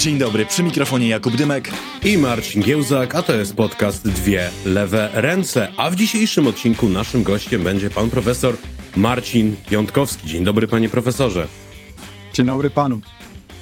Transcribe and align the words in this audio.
Dzień 0.00 0.18
dobry, 0.18 0.46
przy 0.46 0.62
mikrofonie 0.62 1.08
Jakub 1.08 1.36
Dymek 1.36 1.70
i 2.04 2.18
Marcin 2.18 2.62
Giełzak, 2.62 3.14
a 3.14 3.22
to 3.22 3.34
jest 3.34 3.54
podcast 3.54 4.08
Dwie 4.08 4.50
Lewe 4.66 5.10
Ręce. 5.12 5.68
A 5.76 5.90
w 5.90 5.96
dzisiejszym 5.96 6.46
odcinku 6.46 6.88
naszym 6.88 7.22
gościem 7.22 7.62
będzie 7.62 7.90
pan 7.90 8.10
profesor 8.10 8.56
Marcin 8.96 9.56
Piątkowski. 9.70 10.26
Dzień 10.26 10.44
dobry, 10.44 10.68
panie 10.68 10.88
profesorze. 10.88 11.48
Dzień 12.32 12.46
dobry 12.46 12.70
panu. 12.70 13.00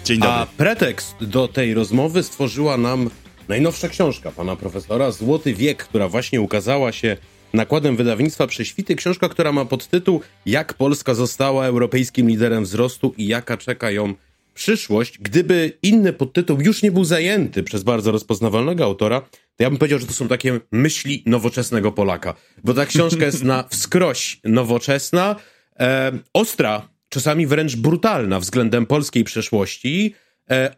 Dzień 0.05 0.19
dobry. 0.19 0.35
A 0.35 0.47
pretekst 0.47 1.17
do 1.21 1.49
tej 1.49 1.75
rozmowy 1.75 2.23
stworzyła 2.23 2.77
nam 2.77 3.11
najnowsza 3.49 3.89
książka 3.89 4.33
pana 4.33 4.57
profesora 4.57 5.11
Złoty 5.11 5.55
Wiek, 5.55 5.85
która 5.85 6.09
właśnie 6.09 6.41
ukazała 6.41 6.93
się 6.93 7.17
nakładem 7.53 7.97
wydawnictwa 7.97 8.47
Prześwity. 8.47 8.97
Książka, 8.97 9.29
która 9.29 9.53
ma 9.53 9.65
podtytuł 9.65 10.21
Jak 10.47 10.75
Polska 10.75 11.15
została 11.15 11.67
europejskim 11.67 12.29
liderem 12.29 12.65
wzrostu 12.65 13.15
i 13.17 13.27
jaka 13.27 13.57
czeka 13.57 13.91
ją 13.91 14.15
przyszłość, 14.59 15.19
gdyby 15.19 15.73
inny 15.83 16.13
podtytuł 16.13 16.61
już 16.61 16.83
nie 16.83 16.93
był 16.93 17.05
zajęty 17.05 17.63
przez 17.63 17.83
bardzo 17.83 18.13
rozpoznawalnego 18.13 18.85
autora, 18.85 19.21
to 19.21 19.63
ja 19.63 19.71
bym 19.71 19.79
powiedział, 19.79 19.99
że 19.99 20.07
to 20.07 20.13
są 20.13 20.29
takie 20.29 20.61
myśli 20.73 21.23
nowoczesnego 21.27 21.93
Polaka. 21.93 22.35
Bo 22.65 22.75
ta 22.75 22.87
książka 22.87 23.25
jest 23.25 23.45
na 23.45 23.65
wskroś 23.71 24.41
nowoczesna, 24.45 25.37
e, 25.81 26.13
ostra, 26.33 26.89
czasami 27.09 27.47
wręcz 27.47 27.77
brutalna 27.77 28.41
względem 28.41 28.87
polskiej 28.87 29.25
przeszłości, 29.25 30.15
e, 30.51 30.77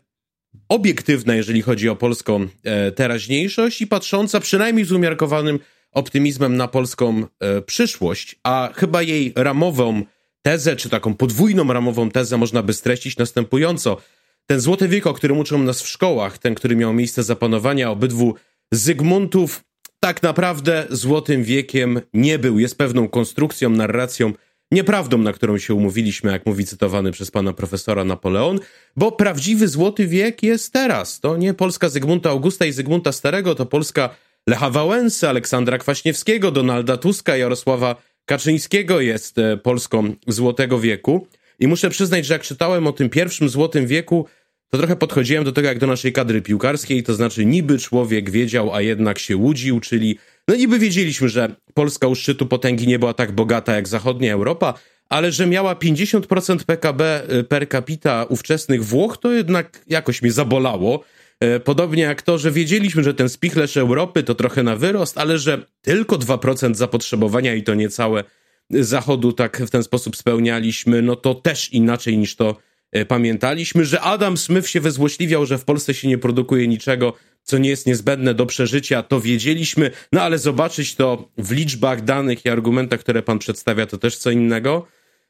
obiektywna, 0.68 1.34
jeżeli 1.34 1.62
chodzi 1.62 1.88
o 1.88 1.96
polską 1.96 2.46
e, 2.64 2.92
teraźniejszość 2.92 3.82
i 3.82 3.86
patrząca 3.86 4.40
przynajmniej 4.40 4.84
z 4.84 4.92
umiarkowanym 4.92 5.58
optymizmem 5.92 6.56
na 6.56 6.68
polską 6.68 7.24
e, 7.40 7.62
przyszłość, 7.62 8.36
a 8.42 8.70
chyba 8.74 9.02
jej 9.02 9.32
ramową 9.36 10.02
tezę, 10.42 10.76
czy 10.76 10.88
taką 10.88 11.14
podwójną 11.14 11.72
ramową 11.72 12.10
tezę 12.10 12.36
można 12.36 12.62
by 12.62 12.72
streścić 12.72 13.16
następująco. 13.16 13.96
Ten 14.46 14.60
złoty 14.60 14.88
wiek, 14.88 15.06
o 15.06 15.14
którym 15.14 15.38
uczą 15.38 15.58
nas 15.58 15.82
w 15.82 15.88
szkołach, 15.88 16.38
ten, 16.38 16.54
który 16.54 16.76
miał 16.76 16.92
miejsce 16.92 17.22
za 17.22 17.36
panowania 17.36 17.90
obydwu 17.90 18.34
Zygmuntów, 18.72 19.64
tak 20.00 20.22
naprawdę 20.22 20.86
złotym 20.90 21.44
wiekiem 21.44 22.00
nie 22.14 22.38
był. 22.38 22.58
Jest 22.58 22.78
pewną 22.78 23.08
konstrukcją, 23.08 23.70
narracją, 23.70 24.32
nieprawdą, 24.72 25.18
na 25.18 25.32
którą 25.32 25.58
się 25.58 25.74
umówiliśmy, 25.74 26.32
jak 26.32 26.46
mówi 26.46 26.64
cytowany 26.64 27.12
przez 27.12 27.30
pana 27.30 27.52
profesora 27.52 28.04
Napoleon, 28.04 28.60
bo 28.96 29.12
prawdziwy 29.12 29.68
złoty 29.68 30.06
wiek 30.06 30.42
jest 30.42 30.72
teraz. 30.72 31.20
To 31.20 31.36
nie 31.36 31.54
Polska 31.54 31.88
Zygmunta 31.88 32.30
Augusta 32.30 32.66
i 32.66 32.72
Zygmunta 32.72 33.12
Starego, 33.12 33.54
to 33.54 33.66
Polska 33.66 34.10
Lecha 34.46 34.70
Wałęsy, 34.70 35.28
Aleksandra 35.28 35.78
Kwaśniewskiego, 35.78 36.50
Donalda 36.50 36.96
Tuska, 36.96 37.36
Jarosława 37.36 37.96
Kaczyńskiego 38.30 39.00
jest 39.00 39.38
e, 39.38 39.56
Polską 39.56 40.14
Złotego 40.26 40.80
Wieku. 40.80 41.26
I 41.58 41.68
muszę 41.68 41.90
przyznać, 41.90 42.26
że 42.26 42.34
jak 42.34 42.42
czytałem 42.42 42.86
o 42.86 42.92
tym 42.92 43.10
pierwszym 43.10 43.48
Złotym 43.48 43.86
Wieku, 43.86 44.26
to 44.68 44.78
trochę 44.78 44.96
podchodziłem 44.96 45.44
do 45.44 45.52
tego 45.52 45.68
jak 45.68 45.78
do 45.78 45.86
naszej 45.86 46.12
kadry 46.12 46.42
piłkarskiej, 46.42 47.02
to 47.02 47.14
znaczy 47.14 47.44
niby 47.44 47.78
człowiek 47.78 48.30
wiedział, 48.30 48.74
a 48.74 48.80
jednak 48.80 49.18
się 49.18 49.36
łudził, 49.36 49.80
czyli 49.80 50.18
no 50.48 50.54
niby 50.54 50.78
wiedzieliśmy, 50.78 51.28
że 51.28 51.54
Polska 51.74 52.06
u 52.06 52.14
szczytu 52.14 52.46
potęgi 52.46 52.86
nie 52.86 52.98
była 52.98 53.14
tak 53.14 53.32
bogata 53.32 53.74
jak 53.74 53.88
zachodnia 53.88 54.32
Europa, 54.32 54.74
ale 55.08 55.32
że 55.32 55.46
miała 55.46 55.74
50% 55.74 56.64
PKB 56.64 57.22
e, 57.28 57.44
per 57.44 57.68
capita 57.68 58.24
ówczesnych 58.24 58.84
Włoch, 58.84 59.18
to 59.18 59.32
jednak 59.32 59.84
jakoś 59.86 60.22
mnie 60.22 60.32
zabolało. 60.32 61.04
E, 61.40 61.60
podobnie 61.60 62.02
jak 62.02 62.22
to, 62.22 62.38
że 62.38 62.50
wiedzieliśmy, 62.50 63.02
że 63.02 63.14
ten 63.14 63.28
spichlerz 63.28 63.76
Europy 63.76 64.22
to 64.22 64.34
trochę 64.34 64.62
na 64.62 64.76
wyrost, 64.76 65.18
ale 65.18 65.38
że 65.38 65.66
tylko 65.82 66.16
2% 66.16 66.74
zapotrzebowania 66.74 67.54
i 67.54 67.62
to 67.62 67.74
niecałe 67.74 68.24
Zachodu 68.70 69.32
tak 69.32 69.58
w 69.58 69.70
ten 69.70 69.82
sposób 69.82 70.16
spełnialiśmy, 70.16 71.02
no 71.02 71.16
to 71.16 71.34
też 71.34 71.72
inaczej 71.72 72.18
niż 72.18 72.36
to 72.36 72.56
e, 72.92 73.04
pamiętaliśmy, 73.04 73.84
że 73.84 74.00
Adam 74.00 74.36
Smith 74.36 74.68
się 74.68 74.80
wyzłośliwiał, 74.80 75.46
że 75.46 75.58
w 75.58 75.64
Polsce 75.64 75.94
się 75.94 76.08
nie 76.08 76.18
produkuje 76.18 76.68
niczego, 76.68 77.12
co 77.42 77.58
nie 77.58 77.68
jest 77.68 77.86
niezbędne 77.86 78.34
do 78.34 78.46
przeżycia, 78.46 79.02
to 79.02 79.20
wiedzieliśmy, 79.20 79.90
no 80.12 80.22
ale 80.22 80.38
zobaczyć 80.38 80.94
to 80.94 81.28
w 81.38 81.52
liczbach, 81.52 82.04
danych 82.04 82.44
i 82.44 82.48
argumentach, 82.48 83.00
które 83.00 83.22
pan 83.22 83.38
przedstawia, 83.38 83.86
to 83.86 83.98
też 83.98 84.16
co 84.16 84.30
innego. 84.30 84.86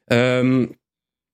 Um, 0.09 0.73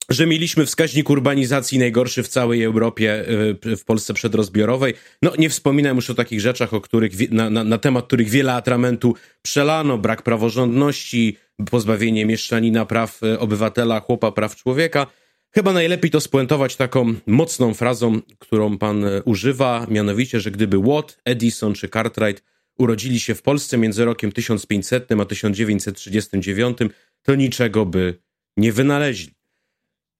że 0.09 0.25
mieliśmy 0.25 0.65
wskaźnik 0.65 1.09
urbanizacji 1.09 1.79
najgorszy 1.79 2.23
w 2.23 2.27
całej 2.27 2.63
Europie, 2.63 3.25
y, 3.65 3.77
w 3.77 3.85
Polsce 3.85 4.13
przedrozbiorowej. 4.13 4.93
No 5.21 5.31
nie 5.37 5.49
wspominam 5.49 5.95
już 5.95 6.09
o 6.09 6.13
takich 6.13 6.41
rzeczach, 6.41 6.73
o 6.73 6.81
których, 6.81 7.31
na, 7.31 7.49
na, 7.49 7.63
na 7.63 7.77
temat 7.77 8.05
których 8.05 8.29
wiele 8.29 8.53
atramentu 8.53 9.15
przelano, 9.41 9.97
brak 9.97 10.21
praworządności, 10.21 11.37
pozbawienie 11.71 12.25
mieszczanina 12.25 12.85
praw 12.85 13.23
y, 13.23 13.39
obywatela, 13.39 13.99
chłopa 13.99 14.31
praw 14.31 14.55
człowieka. 14.55 15.07
Chyba 15.51 15.73
najlepiej 15.73 16.11
to 16.11 16.21
spuentować 16.21 16.75
taką 16.75 17.13
mocną 17.27 17.73
frazą, 17.73 18.21
którą 18.39 18.77
pan 18.77 19.03
y, 19.03 19.23
używa, 19.25 19.87
mianowicie, 19.89 20.39
że 20.39 20.51
gdyby 20.51 20.77
Watt, 20.79 21.17
Edison 21.25 21.73
czy 21.73 21.89
Cartwright 21.89 22.43
urodzili 22.77 23.19
się 23.19 23.35
w 23.35 23.41
Polsce 23.41 23.77
między 23.77 24.05
rokiem 24.05 24.31
1500 24.31 25.11
a 25.11 25.25
1939, 25.25 26.77
to 27.21 27.35
niczego 27.35 27.85
by 27.85 28.19
nie 28.57 28.71
wynaleźli. 28.71 29.36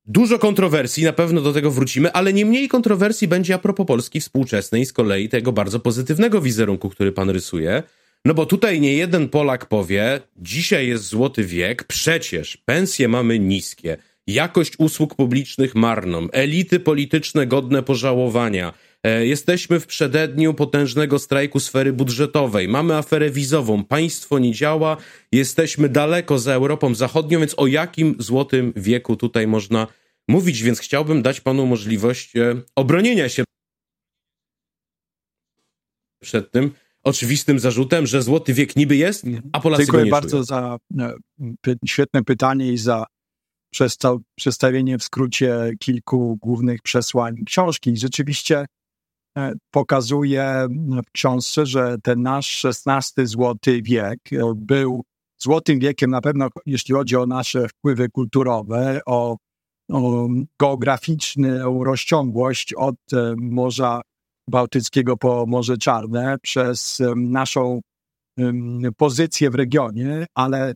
Dużo 0.10 0.40
kontrowersji, 0.40 1.04
na 1.04 1.14
pewno 1.14 1.42
do 1.42 1.54
tego 1.54 1.72
wrócimy, 1.72 2.12
ale 2.12 2.34
nie 2.34 2.46
mniej 2.46 2.68
kontrowersji 2.68 3.28
będzie 3.28 3.56
a 3.56 3.58
propos 3.58 3.88
Polski 3.88 4.20
współczesnej, 4.20 4.86
z 4.86 4.94
kolei 4.94 5.30
tego 5.30 5.52
bardzo 5.52 5.80
pozytywnego 5.80 6.42
wizerunku, 6.42 6.90
który 6.90 7.12
pan 7.12 7.30
rysuje. 7.30 7.84
No 8.26 8.34
bo 8.34 8.46
tutaj 8.46 8.82
nie 8.82 8.94
jeden 8.94 9.30
Polak 9.30 9.66
powie, 9.66 10.22
dzisiaj 10.38 10.88
jest 10.88 11.04
złoty 11.04 11.44
wiek, 11.44 11.84
przecież 11.84 12.58
pensje 12.58 13.08
mamy 13.08 13.40
niskie, 13.40 13.98
jakość 14.28 14.74
usług 14.78 15.16
publicznych 15.16 15.76
marną, 15.76 16.28
elity 16.32 16.80
polityczne 16.80 17.48
godne 17.48 17.84
pożałowania, 17.84 18.74
Jesteśmy 19.04 19.80
w 19.80 19.88
przededniu 19.88 20.54
potężnego 20.54 21.20
strajku 21.20 21.60
sfery 21.60 21.94
budżetowej. 21.94 22.68
Mamy 22.68 22.96
aferę 22.96 23.32
wizową. 23.32 23.84
Państwo 23.84 24.40
nie 24.40 24.52
działa. 24.52 24.98
Jesteśmy 25.32 25.90
daleko 25.90 26.40
za 26.40 26.54
Europą 26.54 26.96
Zachodnią, 26.96 27.40
więc 27.40 27.54
o 27.58 27.68
jakim 27.68 28.16
złotym 28.20 28.74
wieku 28.76 29.16
tutaj 29.16 29.48
można 29.48 29.88
mówić, 30.28 30.64
więc 30.64 30.80
chciałbym 30.80 31.22
dać 31.22 31.42
panu 31.42 31.66
możliwość 31.66 32.36
e, 32.36 32.62
obronienia 32.76 33.30
się 33.30 33.44
przed 36.22 36.52
tym 36.52 36.72
oczywistym 37.04 37.60
zarzutem, 37.60 38.08
że 38.08 38.22
złoty 38.22 38.54
wiek 38.54 38.76
niby 38.76 38.96
jest, 38.96 39.26
a 39.52 39.60
Polacy 39.60 39.84
Dziękuję 39.84 40.06
nie 40.06 40.12
bardzo 40.12 40.30
czują. 40.30 40.44
za 40.44 40.78
e, 41.00 41.76
świetne 41.88 42.24
pytanie 42.24 42.74
i 42.74 42.78
za 42.78 43.06
przedstawienie 44.36 44.98
w 44.98 45.04
skrócie 45.04 45.72
kilku 45.80 46.38
głównych 46.42 46.82
przesłań 46.82 47.36
książki. 47.46 47.98
Rzeczywiście 47.98 48.60
e, 48.60 48.66
pokazuje 49.72 50.68
w 51.08 51.12
książce, 51.12 51.66
że 51.66 51.96
ten 52.04 52.22
nasz 52.22 52.66
XVI 52.66 53.28
złoty 53.28 53.82
wiek 53.82 54.20
był 54.56 55.04
złotym 55.38 55.80
wiekiem 55.80 56.10
na 56.12 56.22
pewno, 56.22 56.48
jeśli 56.66 56.94
chodzi 56.94 57.16
o 57.16 57.26
nasze 57.26 57.68
wpływy 57.70 58.10
kulturowe, 58.10 59.02
o 59.06 59.38
o 59.92 60.28
geograficzną 60.60 61.84
rozciągłość 61.84 62.74
od 62.74 62.96
e, 63.14 63.36
Morza 63.38 64.02
Bałtyckiego 64.50 65.18
po 65.18 65.46
Morze 65.46 65.78
Czarne 65.78 66.38
przez 66.42 67.02
naszą 67.16 67.82
pozycję 68.98 69.50
w 69.50 69.56
regionie, 69.56 70.26
ale 70.36 70.74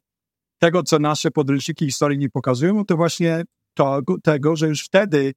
tego, 0.62 0.84
co 0.84 1.00
nasze 1.00 1.32
podręczniki 1.32 1.86
historii 1.86 2.18
nie 2.20 2.30
pokazują, 2.30 2.86
to 2.86 2.98
właśnie 2.98 3.44
to, 3.74 4.02
tego, 4.24 4.56
że 4.56 4.68
już 4.68 4.86
wtedy 4.86 5.34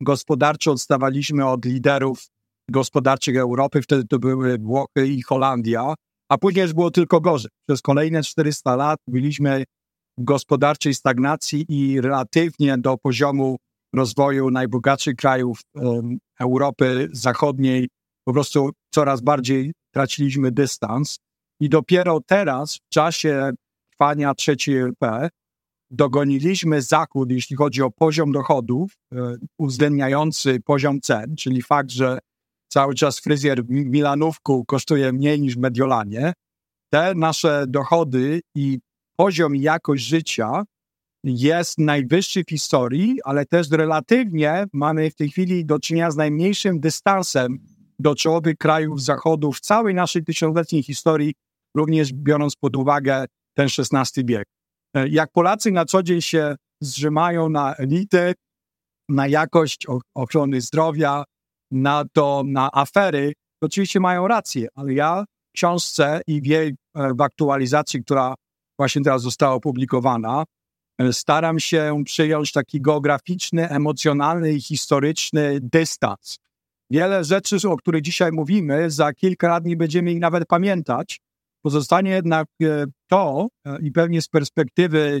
gospodarczo 0.00 0.72
odstawaliśmy 0.72 1.46
od 1.46 1.64
liderów 1.64 2.26
gospodarczych 2.70 3.36
Europy, 3.36 3.82
wtedy 3.82 4.04
to 4.04 4.18
były 4.18 4.58
Włochy 4.58 5.06
i 5.06 5.22
Holandia, 5.22 5.94
a 6.28 6.38
później 6.38 6.62
już 6.62 6.72
było 6.72 6.90
tylko 6.90 7.20
gorzej. 7.20 7.50
Przez 7.68 7.82
kolejne 7.82 8.22
400 8.22 8.76
lat 8.76 8.98
byliśmy 9.06 9.64
gospodarczej 10.18 10.94
stagnacji 10.94 11.64
i 11.68 12.00
relatywnie 12.00 12.78
do 12.78 12.98
poziomu 12.98 13.56
rozwoju 13.94 14.50
najbogatszych 14.50 15.16
krajów 15.16 15.60
um, 15.74 16.18
Europy 16.40 17.08
Zachodniej 17.12 17.88
po 18.24 18.32
prostu 18.32 18.70
coraz 18.94 19.20
bardziej 19.20 19.72
traciliśmy 19.94 20.52
dystans. 20.52 21.18
I 21.60 21.68
dopiero 21.68 22.20
teraz, 22.26 22.76
w 22.76 22.88
czasie 22.88 23.50
trwania 23.90 24.34
trzeciej 24.34 24.76
RP, 24.76 25.28
dogoniliśmy 25.90 26.82
Zachód, 26.82 27.30
jeśli 27.30 27.56
chodzi 27.56 27.82
o 27.82 27.90
poziom 27.90 28.32
dochodów, 28.32 28.92
e, 29.12 29.34
uwzględniający 29.58 30.60
poziom 30.60 31.00
cen, 31.00 31.36
czyli 31.36 31.62
fakt, 31.62 31.90
że 31.90 32.18
cały 32.68 32.94
czas 32.94 33.20
fryzjer 33.20 33.64
w 33.64 33.70
Milanówku 33.70 34.64
kosztuje 34.64 35.12
mniej 35.12 35.40
niż 35.40 35.54
w 35.54 35.58
Mediolanie. 35.58 36.32
Te 36.92 37.14
nasze 37.14 37.64
dochody 37.68 38.40
i 38.54 38.78
poziom 39.16 39.56
i 39.56 39.60
jakość 39.60 40.04
życia 40.04 40.64
jest 41.24 41.78
najwyższy 41.78 42.44
w 42.44 42.50
historii, 42.50 43.18
ale 43.24 43.46
też 43.46 43.70
relatywnie 43.70 44.64
mamy 44.72 45.10
w 45.10 45.14
tej 45.14 45.30
chwili 45.30 45.64
do 45.64 45.78
czynienia 45.78 46.10
z 46.10 46.16
najmniejszym 46.16 46.80
dystansem 46.80 47.58
do 47.98 48.14
czołowych 48.14 48.56
krajów 48.56 49.02
Zachodu 49.02 49.52
w 49.52 49.60
całej 49.60 49.94
naszej 49.94 50.24
tysiącletniej 50.24 50.82
historii, 50.82 51.34
również 51.76 52.12
biorąc 52.12 52.56
pod 52.56 52.76
uwagę 52.76 53.24
ten 53.54 53.68
XVI 53.94 54.24
wiek. 54.24 54.48
E, 54.94 55.08
jak 55.08 55.32
Polacy 55.32 55.70
na 55.70 55.84
co 55.84 56.02
dzień 56.02 56.20
się 56.20 56.56
zrzymają 56.80 57.48
na 57.48 57.74
elity, 57.74 58.34
na 59.08 59.26
jakość 59.26 59.86
ochrony 60.14 60.60
zdrowia, 60.60 61.24
na 61.70 62.04
to, 62.12 62.42
na 62.46 62.70
afery, 62.72 63.32
to 63.60 63.66
oczywiście 63.66 64.00
mają 64.00 64.28
rację, 64.28 64.68
ale 64.74 64.94
ja 64.94 65.24
w 65.24 65.52
książce 65.52 66.20
i 66.26 66.40
w 66.40 66.46
jej 66.46 66.74
e, 66.94 67.14
w 67.14 67.20
aktualizacji, 67.20 68.04
która 68.04 68.34
właśnie 68.78 69.02
teraz 69.02 69.22
została 69.22 69.54
opublikowana, 69.54 70.44
e, 70.98 71.12
staram 71.12 71.60
się 71.60 72.02
przyjąć 72.04 72.52
taki 72.52 72.80
geograficzny, 72.80 73.68
emocjonalny 73.68 74.52
i 74.52 74.60
historyczny 74.60 75.58
dystans. 75.62 76.38
Wiele 76.90 77.24
rzeczy, 77.24 77.56
o 77.68 77.76
których 77.76 78.02
dzisiaj 78.02 78.32
mówimy, 78.32 78.90
za 78.90 79.12
kilka 79.12 79.48
lat 79.48 79.64
nie 79.64 79.76
będziemy 79.76 80.12
ich 80.12 80.20
nawet 80.20 80.46
pamiętać. 80.46 81.20
Pozostanie 81.62 82.10
jednak 82.10 82.48
e, 82.62 82.84
to 83.08 83.48
i 83.82 83.92
pewnie 83.92 84.22
z 84.22 84.28
perspektywy 84.28 85.20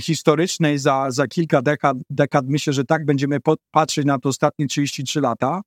historycznej 0.00 0.78
za, 0.78 1.10
za 1.10 1.26
kilka 1.26 1.62
dekad, 1.62 1.96
dekad, 2.10 2.44
myślę, 2.48 2.72
że 2.72 2.84
tak 2.84 3.04
będziemy 3.04 3.38
patrzeć 3.70 4.06
na 4.06 4.18
to 4.18 4.28
ostatnie 4.28 4.66
33 4.66 5.20
lata, 5.20 5.60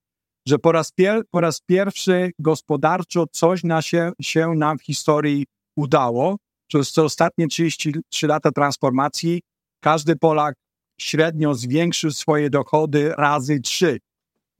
że 0.50 0.60
po 0.60 0.72
raz, 0.72 0.92
pier, 0.92 1.22
po 1.32 1.42
raz 1.42 1.62
pierwszy 1.62 2.32
gospodarczo 2.40 3.26
coś 3.32 3.64
na 3.64 3.82
się, 3.82 4.12
się 4.22 4.54
nam 4.56 4.78
w 4.78 4.84
historii 4.84 5.46
udało. 5.76 6.38
Przez 6.68 6.94
te 6.94 7.04
ostatnie 7.04 7.48
33 7.48 8.28
lata 8.28 8.52
transformacji 8.52 9.42
każdy 9.80 10.16
Polak 10.16 10.56
średnio 11.00 11.56
zwiększył 11.56 12.12
swoje 12.12 12.50
dochody 12.50 13.14
razy 13.18 13.60
trzy. 13.60 14.00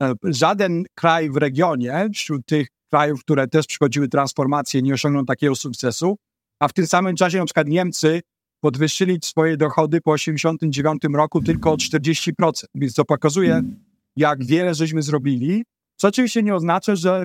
E, 0.02 0.12
żaden 0.24 0.84
kraj 0.94 1.30
w 1.30 1.36
regionie, 1.36 2.08
wśród 2.14 2.46
tych 2.46 2.68
krajów, 2.90 3.20
które 3.20 3.48
też 3.48 3.66
przychodziły 3.66 4.08
transformacje, 4.08 4.82
nie 4.82 4.94
osiągnął 4.94 5.24
takiego 5.24 5.56
sukcesu, 5.56 6.16
a 6.60 6.68
w 6.68 6.72
tym 6.72 6.86
samym 6.86 7.16
czasie 7.16 7.38
na 7.38 7.44
przykład 7.44 7.68
Niemcy 7.68 8.20
podwyższyli 8.60 9.18
swoje 9.22 9.56
dochody 9.56 10.00
po 10.00 10.14
1989 10.14 11.16
roku 11.16 11.42
tylko 11.42 11.72
o 11.72 11.76
40%. 11.76 12.32
Więc 12.74 12.94
to 12.94 13.04
pokazuje, 13.04 13.62
jak 14.16 14.44
wiele 14.44 14.74
żeśmy 14.74 15.02
zrobili, 15.02 15.64
co 16.00 16.08
oczywiście 16.08 16.42
nie 16.42 16.54
oznacza, 16.54 16.96
że 16.96 17.24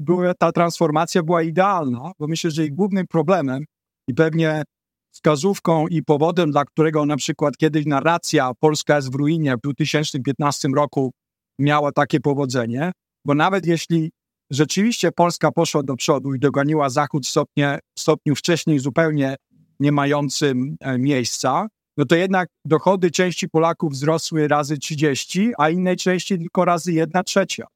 była, 0.00 0.34
ta 0.34 0.52
transformacja 0.52 1.22
była 1.22 1.42
idealna, 1.42 2.12
bo 2.18 2.26
myślę, 2.26 2.50
że 2.50 2.64
ich 2.64 2.74
głównym 2.74 3.06
problemem 3.06 3.64
i 4.08 4.14
pewnie 4.14 4.62
wskazówką 5.14 5.88
i 5.88 6.02
powodem, 6.02 6.50
dla 6.50 6.64
którego 6.64 7.06
na 7.06 7.16
przykład 7.16 7.56
kiedyś 7.56 7.86
narracja 7.86 8.52
Polska 8.60 8.96
jest 8.96 9.12
w 9.12 9.14
ruinie 9.14 9.56
w 9.56 9.60
2015 9.60 10.68
roku 10.76 11.12
miała 11.58 11.92
takie 11.92 12.20
powodzenie, 12.20 12.92
bo 13.24 13.34
nawet 13.34 13.66
jeśli 13.66 14.10
rzeczywiście 14.50 15.12
Polska 15.12 15.52
poszła 15.52 15.82
do 15.82 15.96
przodu 15.96 16.34
i 16.34 16.38
dogoniła 16.38 16.88
Zachód 16.88 17.26
w 17.26 18.00
stopniu 18.00 18.34
wcześniej 18.34 18.78
zupełnie 18.78 19.36
nie 19.80 19.92
mającym 19.92 20.76
e, 20.80 20.98
miejsca, 20.98 21.68
no 21.96 22.04
to 22.04 22.16
jednak 22.16 22.48
dochody 22.64 23.10
części 23.10 23.48
Polaków 23.48 23.92
wzrosły 23.92 24.48
razy 24.48 24.78
30, 24.78 25.52
a 25.58 25.70
innej 25.70 25.96
części 25.96 26.38
tylko 26.38 26.64
razy 26.64 26.92
1 26.92 27.24
trzecia. 27.24 27.66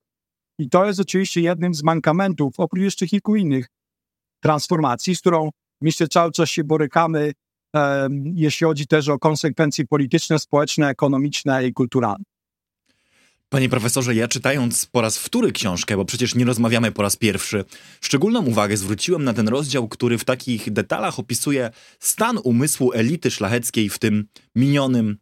I 0.58 0.68
to 0.68 0.86
jest 0.86 1.00
oczywiście 1.00 1.40
jednym 1.40 1.74
z 1.74 1.82
mankamentów, 1.82 2.54
oprócz 2.58 2.82
jeszcze 2.82 3.06
kilku 3.06 3.36
innych 3.36 3.66
transformacji, 4.42 5.16
z 5.16 5.20
którą 5.20 5.50
myślę 5.80 6.08
cały 6.08 6.32
czas 6.32 6.48
się 6.48 6.64
borykamy, 6.64 7.32
jeśli 8.34 8.64
chodzi 8.64 8.86
też 8.86 9.08
o 9.08 9.18
konsekwencje 9.18 9.86
polityczne, 9.86 10.38
społeczne, 10.38 10.88
ekonomiczne 10.88 11.66
i 11.66 11.72
kulturalne. 11.72 12.24
Panie 13.50 13.68
profesorze, 13.68 14.14
ja 14.14 14.28
czytając 14.28 14.86
po 14.86 15.00
raz 15.00 15.18
wtóry 15.18 15.52
książkę, 15.52 15.96
bo 15.96 16.04
przecież 16.04 16.34
nie 16.34 16.44
rozmawiamy 16.44 16.92
po 16.92 17.02
raz 17.02 17.16
pierwszy, 17.16 17.64
szczególną 18.00 18.44
uwagę 18.44 18.76
zwróciłem 18.76 19.24
na 19.24 19.34
ten 19.34 19.48
rozdział, 19.48 19.88
który 19.88 20.18
w 20.18 20.24
takich 20.24 20.72
detalach 20.72 21.18
opisuje 21.18 21.70
stan 22.00 22.38
umysłu 22.44 22.92
elity 22.92 23.30
szlacheckiej 23.30 23.88
w 23.88 23.98
tym 23.98 24.28
minionym 24.54 25.18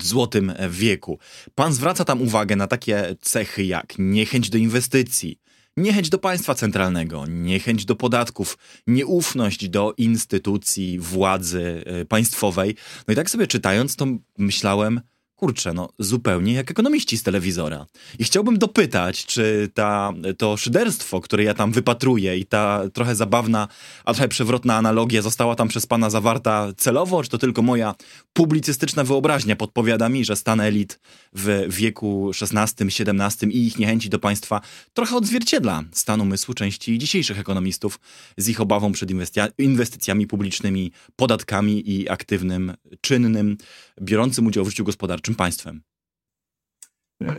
złotym 0.00 0.52
wieku. 0.70 1.18
Pan 1.54 1.72
zwraca 1.72 2.04
tam 2.04 2.22
uwagę 2.22 2.56
na 2.56 2.66
takie 2.66 3.16
cechy 3.20 3.64
jak 3.64 3.94
niechęć 3.98 4.50
do 4.50 4.58
inwestycji, 4.58 5.40
niechęć 5.76 6.08
do 6.08 6.18
państwa 6.18 6.54
centralnego, 6.54 7.26
niechęć 7.26 7.84
do 7.84 7.96
podatków, 7.96 8.58
nieufność 8.86 9.68
do 9.68 9.94
instytucji 9.96 10.98
władzy 10.98 11.82
e, 11.86 12.04
państwowej. 12.04 12.74
No 13.08 13.12
i 13.12 13.16
tak 13.16 13.30
sobie 13.30 13.46
czytając, 13.46 13.96
to 13.96 14.06
myślałem, 14.38 15.00
kurczę, 15.40 15.72
no 15.72 15.88
zupełnie 15.98 16.52
jak 16.52 16.70
ekonomiści 16.70 17.18
z 17.18 17.22
telewizora. 17.22 17.86
I 18.18 18.24
chciałbym 18.24 18.58
dopytać, 18.58 19.26
czy 19.26 19.70
ta, 19.74 20.12
to 20.38 20.56
szyderstwo, 20.56 21.20
które 21.20 21.44
ja 21.44 21.54
tam 21.54 21.72
wypatruję 21.72 22.38
i 22.38 22.46
ta 22.46 22.82
trochę 22.92 23.14
zabawna, 23.14 23.68
a 24.04 24.14
trochę 24.14 24.28
przewrotna 24.28 24.76
analogia 24.76 25.22
została 25.22 25.54
tam 25.54 25.68
przez 25.68 25.86
pana 25.86 26.10
zawarta 26.10 26.68
celowo, 26.76 27.22
czy 27.22 27.28
to 27.28 27.38
tylko 27.38 27.62
moja 27.62 27.94
publicystyczna 28.32 29.04
wyobraźnia 29.04 29.56
podpowiada 29.56 30.08
mi, 30.08 30.24
że 30.24 30.36
stan 30.36 30.60
elit 30.60 31.00
w 31.32 31.66
wieku 31.68 32.30
XVI-XVII 32.42 33.50
i 33.50 33.66
ich 33.66 33.78
niechęci 33.78 34.08
do 34.08 34.18
państwa 34.18 34.60
trochę 34.94 35.16
odzwierciedla 35.16 35.82
stan 35.92 36.20
umysłu 36.20 36.54
części 36.54 36.98
dzisiejszych 36.98 37.38
ekonomistów 37.38 38.00
z 38.36 38.48
ich 38.48 38.60
obawą 38.60 38.92
przed 38.92 39.10
inwestycjami 39.58 40.26
publicznymi, 40.26 40.92
podatkami 41.16 41.90
i 41.90 42.08
aktywnym, 42.08 42.74
czynnym, 43.00 43.56
biorącym 44.00 44.46
udział 44.46 44.64
w 44.64 44.68
życiu 44.68 44.84
gospodarczym 44.84 45.34
państwem. 45.34 45.82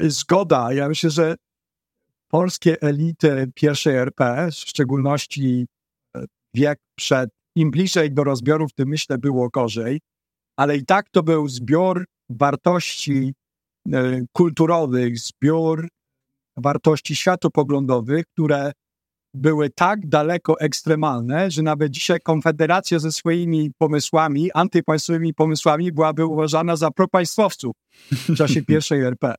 Zgoda. 0.02 0.74
Ja 0.74 0.90
myślę, 0.90 1.10
że 1.10 1.36
polskie 2.28 2.82
elity 2.82 3.52
pierwszej 3.56 3.96
RP, 3.96 4.50
w 4.52 4.56
szczególności 4.56 5.68
e, 6.16 6.26
wiek 6.54 6.80
przed, 6.96 7.30
im 7.56 7.72
bliżej 7.72 8.12
do 8.12 8.24
rozbiorów, 8.24 8.74
tym 8.74 8.90
myślę 8.90 9.18
było 9.18 9.50
gorzej, 9.50 10.00
ale 10.58 10.78
i 10.78 10.86
tak 10.86 11.10
to 11.10 11.24
był 11.24 11.48
zbiór 11.48 12.06
wartości 12.30 13.34
e, 13.94 14.22
kulturowych, 14.32 15.20
zbiór 15.20 15.88
wartości 16.58 17.16
światopoglądowych, 17.16 18.26
które 18.34 18.72
były 19.34 19.70
tak 19.70 20.08
daleko 20.08 20.60
ekstremalne, 20.60 21.52
że 21.52 21.62
nawet 21.62 21.92
dzisiaj 21.92 22.20
Konfederacja 22.24 23.00
ze 23.00 23.12
swoimi 23.12 23.72
pomysłami, 23.78 24.52
antypaństwowymi 24.54 25.34
pomysłami 25.34 25.92
byłaby 25.92 26.26
uważana 26.26 26.76
za 26.76 26.92
propaństwowców 26.92 27.76
w 28.12 28.36
czasie 28.36 28.62
pierwszej 28.70 29.02
RP. 29.02 29.36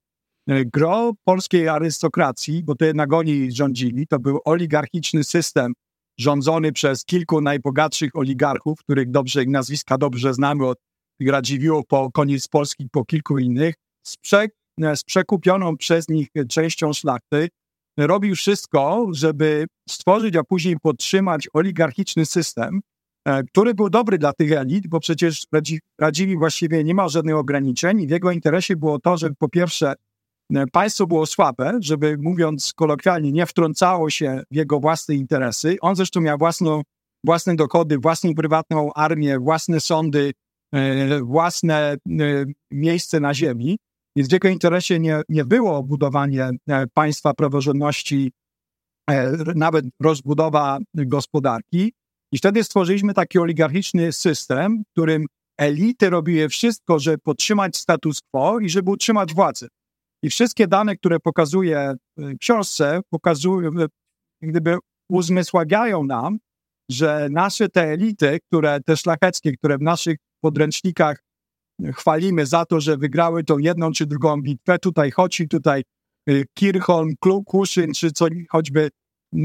Gro 0.48 1.12
polskiej 1.24 1.68
arystokracji, 1.68 2.62
bo 2.64 2.74
to 2.74 2.84
jednak 2.84 3.12
oni 3.12 3.52
rządzili, 3.52 4.06
to 4.06 4.18
był 4.18 4.40
oligarchiczny 4.44 5.24
system 5.24 5.72
rządzony 6.18 6.72
przez 6.72 7.04
kilku 7.04 7.40
najbogatszych 7.40 8.16
oligarchów, 8.16 8.78
których 8.78 9.10
dobrze 9.10 9.42
ich 9.42 9.48
nazwiska 9.48 9.98
dobrze 9.98 10.34
znamy 10.34 10.66
od 10.66 10.78
Radziwiłłów 11.26 11.86
po 11.88 12.10
koniec 12.10 12.48
Polski, 12.48 12.88
po 12.92 13.04
kilku 13.04 13.38
innych, 13.38 13.74
z, 14.06 14.17
prze, 14.17 14.46
z 14.94 15.05
przekupioną 15.05 15.76
przez 15.76 16.08
nich 16.08 16.28
częścią 16.48 16.93
szlachty, 16.93 17.48
robił 17.96 18.34
wszystko, 18.34 19.06
żeby 19.13 19.67
stworzyć, 19.89 20.37
a 20.37 20.44
później 20.44 20.77
podtrzymać 20.82 21.49
oligarchiczny 21.53 22.27
system, 22.27 22.81
e, 23.25 23.43
który 23.43 23.75
był 23.75 23.91
dobry 23.91 24.19
dla 24.19 24.32
tych 24.32 24.53
elit, 24.53 24.87
bo 24.87 25.01
przecież 25.01 25.46
Radziwi 26.01 26.37
właściwie 26.37 26.84
nie 26.84 26.94
ma 26.94 27.08
żadnych 27.08 27.37
ograniczeń 27.37 28.01
i 28.01 28.06
w 28.06 28.11
jego 28.11 28.31
interesie 28.31 28.77
było 28.77 28.99
to, 28.99 29.17
żeby 29.17 29.34
po 29.39 29.49
pierwsze 29.49 29.94
e, 30.55 30.67
państwo 30.67 31.06
było 31.06 31.27
słabe, 31.27 31.79
żeby 31.81 32.17
mówiąc 32.19 32.72
kolokwialnie 32.77 33.32
nie 33.32 33.46
wtrącało 33.46 34.11
się 34.11 34.43
w 34.51 34.55
jego 34.56 34.81
własne 34.81 35.15
interesy. 35.15 35.77
On 35.81 35.96
zresztą 35.96 36.20
miał 36.20 36.39
własną, 36.39 36.82
własne 37.25 37.56
dochody, 37.56 37.99
własną 37.99 38.34
prywatną 38.34 38.93
armię, 38.93 39.39
własne 39.39 39.81
sądy, 39.81 40.32
e, 40.75 41.20
własne 41.20 41.96
miejsce 42.70 43.20
na 43.20 43.34
ziemi. 43.34 43.79
Więc 44.16 44.28
w 44.28 44.32
jego 44.32 44.48
interesie 44.48 44.98
nie, 45.00 45.22
nie 45.28 45.44
było 45.44 45.82
budowanie 45.82 46.50
e, 46.69 46.86
państwa 46.94 47.34
praworządności, 47.34 48.32
e, 49.10 49.32
nawet 49.54 49.84
rozbudowa 50.00 50.78
gospodarki. 50.94 51.92
I 52.32 52.38
wtedy 52.38 52.64
stworzyliśmy 52.64 53.14
taki 53.14 53.38
oligarchiczny 53.38 54.12
system, 54.12 54.82
w 54.82 54.92
którym 54.92 55.26
elity 55.58 56.10
robiły 56.10 56.48
wszystko, 56.48 56.98
żeby 56.98 57.19
podtrzymać 57.19 57.76
status 57.76 58.20
quo 58.31 58.60
i 58.60 58.69
żeby 58.69 58.90
utrzymać 58.90 59.34
władzę. 59.34 59.69
I 60.22 60.31
wszystkie 60.31 60.66
dane, 60.66 60.96
które 60.96 61.20
pokazuje 61.20 61.94
w 62.16 62.38
książce, 62.38 63.00
pokazują, 63.10 63.70
gdyby 64.42 64.76
uzmysławiają 65.10 66.04
nam, 66.04 66.38
że 66.90 67.28
nasze 67.31 67.69
te 67.69 67.82
elity, 67.82 68.38
które 68.48 68.81
te 68.81 68.96
szlacheckie, 68.96 69.52
które 69.52 69.78
w 69.78 69.82
naszych 69.82 70.16
podręcznikach 70.40 71.22
chwalimy 71.94 72.46
za 72.46 72.64
to, 72.64 72.81
że 72.81 72.96
wygrały 72.96 73.44
tą 73.44 73.58
jedną 73.58 73.93
czy 73.93 74.06
drugą 74.06 74.43
bitwę. 74.43 74.79
Tutaj 74.79 75.10
chodzi, 75.10 75.48
tutaj 75.48 75.82
y, 76.31 76.44
Kirchholm, 76.55 77.14
Kuszyn, 77.46 77.93
czy 77.93 78.12
co, 78.12 78.26
choćby 78.50 78.91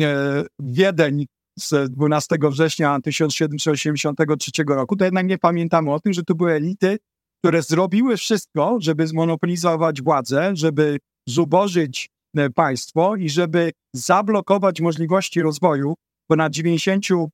e, 0.01 0.43
Wiedeń 0.59 1.25
z 1.59 1.91
12 1.91 2.35
września 2.41 2.99
1783 3.03 4.51
roku, 4.67 4.95
to 4.95 5.05
jednak 5.05 5.27
nie 5.27 5.37
pamiętamy 5.37 5.93
o 5.93 5.99
tym, 5.99 6.13
że 6.13 6.23
to 6.23 6.35
były 6.35 6.53
elity, 6.53 6.97
które 7.39 7.61
zrobiły 7.61 8.17
wszystko, 8.17 8.77
żeby 8.79 9.07
zmonopolizować 9.07 10.01
władzę, 10.01 10.51
żeby 10.53 10.97
zubożyć 11.29 12.09
e, 12.37 12.49
państwo 12.49 13.15
i 13.15 13.29
żeby 13.29 13.71
zablokować 13.95 14.81
możliwości 14.81 15.41
rozwoju 15.41 15.95
ponad 16.27 16.53
90% 16.53 17.27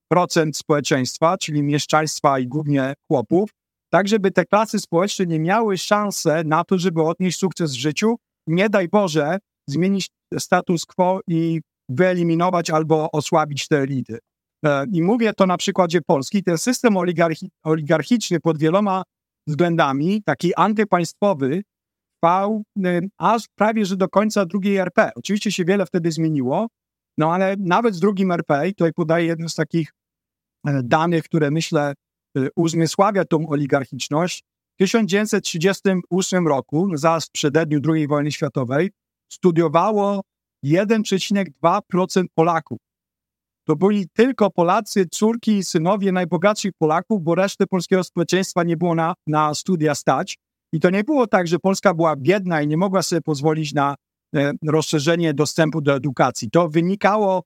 społeczeństwa, 0.53 1.37
czyli 1.37 1.63
mieszczaństwa 1.63 2.39
i 2.39 2.47
głównie 2.47 2.93
chłopów, 3.07 3.49
tak 3.93 4.07
żeby 4.07 4.31
te 4.31 4.45
klasy 4.45 4.79
społeczne 4.79 5.25
nie 5.25 5.39
miały 5.39 5.77
szansy 5.77 6.29
na 6.45 6.63
to, 6.63 6.77
żeby 6.77 7.01
odnieść 7.01 7.39
sukces 7.39 7.71
w 7.71 7.79
życiu. 7.79 8.15
Nie 8.47 8.69
daj 8.69 8.87
Boże, 8.87 9.37
zmienić 9.69 10.09
status 10.39 10.85
quo 10.85 11.19
i 11.27 11.61
wyeliminować 11.89 12.69
albo 12.69 13.11
osłabić 13.11 13.67
te 13.67 13.77
elity. 13.77 14.17
E, 14.65 14.85
I 14.91 15.01
mówię 15.01 15.33
to 15.33 15.45
na 15.45 15.57
przykładzie 15.57 16.01
Polski. 16.01 16.43
Ten 16.43 16.57
system 16.57 16.97
oligarchi 16.97 17.49
oligarchiczny 17.63 18.39
pod 18.39 18.57
wieloma 18.57 19.03
względami, 19.47 20.23
taki 20.23 20.55
antypaństwowy, 20.55 21.61
trwał 22.21 22.63
e, 22.85 23.01
aż 23.17 23.43
prawie 23.55 23.85
że 23.85 23.97
do 23.97 24.09
końca 24.09 24.45
drugiej 24.45 24.77
RP. 24.77 25.11
Oczywiście 25.15 25.51
się 25.51 25.65
wiele 25.65 25.85
wtedy 25.85 26.11
zmieniło, 26.11 26.67
no 27.17 27.33
ale 27.33 27.55
nawet 27.59 27.95
z 27.95 27.99
drugim 27.99 28.31
RP, 28.31 28.67
tutaj 28.67 28.93
podaję 28.93 29.25
jeden 29.25 29.49
z 29.49 29.55
takich 29.55 29.91
e, 30.67 30.81
danych, 30.83 31.23
które 31.23 31.51
myślę 31.51 31.93
uzmysławia 32.55 33.25
tą 33.25 33.47
oligarchiczność. 33.47 34.43
W 34.73 34.77
1938 34.77 36.47
roku, 36.47 36.89
zaraz 36.93 37.25
w 37.25 37.31
przededniu 37.31 37.79
II 37.93 38.07
wojny 38.07 38.31
światowej, 38.31 38.91
studiowało 39.31 40.21
1,2% 40.65 42.25
Polaków. 42.35 42.77
To 43.67 43.75
byli 43.75 44.09
tylko 44.13 44.51
Polacy, 44.51 45.05
córki 45.11 45.57
i 45.57 45.63
synowie 45.63 46.11
najbogatszych 46.11 46.71
Polaków, 46.77 47.23
bo 47.23 47.35
resztę 47.35 47.67
polskiego 47.67 48.03
społeczeństwa 48.03 48.63
nie 48.63 48.77
było 48.77 48.95
na, 48.95 49.13
na 49.27 49.53
studia 49.53 49.95
stać. 49.95 50.37
I 50.73 50.79
to 50.79 50.89
nie 50.89 51.03
było 51.03 51.27
tak, 51.27 51.47
że 51.47 51.59
Polska 51.59 51.93
była 51.93 52.15
biedna 52.15 52.61
i 52.61 52.67
nie 52.67 52.77
mogła 52.77 53.01
sobie 53.01 53.21
pozwolić 53.21 53.73
na 53.73 53.95
e, 54.35 54.51
rozszerzenie 54.67 55.33
dostępu 55.33 55.81
do 55.81 55.95
edukacji. 55.95 56.49
To 56.49 56.69
wynikało 56.69 57.43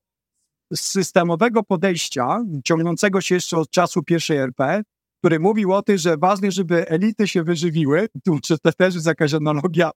systemowego 0.76 1.64
podejścia, 1.64 2.40
ciągnącego 2.64 3.22
się 3.22 3.36
jeszcze 3.36 3.58
od 3.58 3.70
czasu 3.70 4.04
pierwszej 4.04 4.38
RP, 4.38 4.82
który 5.20 5.40
mówił 5.40 5.74
o 5.74 5.82
tym, 5.82 5.98
że 5.98 6.18
ważne, 6.18 6.52
żeby 6.52 6.88
elity 6.88 7.28
się 7.28 7.44
wyżywiły. 7.44 8.08
Tu 8.26 8.40
to 8.64 8.72
też 8.72 8.96
jest 8.96 9.08
jakaś 9.08 9.34
analogia 9.34 9.92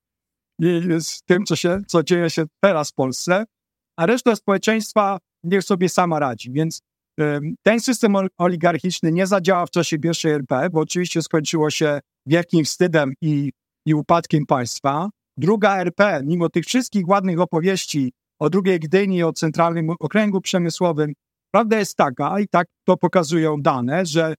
z 0.99 1.21
tym, 1.23 1.45
co, 1.45 1.55
się, 1.55 1.81
co 1.87 2.03
dzieje 2.03 2.29
się 2.29 2.43
teraz 2.63 2.91
w 2.91 2.93
Polsce, 2.93 3.45
a 3.97 4.05
reszta 4.05 4.35
społeczeństwa 4.35 5.17
niech 5.43 5.63
sobie 5.63 5.89
sama 5.89 6.19
radzi. 6.19 6.51
Więc 6.51 6.81
ten 7.63 7.79
system 7.79 8.15
oligarchiczny 8.37 9.11
nie 9.11 9.27
zadziałał 9.27 9.67
w 9.67 9.71
czasie 9.71 9.99
pierwszej 9.99 10.31
RP, 10.31 10.69
bo 10.69 10.79
oczywiście 10.79 11.21
skończyło 11.21 11.69
się 11.69 11.99
wielkim 12.25 12.65
wstydem 12.65 13.13
i, 13.21 13.51
i 13.85 13.93
upadkiem 13.93 14.45
państwa. 14.45 15.09
Druga 15.37 15.77
RP, 15.77 16.21
mimo 16.25 16.49
tych 16.49 16.65
wszystkich 16.65 17.07
ładnych 17.07 17.39
opowieści 17.39 18.13
o 18.41 18.49
drugiej 18.49 18.79
Gdyni, 18.79 19.23
o 19.23 19.33
centralnym 19.33 19.89
okręgu 19.99 20.41
przemysłowym, 20.41 21.13
prawda 21.53 21.79
jest 21.79 21.97
taka, 21.97 22.39
i 22.39 22.47
tak 22.47 22.67
to 22.87 22.97
pokazują 22.97 23.61
dane, 23.61 24.05
że 24.05 24.33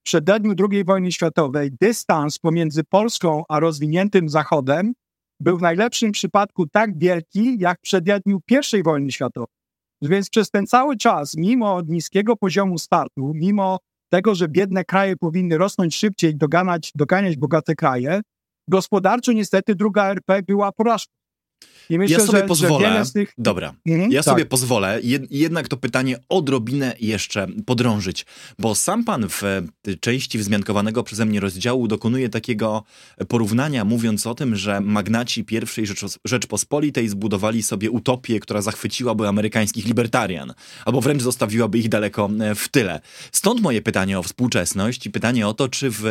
w 0.00 0.02
przededniu 0.04 0.54
II 0.70 0.84
wojny 0.84 1.12
światowej 1.12 1.70
dystans 1.80 2.38
pomiędzy 2.38 2.84
Polską 2.84 3.42
a 3.48 3.60
rozwiniętym 3.60 4.28
Zachodem 4.28 4.92
był 5.40 5.58
w 5.58 5.62
najlepszym 5.62 6.12
przypadku 6.12 6.66
tak 6.66 6.98
wielki, 6.98 7.58
jak 7.58 7.78
w 7.78 7.82
przededniu 7.82 8.40
I 8.78 8.82
wojny 8.82 9.12
światowej. 9.12 9.54
Więc 10.02 10.30
przez 10.30 10.50
ten 10.50 10.66
cały 10.66 10.96
czas, 10.96 11.34
mimo 11.36 11.80
niskiego 11.86 12.36
poziomu 12.36 12.78
startu, 12.78 13.32
mimo 13.34 13.78
tego, 14.12 14.34
że 14.34 14.48
biedne 14.48 14.84
kraje 14.84 15.16
powinny 15.16 15.58
rosnąć 15.58 15.96
szybciej, 15.96 16.36
doganać, 16.36 16.92
doganiać 16.94 17.36
bogate 17.36 17.74
kraje, 17.74 18.20
gospodarczo 18.68 19.32
niestety 19.32 19.74
druga 19.74 20.10
RP 20.10 20.42
była 20.42 20.72
porażką. 20.72 21.21
I 21.90 21.98
myślę, 21.98 22.18
ja 22.18 22.26
sobie 22.26 22.38
że, 22.38 22.44
pozwolę. 22.44 23.04
Że 23.04 23.12
tych... 23.12 23.34
Dobra, 23.38 23.74
mhm, 23.86 24.12
ja 24.12 24.22
tak. 24.22 24.32
sobie 24.32 24.46
pozwolę 24.46 25.00
jednak 25.30 25.68
to 25.68 25.76
pytanie 25.76 26.16
odrobinę 26.28 26.94
jeszcze 27.00 27.46
podrążyć, 27.66 28.26
bo 28.58 28.74
sam 28.74 29.04
pan 29.04 29.28
w 29.28 29.42
części 30.00 30.38
wzmiankowanego 30.38 31.02
przeze 31.02 31.24
mnie 31.24 31.40
rozdziału 31.40 31.88
dokonuje 31.88 32.28
takiego 32.28 32.84
porównania, 33.28 33.84
mówiąc 33.84 34.26
o 34.26 34.34
tym, 34.34 34.56
że 34.56 34.80
magnaci 34.80 35.44
pierwszej 35.44 35.86
Rzeczpospolitej 36.24 37.08
zbudowali 37.08 37.62
sobie 37.62 37.90
utopię, 37.90 38.40
która 38.40 38.62
zachwyciłaby 38.62 39.28
amerykańskich 39.28 39.86
libertarian, 39.86 40.54
albo 40.84 41.00
wręcz 41.00 41.22
zostawiłaby 41.22 41.78
ich 41.78 41.88
daleko 41.88 42.30
w 42.56 42.68
tyle. 42.68 43.00
Stąd 43.32 43.60
moje 43.60 43.82
pytanie 43.82 44.18
o 44.18 44.22
współczesność 44.22 45.06
i 45.06 45.10
pytanie 45.10 45.48
o 45.48 45.54
to, 45.54 45.68
czy 45.68 45.90
w 45.90 46.04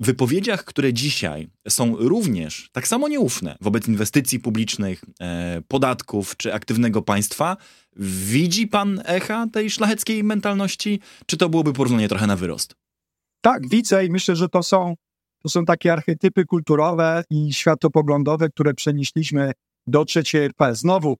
wypowiedziach, 0.00 0.64
które 0.64 0.92
dzisiaj 0.92 1.48
są 1.68 1.96
również 1.96 2.68
tak 2.72 2.88
samo 2.88 3.08
nieufne 3.08 3.56
wobec 3.60 3.88
inwestycji 3.88 4.40
publicznych, 4.40 5.04
e, 5.20 5.62
podatków 5.68 6.36
czy 6.36 6.54
aktywnego 6.54 7.02
państwa, 7.02 7.56
widzi 7.96 8.66
pan 8.66 9.02
echa 9.04 9.46
tej 9.52 9.70
szlacheckiej 9.70 10.24
mentalności, 10.24 11.00
czy 11.26 11.36
to 11.36 11.48
byłoby 11.48 11.72
porównanie 11.72 12.08
trochę 12.08 12.26
na 12.26 12.36
wyrost? 12.36 12.74
Tak, 13.40 13.68
widzę 13.68 14.06
i 14.06 14.10
myślę, 14.10 14.36
że 14.36 14.48
to 14.48 14.62
są, 14.62 14.94
to 15.42 15.48
są 15.48 15.64
takie 15.64 15.92
archetypy 15.92 16.44
kulturowe 16.44 17.24
i 17.30 17.52
światopoglądowe, 17.52 18.48
które 18.48 18.74
przenieśliśmy 18.74 19.52
do 19.86 20.04
trzeciej 20.04 20.44
RP. 20.44 20.74
Znowu, 20.74 21.16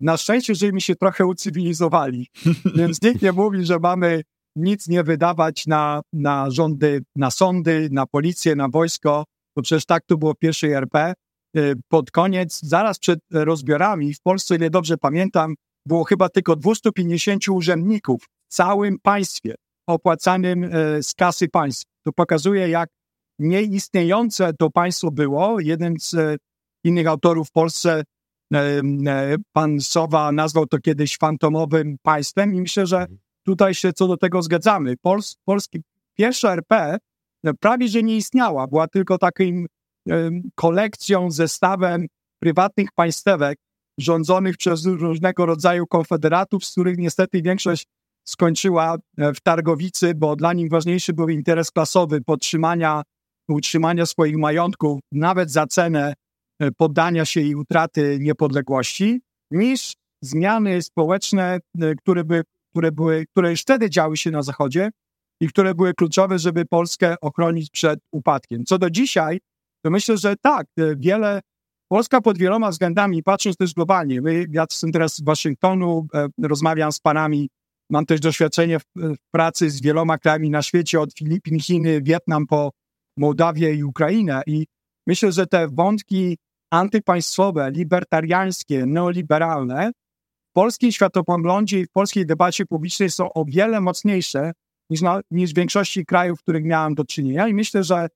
na 0.00 0.16
szczęście, 0.16 0.54
że 0.54 0.72
mi 0.72 0.82
się 0.82 0.94
trochę 0.96 1.26
ucywilizowali, 1.26 2.26
więc 2.78 3.02
nikt 3.02 3.22
nie 3.22 3.32
mówi, 3.32 3.64
że 3.64 3.78
mamy 3.78 4.22
nic 4.58 4.88
nie 4.88 5.02
wydawać 5.02 5.66
na, 5.66 6.00
na 6.12 6.50
rządy, 6.50 7.02
na 7.16 7.30
sądy, 7.30 7.88
na 7.92 8.06
policję, 8.06 8.56
na 8.56 8.68
wojsko, 8.68 9.24
bo 9.56 9.62
przecież 9.62 9.86
tak 9.86 10.02
to 10.06 10.16
było 10.16 10.34
w 10.34 10.38
pierwszej 10.38 10.72
RP. 10.72 11.14
Y, 11.56 11.74
pod 11.88 12.10
koniec, 12.10 12.60
zaraz 12.62 12.98
przed 12.98 13.18
rozbiorami, 13.30 14.14
w 14.14 14.20
Polsce, 14.20 14.56
ile 14.56 14.70
dobrze 14.70 14.96
pamiętam, 14.96 15.54
było 15.86 16.04
chyba 16.04 16.28
tylko 16.28 16.56
250 16.56 17.48
urzędników 17.48 18.22
w 18.22 18.54
całym 18.54 18.98
państwie 19.02 19.54
opłacanym 19.88 20.64
y, 20.64 21.02
z 21.02 21.14
kasy 21.14 21.48
państwa. 21.48 21.90
To 22.06 22.12
pokazuje, 22.12 22.68
jak 22.68 22.88
nieistniejące 23.38 24.52
to 24.58 24.70
państwo 24.70 25.10
było. 25.10 25.60
Jeden 25.60 25.94
z 26.00 26.14
y, 26.14 26.36
innych 26.84 27.06
autorów 27.06 27.48
w 27.48 27.52
Polsce, 27.52 28.02
pan 29.52 29.80
Sowa, 29.80 30.32
nazwał 30.32 30.66
to 30.66 30.78
kiedyś 30.78 31.16
fantomowym 31.16 31.96
państwem 32.02 32.54
i 32.54 32.60
myślę, 32.60 32.86
że 32.86 32.96
mhm 32.96 33.27
tutaj 33.48 33.74
się 33.74 33.92
co 33.92 34.08
do 34.08 34.16
tego 34.16 34.42
zgadzamy. 34.42 34.96
Pols, 34.96 35.36
polski, 35.44 35.82
pierwsza 36.14 36.52
RP 36.52 36.98
e, 37.44 37.54
prawie 37.60 37.88
że 37.88 38.02
nie 38.02 38.16
istniała, 38.16 38.66
była 38.66 38.88
tylko 38.88 39.18
takim 39.18 39.66
kolekcją, 40.54 41.30
zestawem 41.30 42.06
prywatnych 42.42 42.92
państwek 42.92 43.58
rządzonych 43.98 44.56
przez 44.56 44.86
różnego 44.86 45.46
rodzaju 45.46 45.86
konfederatów, 45.86 46.64
z 46.64 46.72
których 46.72 46.98
niestety 46.98 47.42
większość 47.42 47.86
skończyła 48.24 48.96
e, 49.18 49.34
w 49.34 49.40
Targowicy, 49.40 50.14
bo 50.14 50.36
dla 50.36 50.52
nich 50.52 50.70
ważniejszy 50.70 51.12
był 51.12 51.28
interes 51.28 51.70
klasowy 51.70 52.20
podtrzymania, 52.20 53.02
utrzymania 53.48 54.06
swoich 54.06 54.36
majątków, 54.36 55.00
nawet 55.12 55.50
za 55.50 55.66
cenę 55.66 56.14
e, 56.60 56.70
poddania 56.70 57.24
się 57.24 57.40
i 57.40 57.54
utraty 57.54 58.18
niepodległości, 58.20 59.20
niż 59.50 59.94
zmiany 60.22 60.82
społeczne, 60.82 61.58
które 61.98 62.24
by 62.24 62.42
które, 62.70 62.92
były, 62.92 63.26
które 63.26 63.50
już 63.50 63.60
wtedy 63.60 63.90
działy 63.90 64.16
się 64.16 64.30
na 64.30 64.42
Zachodzie 64.42 64.90
i 65.40 65.48
które 65.48 65.74
były 65.74 65.94
kluczowe, 65.94 66.38
żeby 66.38 66.64
Polskę 66.64 67.14
ochronić 67.20 67.70
przed 67.70 68.00
upadkiem. 68.12 68.64
Co 68.64 68.78
do 68.78 68.90
dzisiaj, 68.90 69.40
to 69.84 69.90
myślę, 69.90 70.16
że 70.16 70.36
tak, 70.36 70.66
e, 70.78 70.96
wiele, 70.96 71.40
Polska 71.88 72.20
pod 72.20 72.38
wieloma 72.38 72.70
względami, 72.70 73.22
patrząc 73.22 73.56
też 73.56 73.74
globalnie, 73.74 74.20
my, 74.20 74.46
ja 74.50 74.66
jestem 74.70 74.92
teraz 74.92 75.16
z 75.16 75.24
Waszyngtonu, 75.24 76.06
e, 76.14 76.28
rozmawiam 76.42 76.92
z 76.92 77.00
panami, 77.00 77.48
mam 77.90 78.06
też 78.06 78.20
doświadczenie 78.20 78.78
w, 78.78 78.84
w, 78.96 79.16
pracy 79.30 79.70
z 79.70 79.82
wieloma 79.82 80.18
krajami 80.18 80.50
na 80.50 80.62
świecie, 80.62 81.00
od 81.00 81.14
Filipin, 81.18 81.60
Chiny, 81.60 82.02
Wietnam 82.02 82.46
po 82.46 82.70
Mołdawię 83.16 83.74
i 83.74 83.84
Ukrainę 83.84 84.42
i 84.46 84.66
myślę, 85.06 85.32
że 85.32 85.46
te 85.46 85.68
wątki 85.68 86.38
antypaństwowe, 86.70 87.70
libertariańskie, 87.70 88.86
neoliberalne 88.86 89.90
polskim 90.58 90.92
światopoglądzie 90.92 91.80
i 91.80 91.86
w 91.86 91.90
polskiej 91.90 92.26
debacie 92.26 92.66
publicznej 92.66 93.10
są 93.10 93.32
o 93.32 93.44
wiele 93.44 93.80
mocniejsze 93.80 94.52
niż, 94.90 95.00
na, 95.00 95.20
niż 95.30 95.52
w 95.52 95.56
większości 95.56 96.06
krajów, 96.06 96.38
w 96.38 96.42
których 96.42 96.64
miałem 96.64 96.94
do 96.94 97.04
czynienia. 97.04 97.48
I 97.48 97.54
myślę, 97.54 97.84
że 97.84 98.08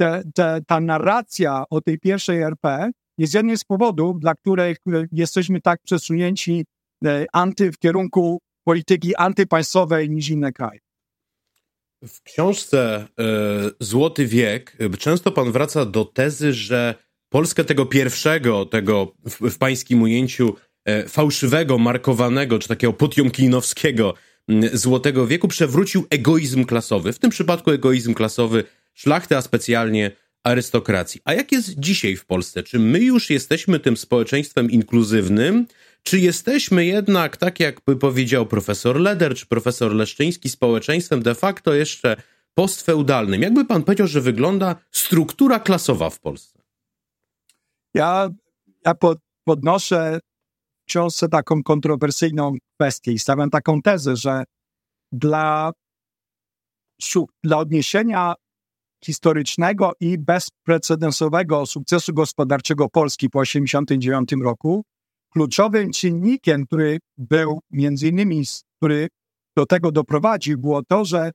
te, 0.00 0.22
te, 0.34 0.60
ta 0.66 0.80
narracja 0.80 1.64
o 1.70 1.80
tej 1.80 1.98
pierwszej 1.98 2.42
RP 2.42 2.90
jest 3.18 3.34
jednym 3.34 3.56
z 3.56 3.64
powodów, 3.64 4.20
dla 4.20 4.34
których 4.34 4.78
jesteśmy 5.12 5.60
tak 5.60 5.80
przesunięci 5.82 6.64
e, 7.04 7.26
anty, 7.32 7.72
w 7.72 7.78
kierunku 7.78 8.38
polityki 8.64 9.16
antypaństwowej 9.16 10.10
niż 10.10 10.28
inne 10.28 10.52
kraje. 10.52 10.80
W 12.08 12.22
książce 12.22 13.08
e, 13.20 13.24
Złoty 13.80 14.26
Wiek 14.26 14.76
e, 14.80 14.90
często 14.90 15.32
pan 15.32 15.52
wraca 15.52 15.84
do 15.84 16.04
tezy, 16.04 16.52
że 16.52 16.94
Polskę 17.28 17.64
tego 17.64 17.86
pierwszego, 17.86 18.66
tego 18.66 19.14
w, 19.24 19.50
w 19.50 19.58
pańskim 19.58 20.02
ujęciu 20.02 20.54
fałszywego, 21.08 21.78
markowanego, 21.78 22.58
czy 22.58 22.68
takiego 22.68 22.92
potiomkinowskiego 22.92 24.14
złotego 24.72 25.26
wieku 25.26 25.48
przewrócił 25.48 26.06
egoizm 26.10 26.64
klasowy. 26.64 27.12
W 27.12 27.18
tym 27.18 27.30
przypadku 27.30 27.70
egoizm 27.70 28.14
klasowy 28.14 28.64
szlachty, 28.94 29.36
a 29.36 29.42
specjalnie 29.42 30.10
arystokracji. 30.44 31.20
A 31.24 31.34
jak 31.34 31.52
jest 31.52 31.74
dzisiaj 31.78 32.16
w 32.16 32.26
Polsce? 32.26 32.62
Czy 32.62 32.78
my 32.78 32.98
już 32.98 33.30
jesteśmy 33.30 33.80
tym 33.80 33.96
społeczeństwem 33.96 34.70
inkluzywnym, 34.70 35.66
czy 36.02 36.18
jesteśmy 36.18 36.86
jednak, 36.86 37.36
tak 37.36 37.60
jakby 37.60 37.96
powiedział 37.96 38.46
profesor 38.46 39.00
Leder 39.00 39.34
czy 39.34 39.46
profesor 39.46 39.94
Leszczyński, 39.94 40.48
społeczeństwem 40.48 41.22
de 41.22 41.34
facto 41.34 41.74
jeszcze 41.74 42.16
postfeudalnym? 42.54 43.42
Jakby 43.42 43.64
pan 43.64 43.82
powiedział, 43.82 44.06
że 44.06 44.20
wygląda 44.20 44.76
struktura 44.90 45.60
klasowa 45.60 46.10
w 46.10 46.20
Polsce? 46.20 46.58
Ja 47.94 48.30
ja 48.86 48.94
pod, 48.94 49.18
podnoszę 49.44 50.20
książce 50.88 51.28
taką 51.28 51.62
kontrowersyjną 51.62 52.54
kwestię 52.74 53.12
i 53.12 53.18
stawiam 53.18 53.50
taką 53.50 53.82
tezę, 53.82 54.16
że 54.16 54.44
dla, 55.12 55.72
dla 57.44 57.58
odniesienia 57.58 58.34
historycznego 59.04 59.92
i 60.00 60.18
bezprecedensowego 60.18 61.66
sukcesu 61.66 62.14
gospodarczego 62.14 62.88
Polski 62.88 63.30
po 63.30 63.42
1989 63.42 64.44
roku, 64.44 64.84
kluczowym 65.32 65.90
czynnikiem, 65.90 66.66
który 66.66 66.98
był 67.18 67.60
między 67.70 68.08
innymi, 68.08 68.44
który 68.76 69.08
do 69.56 69.66
tego 69.66 69.92
doprowadził, 69.92 70.58
było 70.58 70.82
to, 70.82 71.04
że 71.04 71.32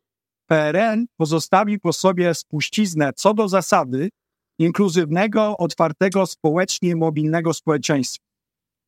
PRL 0.50 1.06
pozostawił 1.18 1.80
po 1.80 1.94
sobie 1.94 2.34
spuściznę 2.34 3.12
co 3.16 3.34
do 3.34 3.48
zasady 3.48 4.10
inkluzywnego, 4.60 5.58
otwartego, 5.58 6.26
społecznie 6.26 6.96
mobilnego 6.96 7.54
społeczeństwa. 7.54 8.33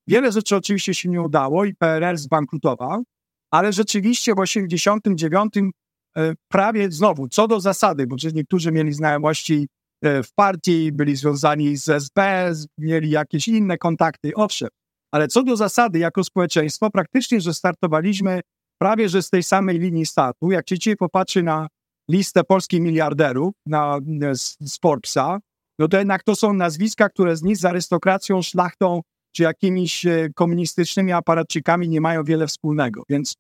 Wiele 0.08 0.32
rzeczy 0.32 0.56
oczywiście 0.56 0.94
się 0.94 1.10
nie 1.10 1.22
udało 1.22 1.66
i 1.66 1.76
PRL 1.76 2.18
zbankrutował, 2.18 3.04
ale 3.52 3.74
rzeczywiście 3.74 4.32
w 4.32 4.36
1989 4.36 5.74
e, 6.18 6.34
prawie 6.52 6.92
znowu, 6.92 7.28
co 7.28 7.48
do 7.48 7.60
zasady, 7.60 8.08
bo 8.08 8.16
przecież 8.16 8.34
niektórzy 8.34 8.72
mieli 8.72 8.94
znajomości 8.94 9.68
e, 10.02 10.24
w 10.24 10.34
partii, 10.34 10.92
byli 10.92 11.16
związani 11.16 11.78
z 11.78 11.90
SB, 11.90 12.52
mieli 12.78 13.10
jakieś 13.10 13.48
inne 13.48 13.78
kontakty, 13.78 14.32
owszem, 14.36 14.70
ale 15.12 15.28
co 15.28 15.44
do 15.44 15.56
zasady, 15.56 16.00
jako 16.00 16.24
społeczeństwo, 16.24 16.90
praktycznie, 16.90 17.42
że 17.42 17.54
startowaliśmy 17.54 18.42
prawie, 18.82 19.10
że 19.10 19.22
z 19.22 19.30
tej 19.30 19.44
samej 19.44 19.80
linii 19.80 20.06
startu. 20.06 20.52
Jak 20.52 20.70
się 20.70 20.78
dzisiaj 20.78 20.96
popatrzy 20.96 21.44
na 21.44 21.68
listę 22.12 22.44
polskich 22.44 22.82
miliarderów 22.82 23.54
na, 23.66 24.00
z, 24.34 24.58
z 24.60 24.80
Forbesa, 24.80 25.40
no 25.80 25.88
to 25.88 25.98
jednak 25.98 26.24
to 26.24 26.36
są 26.36 26.54
nazwiska, 26.54 27.10
które 27.10 27.36
z 27.36 27.44
nic 27.44 27.60
z 27.60 27.66
arystokracją, 27.66 28.42
szlachtą 28.42 29.02
czy 29.36 29.44
jakimiś 29.44 30.06
e, 30.06 30.30
komunistycznymi 30.36 31.12
aparatczykami 31.12 31.90
nie 31.90 32.02
mają 32.02 32.24
wiele 32.24 32.48
wspólnego. 32.48 33.04
Więc 33.10 33.36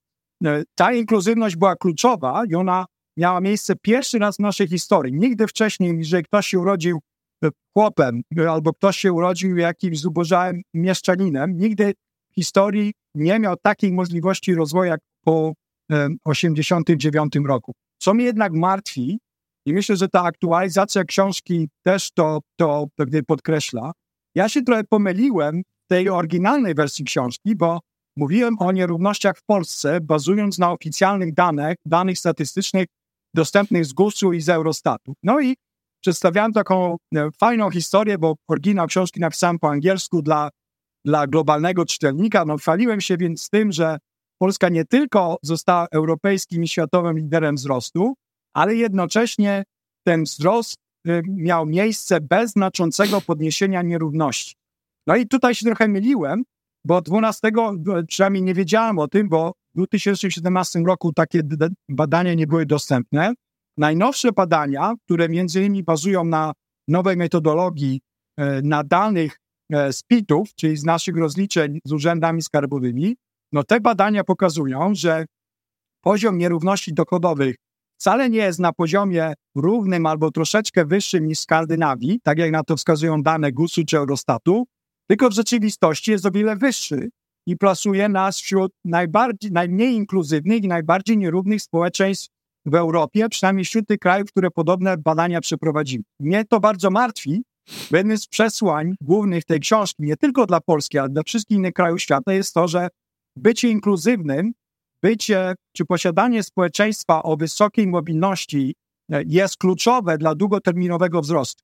e, 0.45 0.63
ta 0.75 0.93
inkluzywność 0.93 1.55
była 1.55 1.75
kluczowa 1.75 2.43
i 2.49 2.55
ona 2.55 2.85
miała 3.17 3.41
miejsce 3.41 3.75
pierwszy 3.81 4.19
raz 4.19 4.35
w 4.35 4.39
naszej 4.39 4.67
historii. 4.67 5.13
Nigdy 5.13 5.47
wcześniej, 5.47 6.03
że 6.03 6.21
ktoś 6.21 6.47
się 6.47 6.59
urodził 6.59 6.99
e, 7.43 7.49
chłopem 7.73 8.21
albo 8.49 8.73
ktoś 8.73 8.97
się 8.97 9.13
urodził 9.13 9.57
jakimś 9.57 9.99
zubożałym 9.99 10.61
mieszczaninem, 10.73 11.57
nigdy 11.57 11.93
w 12.31 12.35
historii 12.35 12.93
nie 13.15 13.39
miał 13.39 13.55
takiej 13.61 13.91
możliwości 13.91 14.55
rozwoju 14.55 14.89
jak 14.89 14.99
po 15.25 15.53
1989 15.89 17.33
roku. 17.47 17.73
Co 17.97 18.13
mnie 18.13 18.25
jednak 18.25 18.53
martwi, 18.53 19.19
i 19.65 19.73
myślę, 19.73 19.95
że 19.95 20.07
ta 20.07 20.23
aktualizacja 20.23 21.03
książki 21.03 21.69
też 21.83 22.11
to, 22.11 22.39
to 22.55 22.87
pewnie 22.95 23.23
podkreśla, 23.23 23.91
ja 24.35 24.49
się 24.49 24.61
trochę 24.61 24.83
pomyliłem 24.83 25.61
tej 25.87 26.09
oryginalnej 26.09 26.75
wersji 26.75 27.05
książki, 27.05 27.55
bo 27.55 27.79
mówiłem 28.17 28.55
o 28.59 28.71
nierównościach 28.71 29.37
w 29.37 29.43
Polsce, 29.43 30.01
bazując 30.01 30.59
na 30.59 30.71
oficjalnych 30.71 31.33
danych, 31.33 31.75
danych 31.85 32.19
statystycznych 32.19 32.87
dostępnych 33.33 33.85
z 33.85 33.93
GUS-u 33.93 34.33
i 34.33 34.41
z 34.41 34.49
Eurostatu. 34.49 35.13
No 35.23 35.41
i 35.41 35.55
przedstawiałem 36.03 36.53
taką 36.53 36.97
e, 37.15 37.29
fajną 37.39 37.71
historię, 37.71 38.17
bo 38.17 38.35
oryginał 38.47 38.87
książki 38.87 39.19
napisałem 39.19 39.59
po 39.59 39.69
angielsku 39.69 40.21
dla, 40.21 40.49
dla 41.05 41.27
globalnego 41.27 41.85
czytelnika. 41.85 42.45
No, 42.45 42.57
chwaliłem 42.57 43.01
się 43.01 43.17
więc 43.17 43.43
z 43.43 43.49
tym, 43.49 43.71
że 43.71 43.97
Polska 44.41 44.69
nie 44.69 44.85
tylko 44.85 45.37
została 45.41 45.87
europejskim 45.91 46.63
i 46.63 46.67
światowym 46.67 47.17
liderem 47.17 47.55
wzrostu, 47.55 48.13
ale 48.53 48.75
jednocześnie 48.75 49.63
ten 50.07 50.23
wzrost 50.23 50.75
y, 51.07 51.21
miał 51.27 51.65
miejsce 51.65 52.21
bez 52.21 52.51
znaczącego 52.51 53.21
podniesienia 53.21 53.81
nierówności. 53.81 54.55
No 55.07 55.15
i 55.15 55.27
tutaj 55.27 55.55
się 55.55 55.65
trochę 55.65 55.87
myliłem, 55.87 56.43
bo 56.85 57.01
12, 57.01 57.51
przynajmniej 58.07 58.43
nie 58.43 58.53
wiedziałem 58.53 58.99
o 58.99 59.07
tym, 59.07 59.29
bo 59.29 59.51
w 59.75 59.77
2017 59.77 60.79
roku 60.79 61.13
takie 61.13 61.41
badania 61.89 62.33
nie 62.33 62.47
były 62.47 62.65
dostępne. 62.65 63.33
Najnowsze 63.77 64.31
badania, 64.31 64.93
które 65.05 65.29
między 65.29 65.59
innymi 65.59 65.83
bazują 65.83 66.25
na 66.25 66.53
nowej 66.87 67.17
metodologii, 67.17 68.01
e, 68.37 68.61
na 68.61 68.83
danych 68.83 69.39
e, 69.71 69.93
z 69.93 70.03
PIT-ów, 70.03 70.55
czyli 70.55 70.77
z 70.77 70.83
naszych 70.83 71.17
rozliczeń 71.17 71.79
z 71.85 71.91
urzędami 71.91 72.41
skarbowymi, 72.41 73.15
no 73.51 73.63
te 73.63 73.79
badania 73.79 74.23
pokazują, 74.23 74.95
że 74.95 75.25
poziom 76.01 76.37
nierówności 76.37 76.93
dochodowych 76.93 77.55
wcale 77.99 78.29
nie 78.29 78.39
jest 78.39 78.59
na 78.59 78.73
poziomie 78.73 79.33
równym 79.55 80.05
albo 80.05 80.31
troszeczkę 80.31 80.85
wyższym 80.85 81.27
niż 81.27 81.39
w 81.39 81.41
Skandynawii, 81.41 82.19
tak 82.23 82.37
jak 82.37 82.51
na 82.51 82.63
to 82.63 82.75
wskazują 82.77 83.23
dane 83.23 83.51
GUS-u 83.51 83.85
czy 83.85 83.97
Eurostatu, 83.97 84.65
tylko 85.07 85.29
w 85.29 85.33
rzeczywistości 85.33 86.11
jest 86.11 86.25
o 86.25 86.31
wiele 86.31 86.55
wyższy 86.55 87.09
i 87.47 87.57
plasuje 87.57 88.09
nas 88.09 88.39
wśród 88.39 88.71
najbardziej, 88.85 89.51
najmniej 89.51 89.93
inkluzywnych 89.93 90.63
i 90.63 90.67
najbardziej 90.67 91.17
nierównych 91.17 91.61
społeczeństw 91.61 92.29
w 92.65 92.75
Europie, 92.75 93.29
przynajmniej 93.29 93.65
wśród 93.65 93.87
tych 93.87 93.99
krajów, 93.99 94.31
które 94.31 94.51
podobne 94.51 94.97
badania 94.97 95.41
przeprowadziły. 95.41 96.03
Mnie 96.19 96.45
to 96.45 96.59
bardzo 96.59 96.89
martwi, 96.91 97.43
bo 97.91 97.97
jednym 97.97 98.17
z 98.17 98.27
przesłań 98.27 98.95
głównych 99.01 99.45
tej 99.45 99.59
książki, 99.59 100.03
nie 100.03 100.17
tylko 100.17 100.45
dla 100.45 100.61
Polski, 100.61 100.97
ale 100.97 101.09
dla 101.09 101.23
wszystkich 101.23 101.57
innych 101.57 101.73
krajów 101.73 102.01
świata, 102.01 102.33
jest 102.33 102.53
to, 102.53 102.67
że 102.67 102.87
bycie 103.35 103.69
inkluzywnym, 103.69 104.53
bycie 105.01 105.55
czy 105.73 105.85
posiadanie 105.85 106.43
społeczeństwa 106.43 107.23
o 107.23 107.37
wysokiej 107.37 107.87
mobilności 107.87 108.75
e, 109.11 109.23
jest 109.27 109.57
kluczowe 109.57 110.17
dla 110.17 110.35
długoterminowego 110.35 111.21
wzrostu. 111.21 111.63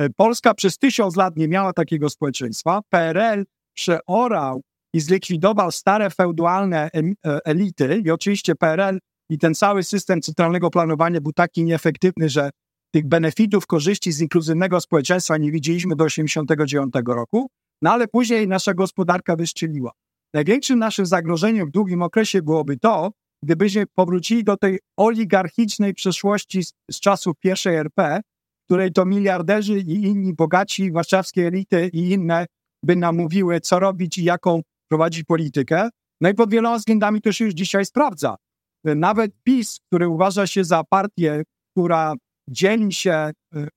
E, 0.00 0.10
Polska 0.10 0.54
przez 0.54 0.78
tysiąc 0.78 1.16
lat 1.16 1.36
nie 1.36 1.48
miała 1.48 1.72
takiego 1.72 2.10
społeczeństwa. 2.10 2.80
PRL 2.88 3.44
przeorał 3.74 4.62
i 4.94 5.00
zlikwidował 5.00 5.72
stare 5.72 6.10
feudalne 6.10 6.90
e, 6.94 7.38
elity 7.44 8.02
i 8.04 8.10
oczywiście 8.10 8.54
PRL 8.54 8.98
i 9.30 9.38
ten 9.38 9.54
cały 9.54 9.82
system 9.82 10.20
centralnego 10.20 10.70
planowania 10.70 11.20
był 11.20 11.32
taki 11.32 11.64
nieefektywny, 11.64 12.28
że 12.28 12.50
tych 12.94 13.08
benefitów, 13.08 13.66
korzyści 13.66 14.12
z 14.12 14.20
inkluzywnego 14.20 14.80
społeczeństwa 14.80 15.36
nie 15.36 15.52
widzieliśmy 15.52 15.96
do 15.96 16.04
1989 16.04 17.06
roku, 17.16 17.50
no 17.82 17.90
ale 17.92 18.08
później 18.08 18.48
nasza 18.48 18.74
gospodarka 18.74 19.36
wyszczeliła. 19.36 19.92
Największym 20.34 20.78
naszym 20.78 21.06
zagrożeniem 21.06 21.68
w 21.68 21.70
długim 21.70 22.02
okresie 22.02 22.42
byłoby 22.42 22.76
to, 22.76 23.10
gdybyśmy 23.44 23.86
powrócili 23.94 24.44
do 24.44 24.56
tej 24.56 24.78
oligarchicznej 24.96 25.94
przeszłości 25.94 26.64
z, 26.64 26.72
z 26.90 27.00
czasów 27.00 27.36
pierwszej 27.38 27.76
RP, 27.76 28.20
której 28.70 28.92
to 28.92 29.04
miliarderzy 29.04 29.78
i 29.78 30.02
inni 30.02 30.34
bogaci, 30.34 30.92
warszawskie 30.92 31.46
elity 31.46 31.90
i 31.92 32.10
inne 32.10 32.46
by 32.84 32.96
nam 32.96 33.16
mówiły, 33.16 33.60
co 33.60 33.78
robić 33.78 34.18
i 34.18 34.24
jaką 34.24 34.60
prowadzić 34.90 35.24
politykę. 35.24 35.88
No 36.20 36.28
i 36.28 36.34
pod 36.34 36.50
wieloma 36.50 36.78
względami 36.78 37.20
to 37.20 37.32
się 37.32 37.44
już 37.44 37.54
dzisiaj 37.54 37.86
sprawdza. 37.86 38.36
Nawet 38.84 39.32
PiS, 39.42 39.78
który 39.86 40.08
uważa 40.08 40.46
się 40.46 40.64
za 40.64 40.84
partię, 40.84 41.42
która 41.72 42.14
dzieli 42.50 42.92
się 42.92 43.30
y, 43.56 43.68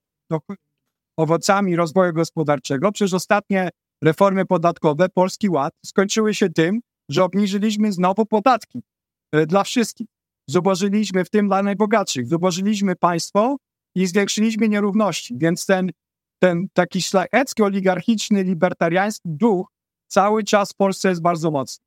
owocami 1.18 1.76
rozwoju 1.76 2.14
gospodarczego, 2.14 2.92
przez 2.92 3.14
ostatnie 3.14 3.70
reformy 4.04 4.46
podatkowe, 4.46 5.10
Polski 5.10 5.50
Ład, 5.50 5.74
skończyły 5.86 6.34
się 6.34 6.50
tym, 6.50 6.80
że 7.10 7.24
obniżyliśmy 7.24 7.92
znowu 7.92 8.26
podatki 8.26 8.84
e, 9.32 9.46
dla 9.46 9.64
wszystkich. 9.64 10.08
Zobaczyliśmy 10.50 11.26
w 11.26 11.30
tym 11.30 11.48
dla 11.48 11.64
najbogatszych. 11.64 12.28
Zobaczyliśmy 12.28 12.96
państwo 12.96 13.58
i 13.96 14.08
zwiększyliśmy 14.08 14.70
nierówności. 14.70 15.38
Więc 15.38 15.66
ten, 15.66 15.92
ten 16.40 16.68
taki 16.74 17.02
szlachecki, 17.02 17.64
oligarchiczny, 17.64 18.44
libertariański 18.44 19.30
duch 19.30 19.68
cały 20.08 20.44
czas 20.44 20.72
w 20.72 20.76
Polsce 20.76 21.10
jest 21.10 21.22
bardzo 21.22 21.52
mocny. 21.52 21.86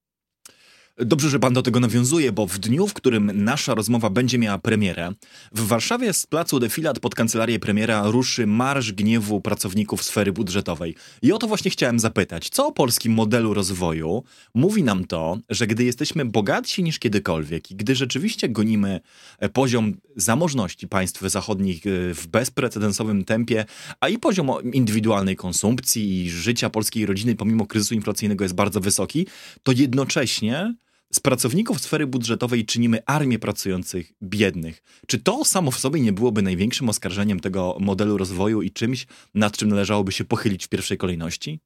Dobrze, 0.99 1.31
że 1.31 1.39
pan 1.39 1.53
do 1.53 1.63
tego 1.63 1.81
nawiązuje, 1.81 2.33
bo 2.33 2.47
w 2.47 2.59
dniu, 2.59 2.87
w 2.87 2.95
którym 2.95 3.45
nasza 3.45 3.75
rozmowa 3.75 4.11
będzie 4.11 4.39
miała 4.39 4.59
premierę, 4.59 5.13
w 5.53 5.67
Warszawie 5.67 6.13
z 6.13 6.27
placu 6.27 6.61
Defilat 6.61 7.01
pod 7.01 7.15
kancelarię 7.15 7.59
premiera 7.59 8.11
ruszy 8.11 8.47
Marsz 8.47 8.93
Gniewu 8.93 9.41
Pracowników 9.41 10.05
Sfery 10.05 10.33
Budżetowej. 10.33 10.95
I 11.23 11.33
o 11.33 11.39
to 11.39 11.47
właśnie 11.47 11.71
chciałem 11.71 11.99
zapytać. 11.99 12.49
Co 12.49 12.67
o 12.67 12.73
polskim 12.73 13.13
modelu 13.13 13.55
rozwoju 13.55 14.23
mówi 14.55 14.83
nam 14.83 15.05
to, 15.05 15.39
że 15.51 15.67
gdy 15.67 15.85
jesteśmy 15.85 16.25
bogatsi 16.25 16.83
niż 16.83 16.99
kiedykolwiek 16.99 17.71
i 17.71 17.77
gdy 17.77 17.95
rzeczywiście 17.95 18.49
gonimy 18.49 19.01
e, 19.39 19.49
poziom 19.49 19.95
zamożności 20.17 20.89
państw 20.89 21.21
zachodnich 21.21 21.87
e, 21.87 22.15
w 22.15 22.27
bezprecedensowym 22.27 23.25
tempie, 23.25 23.65
a 24.01 24.09
i 24.09 24.19
poziom 24.19 24.51
indywidualnej 24.73 25.37
konsumpcji 25.37 26.25
i 26.25 26.31
życia 26.31 26.71
polskiej 26.71 27.07
rodziny 27.07 27.35
pomimo 27.35 27.67
kryzysu 27.67 27.95
inflacyjnego 27.95 28.45
jest 28.45 28.55
bardzo 28.55 28.81
wysoki, 28.81 29.27
to 29.63 29.73
jednocześnie 29.73 30.75
z 31.13 31.21
pracowników 31.21 31.81
sfery 31.81 32.07
budżetowej 32.07 32.65
czynimy 32.65 32.99
armię 33.07 33.39
pracujących 33.39 34.13
biednych. 34.23 34.83
Czy 35.07 35.19
to 35.19 35.45
samo 35.45 35.71
w 35.71 35.79
sobie 35.79 36.01
nie 36.01 36.13
byłoby 36.13 36.43
największym 36.43 36.89
oskarżeniem 36.89 37.41
tego 37.41 37.77
modelu 37.81 38.19
rozwoju 38.19 38.63
i 38.63 38.71
czymś, 38.71 39.07
nad 39.35 39.57
czym 39.57 39.69
należałoby 39.69 40.13
się 40.13 40.25
pochylić 40.25 40.67
w 40.67 40.69
pierwszej 40.69 40.99
kolejności? 40.99 41.61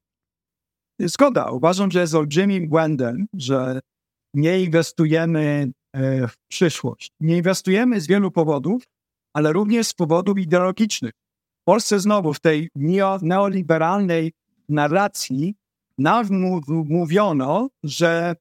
Zgoda. 1.00 1.50
Uważam, 1.50 1.90
że 1.90 2.00
jest 2.00 2.14
olbrzymim 2.14 2.68
błędem, 2.68 3.26
że 3.34 3.80
nie 4.34 4.62
inwestujemy 4.62 5.72
e, 5.92 6.28
w 6.28 6.34
przyszłość. 6.48 7.10
Nie 7.20 7.36
inwestujemy 7.36 8.00
z 8.00 8.06
wielu 8.06 8.30
powodów, 8.30 8.82
ale 9.34 9.52
również 9.52 9.86
z 9.86 9.92
powodów 9.92 10.38
ideologicznych. 10.38 11.12
W 11.62 11.64
Polsce 11.64 12.00
znowu 12.00 12.34
w 12.34 12.40
tej 12.40 12.68
neoliberalnej 13.22 14.32
narracji 14.68 15.54
nam 15.98 16.26
mówiono, 16.68 17.68
że 17.82 18.36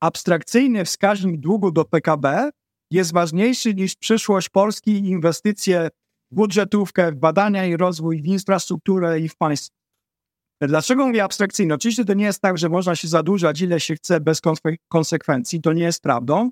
abstrakcyjny 0.00 0.84
wskaźnik 0.84 1.40
długu 1.40 1.70
do 1.70 1.84
PKB 1.84 2.50
jest 2.90 3.12
ważniejszy 3.12 3.74
niż 3.74 3.96
przyszłość 3.96 4.48
Polski 4.48 4.90
i 4.90 5.08
inwestycje 5.08 5.88
w 6.32 6.34
budżetówkę, 6.34 7.12
w 7.12 7.16
badania 7.16 7.66
i 7.66 7.76
rozwój, 7.76 8.22
w 8.22 8.26
infrastrukturę 8.26 9.20
i 9.20 9.28
w 9.28 9.36
państwo. 9.36 9.78
Dlaczego 10.62 11.06
mówię 11.06 11.24
abstrakcyjnie? 11.24 11.74
Oczywiście 11.74 12.04
to 12.04 12.14
nie 12.14 12.24
jest 12.24 12.40
tak, 12.40 12.58
że 12.58 12.68
można 12.68 12.96
się 12.96 13.08
zadłużać 13.08 13.60
ile 13.60 13.80
się 13.80 13.94
chce 13.94 14.20
bez 14.20 14.40
konsekwencji, 14.88 15.60
to 15.60 15.72
nie 15.72 15.82
jest 15.82 16.02
prawdą, 16.02 16.50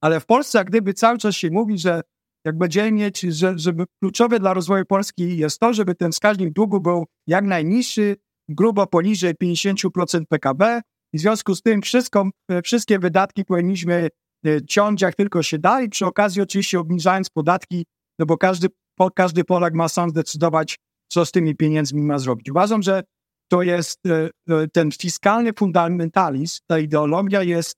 ale 0.00 0.20
w 0.20 0.26
Polsce 0.26 0.58
jak 0.58 0.66
gdyby 0.66 0.94
cały 0.94 1.18
czas 1.18 1.34
się 1.34 1.50
mówi, 1.50 1.78
że 1.78 2.00
jak 2.44 2.58
będziemy 2.58 2.92
mieć, 2.92 3.20
że, 3.20 3.58
żeby 3.58 3.84
kluczowe 4.02 4.40
dla 4.40 4.54
rozwoju 4.54 4.84
Polski 4.84 5.38
jest 5.38 5.60
to, 5.60 5.72
żeby 5.72 5.94
ten 5.94 6.12
wskaźnik 6.12 6.52
długu 6.52 6.80
był 6.80 7.06
jak 7.26 7.44
najniższy, 7.44 8.16
grubo 8.48 8.86
poniżej 8.86 9.34
50% 9.42 10.24
PKB 10.28 10.80
i 11.14 11.18
w 11.18 11.20
związku 11.20 11.54
z 11.54 11.62
tym 11.62 11.82
wszystko, 11.82 12.30
wszystkie 12.64 12.98
wydatki 12.98 13.44
powinniśmy 13.44 14.08
e, 14.46 14.62
ciąć 14.66 15.02
jak 15.02 15.14
tylko 15.14 15.42
się 15.42 15.58
da 15.58 15.82
i 15.82 15.88
przy 15.88 16.06
okazji 16.06 16.42
oczywiście 16.42 16.80
obniżając 16.80 17.30
podatki, 17.30 17.84
no 18.18 18.26
bo 18.26 18.36
każdy, 18.38 18.68
każdy 19.14 19.44
Polak 19.44 19.74
ma 19.74 19.88
sam 19.88 20.10
zdecydować, 20.10 20.78
co 21.08 21.26
z 21.26 21.32
tymi 21.32 21.56
pieniędzmi 21.56 22.02
ma 22.02 22.18
zrobić. 22.18 22.50
Uważam, 22.50 22.82
że 22.82 23.02
to 23.50 23.62
jest 23.62 24.06
e, 24.06 24.30
e, 24.48 24.68
ten 24.68 24.90
fiskalny 24.90 25.52
fundamentalizm, 25.58 26.58
ta 26.66 26.78
ideologia 26.78 27.42
jest 27.42 27.74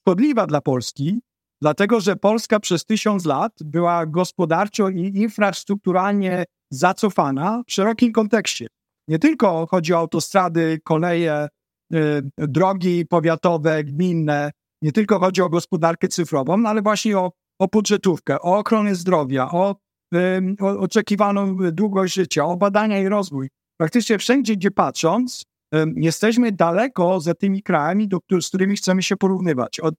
szkodliwa 0.00 0.46
dla 0.46 0.60
Polski, 0.60 1.20
dlatego 1.62 2.00
że 2.00 2.16
Polska 2.16 2.60
przez 2.60 2.84
tysiąc 2.84 3.24
lat 3.24 3.52
była 3.64 4.06
gospodarczo 4.06 4.88
i 4.88 5.12
infrastrukturalnie 5.14 6.44
zacofana 6.70 7.62
w 7.66 7.72
szerokim 7.72 8.12
kontekście. 8.12 8.66
Nie 9.08 9.18
tylko 9.18 9.66
chodzi 9.66 9.94
o 9.94 9.98
autostrady, 9.98 10.78
koleje, 10.84 11.48
drogi 12.38 13.06
powiatowe, 13.06 13.84
gminne, 13.84 14.50
nie 14.82 14.92
tylko 14.92 15.18
chodzi 15.18 15.42
o 15.42 15.48
gospodarkę 15.48 16.08
cyfrową, 16.08 16.56
no 16.56 16.68
ale 16.68 16.82
właśnie 16.82 17.18
o, 17.18 17.32
o 17.60 17.68
budżetówkę, 17.68 18.40
o 18.40 18.58
ochronę 18.58 18.94
zdrowia, 18.94 19.50
o, 19.50 19.76
o 20.60 20.78
oczekiwaną 20.78 21.56
długość 21.72 22.14
życia, 22.14 22.44
o 22.44 22.56
badania 22.56 23.00
i 23.00 23.08
rozwój. 23.08 23.48
Praktycznie 23.80 24.18
wszędzie, 24.18 24.56
gdzie 24.56 24.70
patrząc, 24.70 25.42
jesteśmy 25.96 26.52
daleko 26.52 27.20
za 27.20 27.34
tymi 27.34 27.62
krajami, 27.62 28.08
do, 28.08 28.18
z 28.40 28.48
którymi 28.48 28.76
chcemy 28.76 29.02
się 29.02 29.16
porównywać. 29.16 29.80
Od, 29.80 29.94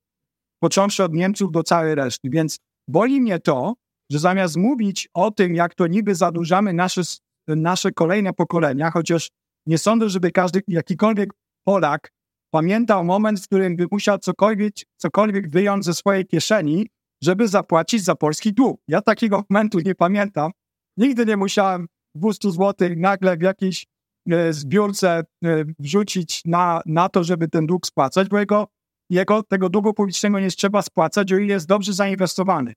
począwszy 0.64 1.04
od 1.04 1.14
Niemców 1.14 1.52
do 1.52 1.64
całej 1.64 1.96
reszty. 1.96 2.30
Więc 2.30 2.58
boli 2.88 3.22
mnie 3.22 3.40
to, 3.40 3.74
że 4.12 4.20
zamiast 4.20 4.58
mówić 4.58 5.10
o 5.14 5.32
tym, 5.32 5.56
jak 5.56 5.76
to 5.76 5.88
niby 5.88 6.16
zadłużamy 6.16 6.74
nasze, 6.74 7.02
nasze 7.48 7.92
kolejne 7.92 8.34
pokolenia, 8.34 8.92
chociaż 8.92 9.30
nie 9.68 9.78
sądzę, 9.78 10.10
żeby 10.10 10.32
każdy, 10.32 10.62
jakikolwiek 10.68 11.30
Polak 11.64 12.12
pamiętał 12.54 13.04
moment, 13.04 13.40
w 13.40 13.46
którym 13.46 13.76
by 13.76 13.88
musiał 13.92 14.18
cokolwiek, 14.18 14.74
cokolwiek 14.98 15.50
wyjąć 15.50 15.86
ze 15.86 15.94
swojej 15.94 16.26
kieszeni, 16.26 16.88
żeby 17.24 17.48
zapłacić 17.48 18.04
za 18.04 18.16
polski 18.16 18.54
dług. 18.54 18.82
Ja 18.88 19.02
takiego 19.02 19.44
momentu 19.50 19.80
nie 19.80 19.96
pamiętam. 19.96 20.52
Nigdy 20.98 21.26
nie 21.26 21.38
musiałem 21.38 21.88
200 22.16 22.52
zł 22.52 22.90
nagle 22.98 23.38
w 23.38 23.42
jakiejś 23.42 23.88
e, 24.32 24.54
zbiórce 24.54 25.10
e, 25.10 25.24
wrzucić 25.80 26.42
na, 26.46 26.82
na 26.86 27.10
to, 27.10 27.24
żeby 27.24 27.48
ten 27.48 27.68
dług 27.68 27.88
spłacać, 27.88 28.30
bo 28.30 28.40
jego 28.40 28.68
jego, 29.10 29.44
tego 29.44 29.70
długu 29.70 29.94
publicznego 29.94 30.40
nie 30.40 30.50
trzeba 30.50 30.82
spłacać, 30.82 31.34
o 31.34 31.38
ile 31.38 31.54
jest 31.54 31.68
dobrze 31.68 31.94
zainwestowany. 31.94 32.74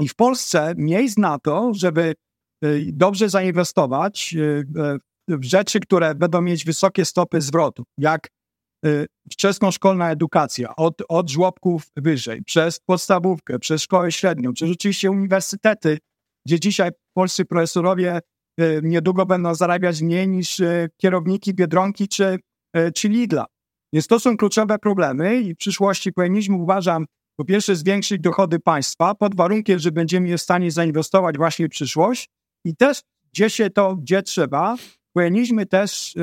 I 0.00 0.08
w 0.08 0.14
Polsce 0.14 0.74
miejsc 0.76 1.18
na 1.18 1.38
to, 1.38 1.74
żeby 1.74 2.14
y, 2.64 2.90
dobrze 2.92 3.28
zainwestować 3.28 4.34
y, 4.34 4.40
y, 4.40 4.98
w 5.38 5.44
rzeczy, 5.44 5.80
które 5.80 6.14
będą 6.14 6.40
mieć 6.42 6.64
wysokie 6.64 7.04
stopy 7.04 7.40
zwrotu, 7.40 7.84
jak 7.98 8.28
wczesnoszkolna 9.32 10.10
edukacja, 10.10 10.76
od, 10.76 11.02
od 11.08 11.30
żłobków 11.30 11.82
wyżej, 11.96 12.42
przez 12.42 12.80
podstawówkę, 12.80 13.58
przez 13.58 13.82
szkołę 13.82 14.12
średnią, 14.12 14.52
przez 14.52 14.70
oczywiście 14.70 15.10
uniwersytety, 15.10 15.98
gdzie 16.46 16.60
dzisiaj 16.60 16.90
polscy 17.16 17.44
profesorowie 17.44 18.20
niedługo 18.82 19.26
będą 19.26 19.54
zarabiać 19.54 20.02
mniej 20.02 20.28
niż 20.28 20.60
kierowniki 20.96 21.54
Biedronki 21.54 22.08
czy, 22.08 22.38
czy 22.94 23.08
Lidla. 23.08 23.46
Więc 23.92 24.06
to 24.06 24.20
są 24.20 24.36
kluczowe 24.36 24.78
problemy 24.78 25.40
i 25.40 25.54
w 25.54 25.56
przyszłości 25.56 26.12
powinniśmy, 26.12 26.56
uważam, 26.56 27.06
po 27.36 27.44
pierwsze 27.44 27.76
zwiększyć 27.76 28.20
dochody 28.20 28.58
państwa 28.58 29.14
pod 29.14 29.34
warunkiem, 29.36 29.78
że 29.78 29.92
będziemy 29.92 30.38
w 30.38 30.42
stanie 30.42 30.70
zainwestować 30.70 31.36
właśnie 31.36 31.66
w 31.66 31.70
przyszłość 31.70 32.28
i 32.64 32.76
też 32.76 33.00
gdzie 33.32 33.50
się 33.50 33.70
to, 33.70 33.96
gdzie 33.96 34.22
trzeba, 34.22 34.76
powinniśmy 35.12 35.66
też 35.66 36.14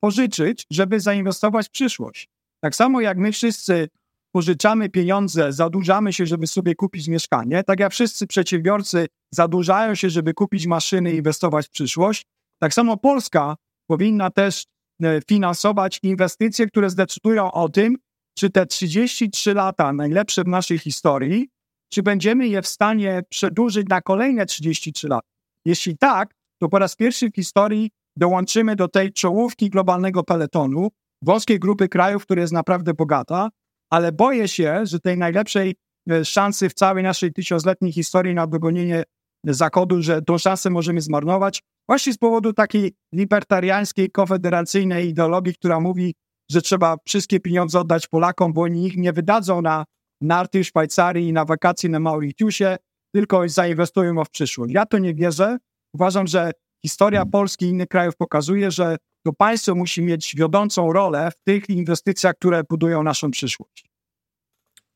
pożyczyć, 0.00 0.66
żeby 0.70 1.00
zainwestować 1.00 1.66
w 1.66 1.70
przyszłość. 1.70 2.28
Tak 2.60 2.74
samo 2.76 3.00
jak 3.00 3.18
my 3.18 3.32
wszyscy 3.32 3.88
pożyczamy 4.32 4.88
pieniądze, 4.88 5.52
zadłużamy 5.52 6.12
się, 6.12 6.26
żeby 6.26 6.46
sobie 6.46 6.74
kupić 6.74 7.08
mieszkanie, 7.08 7.64
tak 7.64 7.80
jak 7.80 7.92
wszyscy 7.92 8.26
przedsiębiorcy 8.26 9.06
zadłużają 9.30 9.94
się, 9.94 10.10
żeby 10.10 10.34
kupić 10.34 10.66
maszyny 10.66 11.12
i 11.12 11.16
inwestować 11.16 11.66
w 11.66 11.70
przyszłość, 11.70 12.26
tak 12.58 12.74
samo 12.74 12.96
Polska 12.96 13.56
powinna 13.86 14.30
też 14.30 14.64
E, 15.02 15.20
finansować 15.28 16.00
inwestycje, 16.02 16.66
które 16.66 16.90
zdecydują 16.90 17.52
o 17.52 17.68
tym, 17.68 17.96
czy 18.38 18.50
te 18.50 18.66
33 18.66 19.54
lata 19.54 19.92
najlepsze 19.92 20.44
w 20.44 20.48
naszej 20.48 20.78
historii, 20.78 21.48
czy 21.92 22.02
będziemy 22.02 22.48
je 22.48 22.62
w 22.62 22.68
stanie 22.68 23.22
przedłużyć 23.28 23.86
na 23.88 24.00
kolejne 24.00 24.46
33 24.46 25.08
lata. 25.08 25.28
Jeśli 25.64 25.98
tak, 25.98 26.34
to 26.58 26.68
po 26.68 26.78
raz 26.78 26.96
pierwszy 26.96 27.30
w 27.30 27.34
historii 27.34 27.90
dołączymy 28.16 28.76
do 28.76 28.88
tej 28.88 29.12
czołówki 29.12 29.70
globalnego 29.70 30.22
peletonu, 30.22 30.88
wąskiej 31.22 31.58
grupy 31.58 31.88
krajów, 31.88 32.22
która 32.22 32.40
jest 32.40 32.52
naprawdę 32.52 32.94
bogata, 32.94 33.48
ale 33.92 34.12
boję 34.12 34.48
się, 34.48 34.86
że 34.86 35.00
tej 35.00 35.18
najlepszej 35.18 35.74
e, 36.10 36.24
szansy 36.24 36.68
w 36.68 36.74
całej 36.74 37.04
naszej 37.04 37.32
tysiącletniej 37.32 37.92
historii 37.92 38.34
na 38.34 38.46
dogonienie 38.46 39.04
Zachodu, 39.46 40.02
że 40.02 40.22
tą 40.22 40.38
szansę 40.38 40.70
możemy 40.70 41.00
zmarnować, 41.00 41.62
właśnie 41.88 42.12
z 42.12 42.18
powodu 42.18 42.52
takiej 42.52 42.92
libertariańskiej, 43.14 44.10
konfederacyjnej 44.10 45.08
ideologii, 45.08 45.54
która 45.54 45.80
mówi, 45.80 46.14
że 46.50 46.62
trzeba 46.62 46.96
wszystkie 47.06 47.40
pieniądze 47.40 47.80
oddać 47.80 48.06
Polakom, 48.06 48.52
bo 48.52 48.62
oni 48.62 48.86
ich 48.86 48.96
nie 48.96 49.12
wydadzą 49.12 49.62
na 49.62 49.84
narty 50.20 50.64
w 50.64 50.66
Szwajcarii 50.66 51.28
i 51.28 51.32
na 51.32 51.44
wakacje 51.44 51.90
na 51.90 52.00
Mauritiusie, 52.00 52.76
tylko 53.14 53.48
zainwestują 53.48 54.24
w 54.24 54.30
przyszłość. 54.30 54.74
Ja 54.74 54.86
to 54.86 54.98
nie 54.98 55.14
wierzę. 55.14 55.58
Uważam, 55.94 56.26
że 56.26 56.50
historia 56.82 57.26
Polski 57.26 57.64
i 57.64 57.68
innych 57.68 57.88
krajów 57.88 58.16
pokazuje, 58.16 58.70
że 58.70 58.96
to 59.24 59.32
państwo 59.32 59.74
musi 59.74 60.02
mieć 60.02 60.34
wiodącą 60.36 60.92
rolę 60.92 61.30
w 61.30 61.44
tych 61.44 61.70
inwestycjach, 61.70 62.34
które 62.36 62.62
budują 62.70 63.02
naszą 63.02 63.30
przyszłość. 63.30 63.90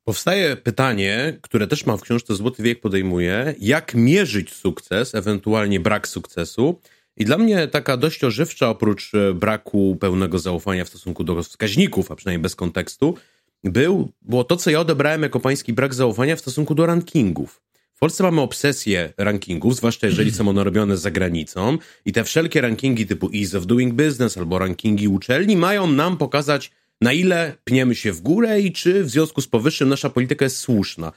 Powstaje 0.04 0.56
pytanie, 0.56 1.38
które 1.42 1.66
też 1.66 1.86
mam 1.86 1.98
w 1.98 2.02
książce 2.02 2.34
Złoty 2.34 2.62
Wiek 2.62 2.80
podejmuje, 2.80 3.54
jak 3.60 3.94
mierzyć 3.94 4.52
sukces, 4.52 5.14
ewentualnie 5.14 5.80
brak 5.80 6.08
sukcesu. 6.08 6.80
I 7.16 7.24
dla 7.24 7.38
mnie 7.38 7.68
taka 7.68 7.96
dość 7.96 8.24
ożywcza, 8.24 8.68
oprócz 8.68 9.14
e, 9.14 9.34
braku 9.34 9.96
pełnego 10.00 10.38
zaufania 10.38 10.84
w 10.84 10.88
stosunku 10.88 11.24
do 11.24 11.42
wskaźników, 11.42 12.10
a 12.10 12.16
przynajmniej 12.16 12.42
bez 12.42 12.56
kontekstu, 12.56 13.14
był, 13.64 14.12
było 14.22 14.44
to, 14.44 14.56
co 14.56 14.70
ja 14.70 14.80
odebrałem 14.80 15.22
jako 15.22 15.40
pański 15.40 15.72
brak 15.72 15.94
zaufania 15.94 16.36
w 16.36 16.40
stosunku 16.40 16.74
do 16.74 16.86
rankingów. 16.86 17.62
W 17.94 17.98
Polsce 17.98 18.24
mamy 18.24 18.40
obsesję 18.40 19.12
rankingów, 19.16 19.76
zwłaszcza 19.76 20.06
jeżeli 20.06 20.32
są 20.32 20.48
one 20.48 20.64
robione 20.64 20.96
za 20.96 21.10
granicą 21.10 21.78
i 22.04 22.12
te 22.12 22.24
wszelkie 22.24 22.60
rankingi 22.60 23.06
typu 23.06 23.30
Ease 23.34 23.58
of 23.58 23.66
Doing 23.66 23.94
Business 23.94 24.38
albo 24.38 24.58
rankingi 24.58 25.08
uczelni 25.08 25.56
mają 25.56 25.86
nam 25.86 26.16
pokazać 26.16 26.70
na 27.00 27.12
ile 27.12 27.56
pniemy 27.64 27.94
się 27.94 28.12
w 28.12 28.20
górę 28.20 28.60
i 28.60 28.72
czy 28.72 29.04
w 29.04 29.10
związku 29.10 29.40
z 29.40 29.48
powyższym 29.48 29.88
nasza 29.88 30.10
polityka 30.10 30.44
jest 30.44 30.58
słuszna. 30.58 31.12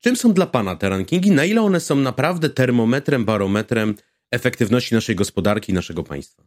Czym 0.00 0.16
są 0.16 0.32
dla 0.32 0.46
Pana 0.46 0.76
te 0.76 0.88
rankingi? 0.88 1.30
Na 1.30 1.44
ile 1.44 1.62
one 1.62 1.80
są 1.80 1.96
naprawdę 1.96 2.50
termometrem, 2.50 3.24
barometrem 3.24 3.94
efektywności 4.30 4.94
naszej 4.94 5.16
gospodarki 5.16 5.72
i 5.72 5.74
naszego 5.74 6.02
państwa? 6.02 6.42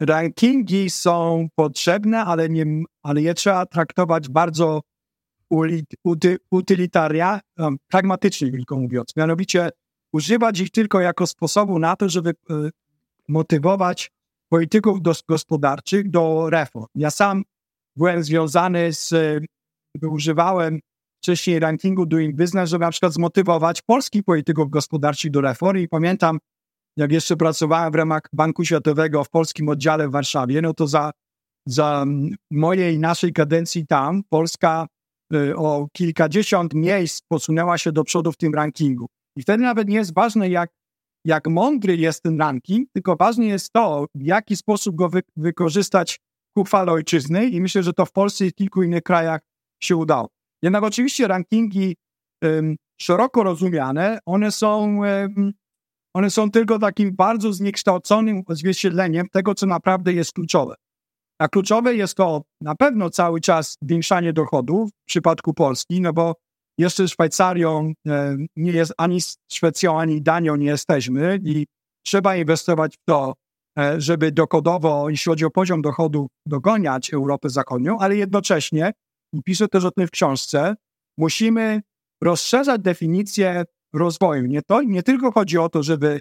Rankingi 0.00 0.90
są 0.90 1.48
potrzebne, 1.54 2.24
ale, 2.24 2.48
nie, 2.48 2.64
ale 3.02 3.22
je 3.22 3.34
trzeba 3.34 3.66
traktować 3.66 4.28
bardzo 4.28 4.80
utylitarnie, 6.50 7.40
um, 7.58 7.76
pragmatycznie, 7.88 8.50
tylko 8.50 8.78
mówiąc. 8.78 9.16
Mianowicie 9.16 9.70
używać 10.12 10.60
ich 10.60 10.70
tylko 10.70 11.00
jako 11.00 11.26
sposobu 11.26 11.78
na 11.78 11.96
to, 11.96 12.08
żeby 12.08 12.30
y, 12.30 12.34
motywować 13.28 14.10
polityków 14.48 14.98
gospodarczych 15.28 16.10
do 16.10 16.50
reform. 16.50 16.86
Ja 16.94 17.10
sam 17.10 17.42
byłem 17.96 18.24
związany 18.24 18.92
z, 18.92 19.14
używałem 20.02 20.80
wcześniej 21.22 21.58
rankingu 21.58 22.06
Doing 22.06 22.36
Business, 22.36 22.70
żeby 22.70 22.84
na 22.84 22.90
przykład 22.90 23.12
zmotywować 23.12 23.82
polskich 23.82 24.24
polityków 24.24 24.70
gospodarczych 24.70 25.30
do 25.30 25.40
reform 25.40 25.78
i 25.78 25.88
pamiętam, 25.88 26.38
jak 26.96 27.12
jeszcze 27.12 27.36
pracowałem 27.36 27.92
w 27.92 27.94
ramach 27.94 28.22
Banku 28.32 28.64
Światowego 28.64 29.24
w 29.24 29.30
polskim 29.30 29.68
oddziale 29.68 30.08
w 30.08 30.10
Warszawie, 30.10 30.62
no 30.62 30.74
to 30.74 30.86
za, 30.86 31.10
za 31.66 32.04
mojej 32.50 32.98
naszej 32.98 33.32
kadencji 33.32 33.86
tam 33.86 34.22
Polska 34.28 34.86
o 35.56 35.86
kilkadziesiąt 35.92 36.74
miejsc 36.74 37.20
posunęła 37.28 37.78
się 37.78 37.92
do 37.92 38.04
przodu 38.04 38.32
w 38.32 38.36
tym 38.36 38.54
rankingu. 38.54 39.06
I 39.36 39.42
wtedy 39.42 39.62
nawet 39.62 39.88
nie 39.88 39.96
jest 39.96 40.14
ważne, 40.14 40.48
jak 40.48 40.70
jak 41.24 41.46
mądry 41.46 41.96
jest 41.96 42.22
ten 42.22 42.38
ranking, 42.40 42.88
tylko 42.92 43.16
ważne 43.16 43.46
jest 43.46 43.72
to, 43.72 44.06
w 44.14 44.22
jaki 44.22 44.56
sposób 44.56 44.96
go 44.96 45.08
wy 45.08 45.22
wykorzystać 45.36 46.20
ku 46.56 46.64
chwale 46.64 46.92
ojczyzny 46.92 47.46
i 47.46 47.60
myślę, 47.60 47.82
że 47.82 47.92
to 47.92 48.06
w 48.06 48.12
Polsce 48.12 48.46
i 48.46 48.50
w 48.50 48.54
kilku 48.54 48.82
innych 48.82 49.02
krajach 49.02 49.40
się 49.82 49.96
udało. 49.96 50.28
Jednak 50.62 50.82
oczywiście 50.82 51.28
rankingi 51.28 51.96
um, 52.42 52.76
szeroko 53.00 53.42
rozumiane, 53.42 54.18
one 54.26 54.52
są, 54.52 54.98
um, 54.98 55.52
one 56.14 56.30
są 56.30 56.50
tylko 56.50 56.78
takim 56.78 57.16
bardzo 57.16 57.52
zniekształconym 57.52 58.42
odzwierciedleniem 58.46 59.28
tego, 59.28 59.54
co 59.54 59.66
naprawdę 59.66 60.12
jest 60.12 60.32
kluczowe. 60.32 60.74
A 61.38 61.48
kluczowe 61.48 61.94
jest 61.94 62.14
to 62.14 62.42
na 62.60 62.74
pewno 62.74 63.10
cały 63.10 63.40
czas 63.40 63.76
zwiększanie 63.82 64.32
dochodów 64.32 64.90
w 64.90 65.04
przypadku 65.04 65.54
Polski, 65.54 66.00
no 66.00 66.12
bo 66.12 66.34
jeszcze 66.78 67.08
Szwajcarią 67.08 67.92
e, 68.08 68.36
nie 68.56 68.72
jest, 68.72 68.92
ani 68.98 69.18
Szwecją, 69.52 70.00
ani 70.00 70.22
Danią 70.22 70.56
nie 70.56 70.66
jesteśmy 70.66 71.38
i 71.44 71.66
trzeba 72.06 72.36
inwestować 72.36 72.94
w 72.94 73.04
to, 73.04 73.34
e, 73.78 74.00
żeby 74.00 74.32
dochodowo, 74.32 75.10
jeśli 75.10 75.30
chodzi 75.30 75.44
o 75.44 75.50
poziom 75.50 75.82
dochodu, 75.82 76.28
dogoniać 76.46 77.12
Europę 77.14 77.50
Zachodnią, 77.50 77.98
ale 77.98 78.16
jednocześnie, 78.16 78.92
i 79.32 79.42
piszę 79.42 79.68
też 79.68 79.84
o 79.84 79.90
tym 79.90 80.06
w 80.06 80.10
książce, 80.10 80.74
musimy 81.18 81.80
rozszerzać 82.22 82.82
definicję 82.82 83.64
rozwoju. 83.94 84.46
Nie, 84.46 84.62
to, 84.62 84.82
nie 84.82 85.02
tylko 85.02 85.32
chodzi 85.32 85.58
o 85.58 85.68
to, 85.68 85.82
żeby, 85.82 86.20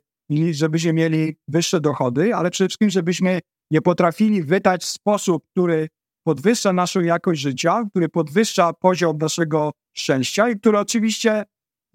żebyśmy 0.51 0.93
mieli 0.93 1.35
wyższe 1.47 1.81
dochody, 1.81 2.35
ale 2.35 2.49
przede 2.49 2.67
wszystkim, 2.67 2.89
żebyśmy 2.89 3.39
nie 3.71 3.81
potrafili 3.81 4.43
wydać 4.43 4.83
w 4.83 4.87
sposób, 4.87 5.43
który 5.51 5.87
podwyższa 6.23 6.73
naszą 6.73 7.01
jakość 7.01 7.41
życia, 7.41 7.83
który 7.89 8.09
podwyższa 8.09 8.73
poziom 8.73 9.17
naszego 9.17 9.71
szczęścia 9.97 10.49
i 10.49 10.59
który 10.59 10.79
oczywiście 10.79 11.43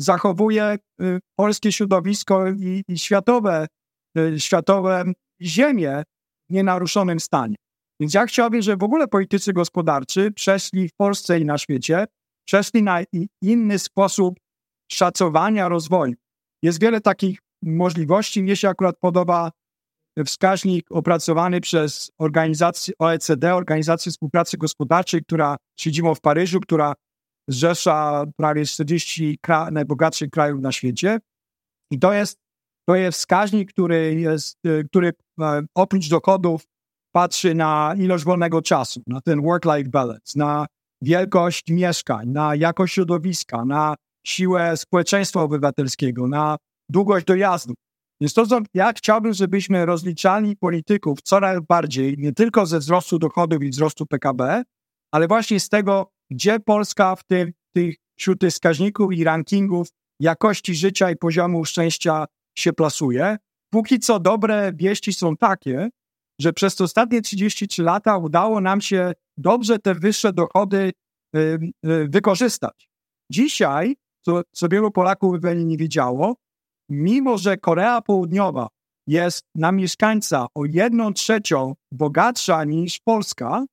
zachowuje 0.01 0.79
y, 1.03 1.19
polskie 1.39 1.73
środowisko 1.73 2.49
i, 2.49 2.83
i 2.89 2.99
światowe, 2.99 3.67
y, 4.19 4.41
światowe 4.41 5.05
ziemię 5.43 6.03
w 6.51 6.53
nienaruszonym 6.53 7.21
stanie. 7.21 7.57
Więc 8.01 8.15
ja 8.15 8.27
chciałbym, 8.27 8.63
żeby 8.63 8.77
w 8.77 8.83
ogóle 8.83 9.09
politycy 9.09 9.53
gospodarczy 9.53 10.31
przeszli 10.31 10.89
w 10.89 10.95
Polsce 10.97 11.41
i 11.41 11.45
na 11.45 11.59
świecie, 11.59 12.05
przeszli 12.45 12.83
na 12.83 13.01
inny 13.43 13.79
sposób 13.79 14.41
szacowania 14.93 15.69
rozwoju. 15.69 16.15
Jest 16.63 16.81
wiele 16.81 17.01
takich 17.01 17.39
możliwości. 17.63 18.43
Mnie 18.43 18.57
się 18.57 18.69
akurat 18.69 18.97
podoba 19.01 19.51
wskaźnik 20.27 20.87
opracowany 20.91 21.61
przez 21.61 22.11
organizację 22.19 22.95
OECD, 22.99 23.55
Organizację 23.55 24.13
Współpracy 24.13 24.59
Gospodarczej, 24.59 25.23
która 25.25 25.57
siedzibą 25.79 26.15
w 26.15 26.21
Paryżu, 26.21 26.61
która 26.61 26.95
zrzesza 27.49 28.25
prawie 28.37 28.67
40 28.67 29.39
kra 29.43 29.71
najbogatszych 29.71 30.31
krajów 30.31 30.61
na 30.61 30.73
świecie. 30.73 31.19
I 31.91 31.99
to 31.99 32.13
jest, 32.13 32.39
to 32.89 32.95
jest 32.95 33.19
wskaźnik, 33.19 33.73
który, 33.73 34.15
jest, 34.15 34.59
który 34.89 35.13
e, 35.41 35.63
oprócz 35.75 36.09
dochodów 36.09 36.63
patrzy 37.13 37.55
na 37.55 37.95
ilość 37.99 38.25
wolnego 38.25 38.63
czasu, 38.63 39.03
na 39.07 39.21
ten 39.21 39.43
work-life 39.43 39.91
balance, 39.91 40.39
na 40.39 40.67
wielkość 41.03 41.65
mieszkań, 41.71 42.29
na 42.29 42.55
jakość 42.55 42.95
środowiska, 42.95 43.65
na 43.65 43.95
siłę 44.27 44.77
społeczeństwa 44.77 45.43
obywatelskiego, 45.43 46.29
na 46.29 46.57
długość 46.89 47.27
dojazdu. 47.27 47.75
Więc 48.21 48.35
to, 48.35 48.47
co 48.47 48.61
ja 48.75 48.93
chciałbym, 48.93 49.33
żebyśmy 49.33 49.87
rozliczali 49.87 50.57
polityków 50.57 51.23
coraz 51.23 51.61
bardziej, 51.69 52.15
nie 52.19 52.33
tylko 52.33 52.67
ze 52.67 52.79
wzrostu 52.79 53.19
dochodów 53.19 53.63
i 53.63 53.71
wzrostu 53.71 54.07
PKB, 54.07 54.63
ale 55.13 55.29
właśnie 55.29 55.61
z 55.61 55.69
tego, 55.69 56.11
gdzie 56.31 56.61
Polska 56.61 57.17
w 57.17 57.25
tych, 57.25 57.49
tych, 57.75 57.97
wśród 58.19 58.41
tych 58.41 58.51
wskaźników 58.51 59.13
i 59.13 59.25
rankingów 59.25 59.89
jakości 60.21 60.75
życia 60.75 61.11
i 61.11 61.17
poziomu 61.17 61.65
szczęścia 61.65 62.25
się 62.59 62.73
plasuje. 62.73 63.37
Póki 63.73 63.99
co 63.99 64.21
dobre 64.21 64.73
wieści 64.75 65.13
są 65.13 65.37
takie, 65.37 65.89
że 66.41 66.53
przez 66.53 66.81
ostatnie 66.81 67.23
33 67.23 67.83
lata 67.83 68.17
udało 68.17 68.61
nam 68.61 68.81
się 68.81 69.13
dobrze 69.37 69.79
te 69.79 69.95
wyższe 69.95 70.33
dochody 70.33 70.93
y, 71.37 71.39
y, 71.87 72.09
wykorzystać. 72.09 72.89
Dzisiaj, 73.31 73.97
co, 74.25 74.43
co 74.53 74.69
wielu 74.69 74.91
Polaków 74.91 75.37
pewnie 75.43 75.65
nie 75.65 75.77
wiedziało, 75.77 76.37
mimo 76.93 77.39
że 77.39 77.57
Korea 77.57 78.03
Południowa 78.03 78.69
jest 79.07 79.43
na 79.55 79.73
mieszkańca 79.73 80.47
o 80.55 80.65
jedną 80.65 81.13
trzecią 81.13 81.75
bogatsza 81.93 82.65
niż 82.65 83.01
Polska, 83.01 83.65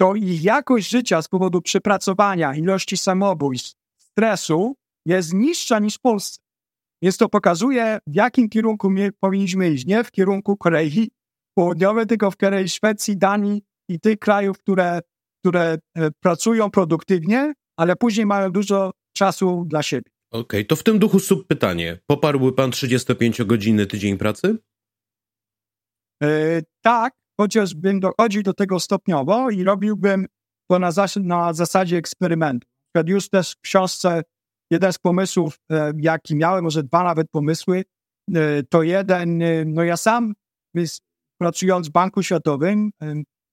to 0.00 0.14
ich 0.14 0.44
jakość 0.44 0.90
życia 0.90 1.22
z 1.22 1.28
powodu 1.28 1.62
przepracowania, 1.62 2.54
ilości 2.54 2.96
samobójstw, 2.96 3.74
stresu 3.98 4.74
jest 5.06 5.34
niższa 5.34 5.78
niż 5.78 5.94
w 5.94 6.00
Polsce. 6.00 6.40
Więc 7.02 7.16
to 7.16 7.28
pokazuje, 7.28 7.98
w 8.06 8.14
jakim 8.14 8.48
kierunku 8.48 8.90
my 8.90 9.10
powinniśmy 9.20 9.70
iść. 9.70 9.86
Nie 9.86 10.04
w 10.04 10.10
kierunku 10.10 10.56
Korei 10.56 11.10
Południowej, 11.54 12.06
tylko 12.06 12.30
w 12.30 12.36
Korei, 12.36 12.68
Szwecji, 12.68 13.16
Danii 13.16 13.62
i 13.88 14.00
tych 14.00 14.18
krajów, 14.18 14.58
które, 14.58 15.00
które 15.40 15.78
e, 15.96 16.10
pracują 16.10 16.70
produktywnie, 16.70 17.52
ale 17.76 17.96
później 17.96 18.26
mają 18.26 18.52
dużo 18.52 18.90
czasu 19.16 19.64
dla 19.66 19.82
siebie. 19.82 20.10
Okej, 20.30 20.40
okay, 20.40 20.64
to 20.64 20.76
w 20.76 20.82
tym 20.82 20.98
duchu 20.98 21.18
subpytanie. 21.18 21.98
Poparłby 22.06 22.52
pan 22.52 22.70
35-godzinny 22.70 23.86
tydzień 23.86 24.18
pracy? 24.18 24.58
Yy, 26.22 26.62
tak, 26.80 27.14
chociażbym 27.40 28.00
dochodził 28.00 28.42
do 28.42 28.54
tego 28.54 28.80
stopniowo 28.80 29.50
i 29.50 29.64
robiłbym 29.64 30.26
to 30.70 30.78
na, 30.78 30.90
zas 30.90 31.16
na 31.16 31.52
zasadzie 31.52 31.96
eksperymentu. 31.96 32.68
Już 33.06 33.28
też 33.28 33.52
w 33.52 33.60
książce 33.60 34.22
jeden 34.70 34.92
z 34.92 34.98
pomysłów, 34.98 35.58
e, 35.72 35.92
jaki 35.98 36.36
miałem, 36.36 36.64
może 36.64 36.82
dwa 36.82 37.04
nawet 37.04 37.30
pomysły, 37.30 37.84
e, 38.34 38.62
to 38.62 38.82
jeden, 38.82 39.42
e, 39.42 39.64
no 39.64 39.84
ja 39.84 39.96
sam 39.96 40.34
pracując 41.40 41.88
w 41.88 41.92
Banku 41.92 42.22
Światowym, 42.22 42.90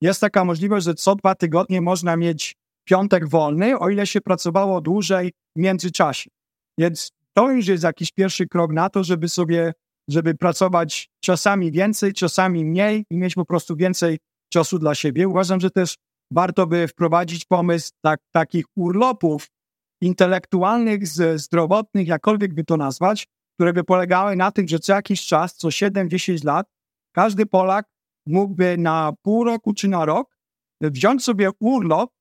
jest 0.02 0.22
taka 0.22 0.46
możliwość, 0.46 0.86
że 0.86 0.94
co 0.94 1.16
dwa 1.16 1.36
tygodnie 1.36 1.82
można 1.82 2.18
mieć 2.18 2.56
piątek 2.88 3.30
wolny, 3.30 3.80
o 3.80 3.90
ile 3.90 4.08
się 4.08 4.22
pracowało 4.22 4.82
dłużej 4.82 5.34
w 5.56 5.60
międzyczasie. 5.60 6.30
Więc 6.80 7.12
to 7.34 7.52
już 7.52 7.68
jest 7.68 7.84
jakiś 7.84 8.12
pierwszy 8.12 8.48
krok 8.48 8.74
na 8.74 8.90
to, 8.90 9.04
żeby 9.04 9.30
sobie, 9.30 9.74
żeby 10.10 10.36
pracować 10.36 11.10
czasami 11.24 11.72
więcej, 11.72 12.14
czasami 12.14 12.66
mniej 12.66 13.06
i 13.10 13.18
mieć 13.18 13.36
po 13.36 13.46
prostu 13.46 13.76
więcej 13.76 14.18
czasu 14.54 14.80
dla 14.80 14.96
siebie. 14.96 15.28
Uważam, 15.28 15.60
że 15.60 15.72
też 15.72 15.96
warto 16.32 16.68
by 16.68 16.88
wprowadzić 16.88 17.46
pomysł 17.46 17.92
tak, 18.02 18.20
takich 18.32 18.66
urlopów 18.76 19.48
intelektualnych, 20.02 21.08
zdrowotnych, 21.36 22.08
jakkolwiek 22.08 22.54
by 22.54 22.64
to 22.64 22.78
nazwać, 22.78 23.28
które 23.58 23.74
by 23.74 23.84
polegały 23.84 24.36
na 24.36 24.52
tym, 24.52 24.68
że 24.68 24.80
co 24.80 24.94
jakiś 24.94 25.26
czas, 25.26 25.56
co 25.56 25.68
7-10 25.68 26.46
lat, 26.46 26.68
każdy 27.16 27.46
Polak 27.46 27.86
mógłby 28.28 28.78
na 28.78 29.14
pół 29.22 29.44
roku 29.44 29.74
czy 29.74 29.88
na 29.88 30.06
rok 30.06 30.38
wziąć 30.82 31.24
sobie 31.24 31.50
urlop 31.60 32.12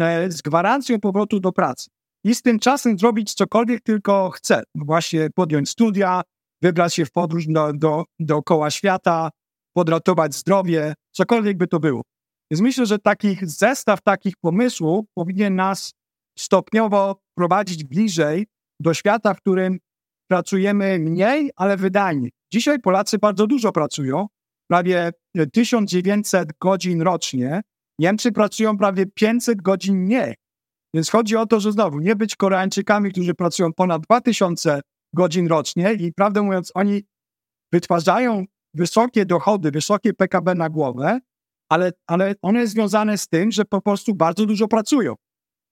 e, 0.00 0.30
z 0.30 0.42
gwarancją 0.42 1.00
powrotu 1.00 1.40
do 1.40 1.52
pracy 1.52 1.90
i 2.24 2.34
z 2.34 2.42
tym 2.42 2.58
czasem 2.58 2.98
zrobić 2.98 3.34
cokolwiek 3.34 3.80
tylko 3.82 4.30
chce. 4.30 4.62
Właśnie 4.74 5.30
podjąć 5.34 5.70
studia, 5.70 6.22
wybrać 6.62 6.94
się 6.94 7.04
w 7.04 7.12
podróż 7.12 7.46
do, 7.46 7.72
do, 7.72 8.04
dookoła 8.18 8.70
świata, 8.70 9.30
podratować 9.76 10.34
zdrowie, 10.34 10.94
cokolwiek 11.12 11.56
by 11.56 11.66
to 11.66 11.80
było. 11.80 12.02
Więc 12.50 12.60
myślę, 12.60 12.86
że 12.86 12.98
takich 12.98 13.46
zestaw 13.46 14.02
takich 14.02 14.34
pomysłów 14.36 15.06
powinien 15.14 15.54
nas 15.54 15.92
stopniowo 16.38 17.20
prowadzić 17.36 17.84
bliżej 17.84 18.46
do 18.80 18.94
świata, 18.94 19.34
w 19.34 19.40
którym 19.40 19.78
pracujemy 20.30 20.98
mniej, 20.98 21.50
ale 21.56 21.76
wydajniej. 21.76 22.30
Dzisiaj 22.52 22.80
Polacy 22.80 23.18
bardzo 23.18 23.46
dużo 23.46 23.72
pracują, 23.72 24.26
prawie 24.70 25.12
1900 25.52 26.48
godzin 26.60 27.02
rocznie. 27.02 27.60
Niemcy 27.98 28.32
pracują 28.32 28.78
prawie 28.78 29.06
500 29.06 29.62
godzin 29.62 29.96
mniej. 29.96 30.34
Więc 30.94 31.10
chodzi 31.10 31.36
o 31.36 31.46
to, 31.46 31.60
że 31.60 31.72
znowu 31.72 32.00
nie 32.00 32.16
być 32.16 32.36
Koreańczykami, 32.36 33.12
którzy 33.12 33.34
pracują 33.34 33.72
ponad 33.72 34.02
2000 34.02 34.80
godzin 35.14 35.46
rocznie 35.46 35.92
i 35.92 36.12
prawdę 36.12 36.42
mówiąc, 36.42 36.72
oni 36.74 37.02
wytwarzają 37.72 38.44
wysokie 38.74 39.26
dochody, 39.26 39.70
wysokie 39.70 40.14
PKB 40.14 40.54
na 40.54 40.70
głowę, 40.70 41.20
ale, 41.68 41.92
ale 42.06 42.34
one 42.42 42.60
jest 42.60 42.72
związane 42.72 43.18
z 43.18 43.28
tym, 43.28 43.52
że 43.52 43.64
po 43.64 43.80
prostu 43.80 44.14
bardzo 44.14 44.46
dużo 44.46 44.68
pracują. 44.68 45.14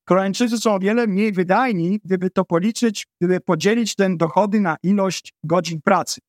Koreańczycy 0.09 0.59
są 0.59 0.75
o 0.75 0.79
wiele 0.79 1.07
mniej 1.07 1.33
wydajni, 1.33 2.01
gdyby 2.05 2.31
to 2.31 2.45
policzyć, 2.45 3.07
gdyby 3.21 3.41
podzielić 3.41 3.95
ten 3.95 4.17
dochody 4.17 4.61
na 4.61 4.77
ilość 4.83 5.33
godzin 5.45 5.81
pracy. 5.85 6.21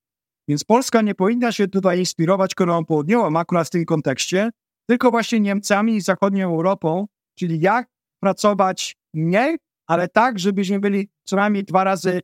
Więc 0.48 0.64
Polska 0.64 1.02
nie 1.02 1.16
powinna 1.16 1.52
się 1.52 1.68
tutaj 1.68 2.00
inspirować 2.00 2.56
Koreą 2.56 2.86
Południową 2.86 3.40
akurat 3.40 3.68
w 3.68 3.70
tym 3.70 3.86
kontekście, 3.86 4.50
tylko 4.90 5.12
właśnie 5.12 5.40
Niemcami 5.40 5.96
i 5.96 6.02
zachodnią 6.02 6.50
Europą, 6.50 7.08
czyli 7.40 7.60
jak 7.60 7.88
pracować 8.22 8.96
mniej, 9.14 9.58
ale 9.88 10.08
tak, 10.08 10.40
żebyśmy 10.40 10.80
byli 10.80 11.10
co 11.24 11.36
najmniej 11.36 11.64
dwa 11.64 11.84
razy, 11.84 12.22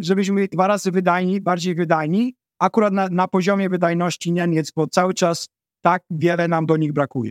żebyśmy 0.00 0.34
byli 0.34 0.48
dwa 0.48 0.66
razy 0.66 0.90
wydajni, 0.90 1.40
bardziej 1.40 1.74
wydajni, 1.74 2.34
akurat 2.58 2.92
na, 2.92 3.08
na 3.08 3.28
poziomie 3.28 3.68
wydajności 3.68 4.32
Niemiec, 4.32 4.70
bo 4.70 4.86
cały 4.86 5.14
czas 5.14 5.48
tak 5.84 6.02
wiele 6.10 6.48
nam 6.48 6.66
do 6.66 6.76
nich 6.76 6.92
brakuje. 6.92 7.30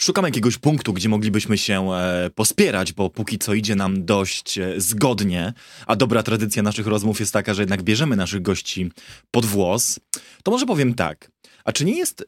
Szukam 0.00 0.24
jakiegoś 0.24 0.58
punktu, 0.58 0.92
gdzie 0.92 1.08
moglibyśmy 1.08 1.58
się 1.58 1.92
e, 1.92 2.30
pospierać, 2.34 2.92
bo 2.92 3.10
póki 3.10 3.38
co 3.38 3.54
idzie 3.54 3.74
nam 3.74 4.04
dość 4.04 4.58
e, 4.58 4.80
zgodnie, 4.80 5.52
a 5.86 5.96
dobra 5.96 6.22
tradycja 6.22 6.62
naszych 6.62 6.86
rozmów 6.86 7.20
jest 7.20 7.32
taka, 7.32 7.54
że 7.54 7.62
jednak 7.62 7.82
bierzemy 7.82 8.16
naszych 8.16 8.42
gości 8.42 8.90
pod 9.30 9.46
włos. 9.46 10.00
To 10.42 10.50
może 10.50 10.66
powiem 10.66 10.94
tak. 10.94 11.30
A 11.64 11.72
czy 11.72 11.84
nie 11.84 11.98
jest 11.98 12.24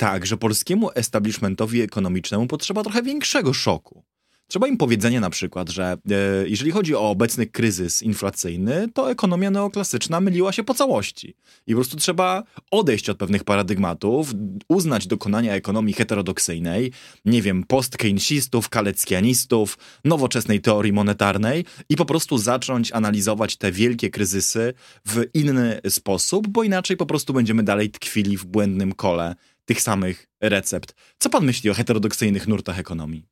tak, 0.00 0.26
że 0.26 0.36
polskiemu 0.36 0.90
establishmentowi 0.94 1.80
ekonomicznemu 1.80 2.46
potrzeba 2.46 2.82
trochę 2.82 3.02
większego 3.02 3.52
szoku? 3.52 4.04
Trzeba 4.46 4.68
im 4.68 4.76
powiedzenia 4.76 5.20
na 5.20 5.30
przykład, 5.30 5.68
że 5.68 5.96
e, 6.10 6.48
jeżeli 6.48 6.70
chodzi 6.70 6.94
o 6.94 7.10
obecny 7.10 7.46
kryzys 7.46 8.02
inflacyjny, 8.02 8.88
to 8.94 9.10
ekonomia 9.10 9.50
neoklasyczna 9.50 10.20
myliła 10.20 10.52
się 10.52 10.64
po 10.64 10.74
całości. 10.74 11.34
I 11.66 11.72
po 11.72 11.76
prostu 11.76 11.96
trzeba 11.96 12.42
odejść 12.70 13.08
od 13.08 13.18
pewnych 13.18 13.44
paradygmatów, 13.44 14.32
uznać 14.68 15.06
dokonania 15.06 15.54
ekonomii 15.54 15.94
heterodoksyjnej, 15.94 16.92
nie 17.24 17.42
wiem, 17.42 17.64
post-keynesistów, 17.64 18.68
kaleckianistów, 18.68 19.78
nowoczesnej 20.04 20.60
teorii 20.60 20.92
monetarnej 20.92 21.64
i 21.88 21.96
po 21.96 22.04
prostu 22.04 22.38
zacząć 22.38 22.92
analizować 22.92 23.56
te 23.56 23.72
wielkie 23.72 24.10
kryzysy 24.10 24.74
w 25.06 25.24
inny 25.34 25.80
sposób, 25.88 26.48
bo 26.48 26.62
inaczej 26.62 26.96
po 26.96 27.06
prostu 27.06 27.32
będziemy 27.32 27.62
dalej 27.62 27.90
tkwili 27.90 28.36
w 28.36 28.44
błędnym 28.44 28.92
kole 28.92 29.34
tych 29.70 29.82
samych 29.82 30.26
recept. 30.42 30.94
Co 31.18 31.30
pan 31.30 31.44
myśli 31.44 31.70
o 31.70 31.74
heterodoksyjnych 31.74 32.48
nurtach 32.48 32.78
ekonomii? 32.78 33.26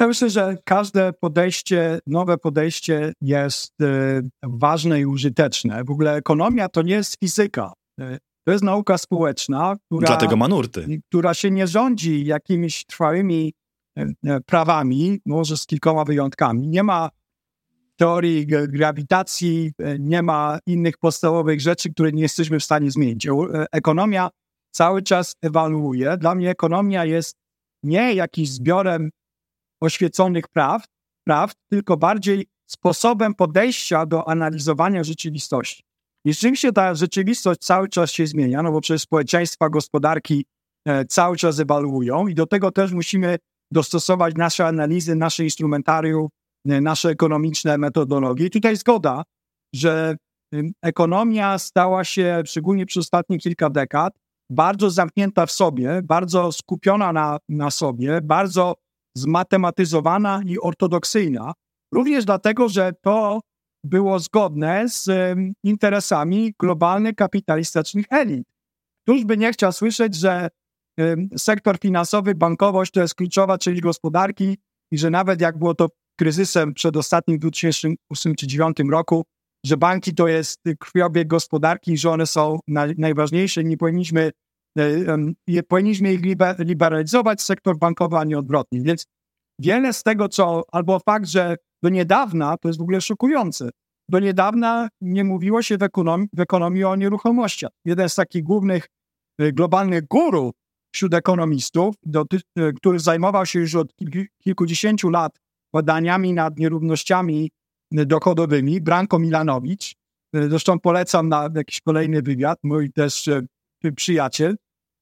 Ja 0.00 0.06
myślę, 0.06 0.30
że 0.30 0.56
każde 0.64 1.12
podejście, 1.12 1.98
nowe 2.06 2.38
podejście 2.38 3.12
jest 3.20 3.80
y, 3.80 3.86
ważne 4.42 5.00
i 5.00 5.06
użyteczne. 5.06 5.84
W 5.84 5.90
ogóle 5.90 6.14
ekonomia 6.14 6.68
to 6.68 6.82
nie 6.82 6.94
jest 6.94 7.16
fizyka. 7.20 7.72
Y, 8.00 8.18
to 8.46 8.52
jest 8.52 8.64
nauka 8.64 8.98
społeczna, 8.98 9.76
która, 9.86 10.06
Dlatego 10.06 10.36
ma 10.36 10.48
nurty. 10.48 11.00
która 11.08 11.34
się 11.34 11.50
nie 11.50 11.66
rządzi 11.66 12.24
jakimiś 12.24 12.84
trwałymi 12.84 13.52
y, 13.98 14.14
prawami, 14.46 15.20
może 15.26 15.56
z 15.56 15.66
kilkoma 15.66 16.04
wyjątkami. 16.04 16.68
Nie 16.68 16.82
ma 16.82 17.10
teorii 17.96 18.46
grawitacji, 18.46 19.72
nie 19.98 20.22
ma 20.22 20.58
innych 20.66 20.98
podstawowych 20.98 21.60
rzeczy, 21.60 21.92
które 21.92 22.12
nie 22.12 22.22
jesteśmy 22.22 22.58
w 22.60 22.64
stanie 22.64 22.90
zmienić. 22.90 23.28
Ekonomia 23.72 24.30
cały 24.76 25.02
czas 25.02 25.36
ewaluuje. 25.42 26.16
Dla 26.16 26.34
mnie 26.34 26.50
ekonomia 26.50 27.04
jest 27.04 27.36
nie 27.82 28.14
jakimś 28.14 28.48
zbiorem 28.50 29.10
oświeconych 29.80 30.48
praw, 30.48 30.84
praw, 31.26 31.52
tylko 31.70 31.96
bardziej 31.96 32.46
sposobem 32.66 33.34
podejścia 33.34 34.06
do 34.06 34.28
analizowania 34.28 35.04
rzeczywistości. 35.04 35.82
I 36.24 36.32
rzeczywiście 36.32 36.72
ta 36.72 36.94
rzeczywistość 36.94 37.60
cały 37.60 37.88
czas 37.88 38.10
się 38.10 38.26
zmienia, 38.26 38.62
no 38.62 38.72
bo 38.72 38.80
przecież 38.80 39.02
społeczeństwa, 39.02 39.68
gospodarki 39.68 40.44
e, 40.88 41.04
cały 41.04 41.36
czas 41.36 41.60
ewaluują 41.60 42.26
i 42.26 42.34
do 42.34 42.46
tego 42.46 42.70
też 42.70 42.92
musimy 42.92 43.36
dostosować 43.72 44.34
nasze 44.34 44.66
analizy, 44.66 45.14
nasze 45.14 45.44
instrumentarium, 45.44 46.28
e, 46.68 46.80
nasze 46.80 47.08
ekonomiczne 47.08 47.78
metodologie. 47.78 48.46
I 48.46 48.50
tutaj 48.50 48.76
zgoda, 48.76 49.22
że 49.74 50.16
ekonomia 50.82 51.58
stała 51.58 52.04
się, 52.04 52.42
szczególnie 52.46 52.86
przez 52.86 53.00
ostatnie 53.00 53.38
kilka 53.38 53.70
dekad, 53.70 54.12
bardzo 54.50 54.90
zamknięta 54.90 55.46
w 55.46 55.50
sobie, 55.50 56.00
bardzo 56.04 56.52
skupiona 56.52 57.12
na, 57.12 57.38
na 57.48 57.70
sobie, 57.70 58.20
bardzo 58.22 58.74
zmatematyzowana 59.16 60.40
i 60.46 60.58
ortodoksyjna, 60.58 61.52
również 61.94 62.24
dlatego, 62.24 62.68
że 62.68 62.92
to 63.02 63.40
było 63.84 64.18
zgodne 64.18 64.88
z 64.88 65.08
interesami 65.64 66.54
globalnych 66.60 67.14
kapitalistycznych 67.14 68.06
elit. 68.10 68.44
Któż 69.02 69.24
by 69.24 69.36
nie 69.36 69.52
chciał 69.52 69.72
słyszeć, 69.72 70.14
że 70.14 70.48
sektor 71.36 71.78
finansowy, 71.78 72.34
bankowość 72.34 72.92
to 72.92 73.00
jest 73.00 73.14
kluczowa 73.14 73.58
część 73.58 73.80
gospodarki 73.80 74.58
i 74.92 74.98
że 74.98 75.10
nawet 75.10 75.40
jak 75.40 75.58
było 75.58 75.74
to 75.74 75.88
kryzysem 76.18 76.74
przed 76.74 76.96
ostatnim 76.96 77.38
2008 77.38 78.34
czy 78.34 78.46
2009 78.46 78.76
roku, 78.90 79.24
że 79.66 79.76
banki 79.76 80.14
to 80.14 80.28
jest 80.28 80.60
krwiobieg 80.78 81.28
gospodarki, 81.28 81.96
że 81.96 82.10
one 82.10 82.26
są 82.26 82.58
najważniejsze, 82.98 83.64
nie 83.64 83.76
powinniśmy 83.76 84.30
E, 84.78 85.62
powinniśmy 85.68 86.14
ich 86.14 86.20
liberalizować, 86.58 87.42
sektor 87.42 87.78
bankowy, 87.78 88.16
a 88.16 88.24
nie 88.24 88.38
odwrotnie. 88.38 88.80
Więc 88.80 89.06
wiele 89.58 89.92
z 89.92 90.02
tego, 90.02 90.28
co, 90.28 90.62
albo 90.72 90.98
fakt, 90.98 91.26
że 91.26 91.56
do 91.82 91.88
niedawna, 91.88 92.56
to 92.56 92.68
jest 92.68 92.78
w 92.78 92.82
ogóle 92.82 93.00
szokujące, 93.00 93.70
do 94.08 94.18
niedawna 94.18 94.88
nie 95.00 95.24
mówiło 95.24 95.62
się 95.62 95.78
w 95.78 95.82
ekonomii, 95.82 96.28
w 96.32 96.40
ekonomii 96.40 96.84
o 96.84 96.96
nieruchomościach. 96.96 97.70
Jeden 97.84 98.08
z 98.08 98.14
takich 98.14 98.42
głównych 98.42 98.88
e, 99.38 99.52
globalnych 99.52 100.06
guru 100.06 100.52
wśród 100.94 101.14
ekonomistów, 101.14 101.94
do, 102.02 102.24
e, 102.58 102.72
który 102.72 102.98
zajmował 102.98 103.46
się 103.46 103.60
już 103.60 103.74
od 103.74 103.92
kilkudziesięciu 104.42 105.10
lat 105.10 105.38
badaniami 105.72 106.32
nad 106.32 106.58
nierównościami 106.58 107.50
dochodowymi, 107.92 108.80
Branko 108.80 109.18
Milanowicz, 109.18 109.94
zresztą 110.32 110.80
polecam 110.80 111.28
na 111.28 111.48
jakiś 111.54 111.80
kolejny 111.80 112.22
wywiad, 112.22 112.58
mój 112.62 112.92
też 112.92 113.28
przyjaciel, 113.96 114.56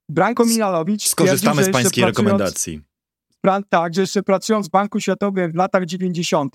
Branko 0.08 0.44
Minalowicz 0.44 1.08
Skorzystamy 1.08 1.64
z 1.64 1.70
pańskiej 1.70 2.04
rekomendacji. 2.04 2.80
Tak, 3.68 3.94
że 3.94 4.00
jeszcze 4.00 4.22
pracując 4.22 4.68
w 4.68 4.70
Banku 4.70 5.00
Światowym 5.00 5.52
w 5.52 5.54
latach 5.54 5.84
90., 5.84 6.54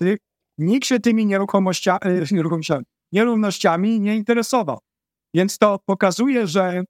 nikt 0.58 0.86
się 0.86 1.00
tymi 1.00 1.26
nieruchomościa, 1.26 1.98
nieruchomościami, 2.30 2.84
nierównościami 3.12 4.00
nie 4.00 4.16
interesował. 4.16 4.78
Więc 5.34 5.58
to 5.58 5.78
pokazuje, 5.86 6.46
że 6.46 6.84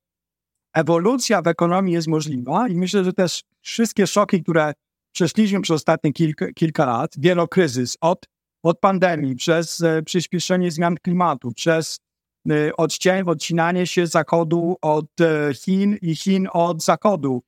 ewolucja 0.74 1.42
w 1.42 1.46
ekonomii 1.46 1.94
jest 1.94 2.08
możliwa 2.08 2.68
i 2.68 2.76
myślę, 2.76 3.04
że 3.04 3.12
też 3.12 3.42
wszystkie 3.62 4.06
szoki, 4.06 4.42
które 4.42 4.72
przeszliśmy 5.14 5.60
przez 5.60 5.74
ostatnie 5.74 6.12
kilka, 6.12 6.52
kilka 6.52 6.86
lat, 6.86 7.14
wielokryzys 7.18 7.96
od, 8.00 8.26
od 8.62 8.80
pandemii, 8.80 9.36
przez 9.36 9.82
e, 9.82 10.02
przyspieszenie 10.02 10.70
zmian 10.70 10.96
klimatu, 10.96 11.52
przez 11.52 12.00
Y, 12.48 12.76
odcień, 12.76 13.22
odcinanie 13.26 13.86
się 13.86 14.06
Zachodu 14.06 14.76
od 14.82 15.20
e, 15.20 15.54
Chin 15.54 15.96
i 16.02 16.16
Chin 16.16 16.48
od 16.52 16.82
Zachodu. 16.82 17.42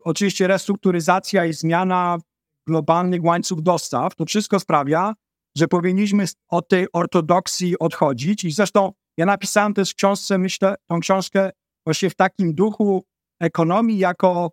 Oczywiście 0.00 0.46
restrukturyzacja 0.46 1.44
i 1.44 1.52
zmiana 1.52 2.18
globalnych 2.66 3.24
łańcuch 3.24 3.60
dostaw, 3.60 4.14
to 4.14 4.24
wszystko 4.24 4.60
sprawia, 4.60 5.14
że 5.56 5.68
powinniśmy 5.68 6.24
od 6.48 6.68
tej 6.68 6.86
ortodoksji 6.92 7.78
odchodzić 7.78 8.44
i 8.44 8.50
zresztą 8.50 8.92
ja 9.16 9.26
napisałem 9.26 9.74
też 9.74 9.90
w 9.90 9.94
książce, 9.94 10.38
myślę, 10.38 10.74
tą 10.86 11.00
książkę 11.00 11.50
właśnie 11.86 12.10
w 12.10 12.14
takim 12.14 12.54
duchu 12.54 13.04
ekonomii 13.40 13.98
jako 13.98 14.50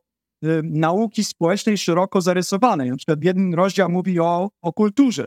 nauki 0.63 1.23
społecznej 1.23 1.77
szeroko 1.77 2.21
zarysowanej. 2.21 2.89
Na 2.89 2.97
przykład 2.97 3.23
jeden 3.23 3.53
rozdział 3.53 3.89
mówi 3.89 4.19
o, 4.19 4.49
o 4.61 4.73
kulturze 4.73 5.25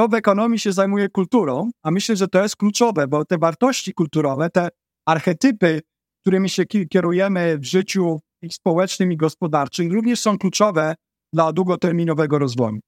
to 0.00 0.08
w 0.08 0.14
ekonomii 0.14 0.58
się 0.58 0.72
zajmuje 0.72 1.08
kulturą, 1.08 1.70
a 1.82 1.90
myślę, 1.90 2.16
że 2.16 2.28
to 2.28 2.42
jest 2.42 2.56
kluczowe, 2.56 3.08
bo 3.08 3.24
te 3.24 3.38
wartości 3.38 3.92
kulturowe, 3.92 4.50
te 4.50 4.68
archetypy, 5.06 5.80
którymi 6.20 6.48
się 6.48 6.64
kierujemy 6.66 7.58
w 7.58 7.64
życiu 7.64 8.20
i 8.42 8.52
społecznym 8.52 9.12
i 9.12 9.16
gospodarczym, 9.16 9.92
również 9.92 10.20
są 10.20 10.38
kluczowe 10.38 10.94
dla 11.32 11.52
długoterminowego 11.52 12.38
rozwoju. 12.38 12.80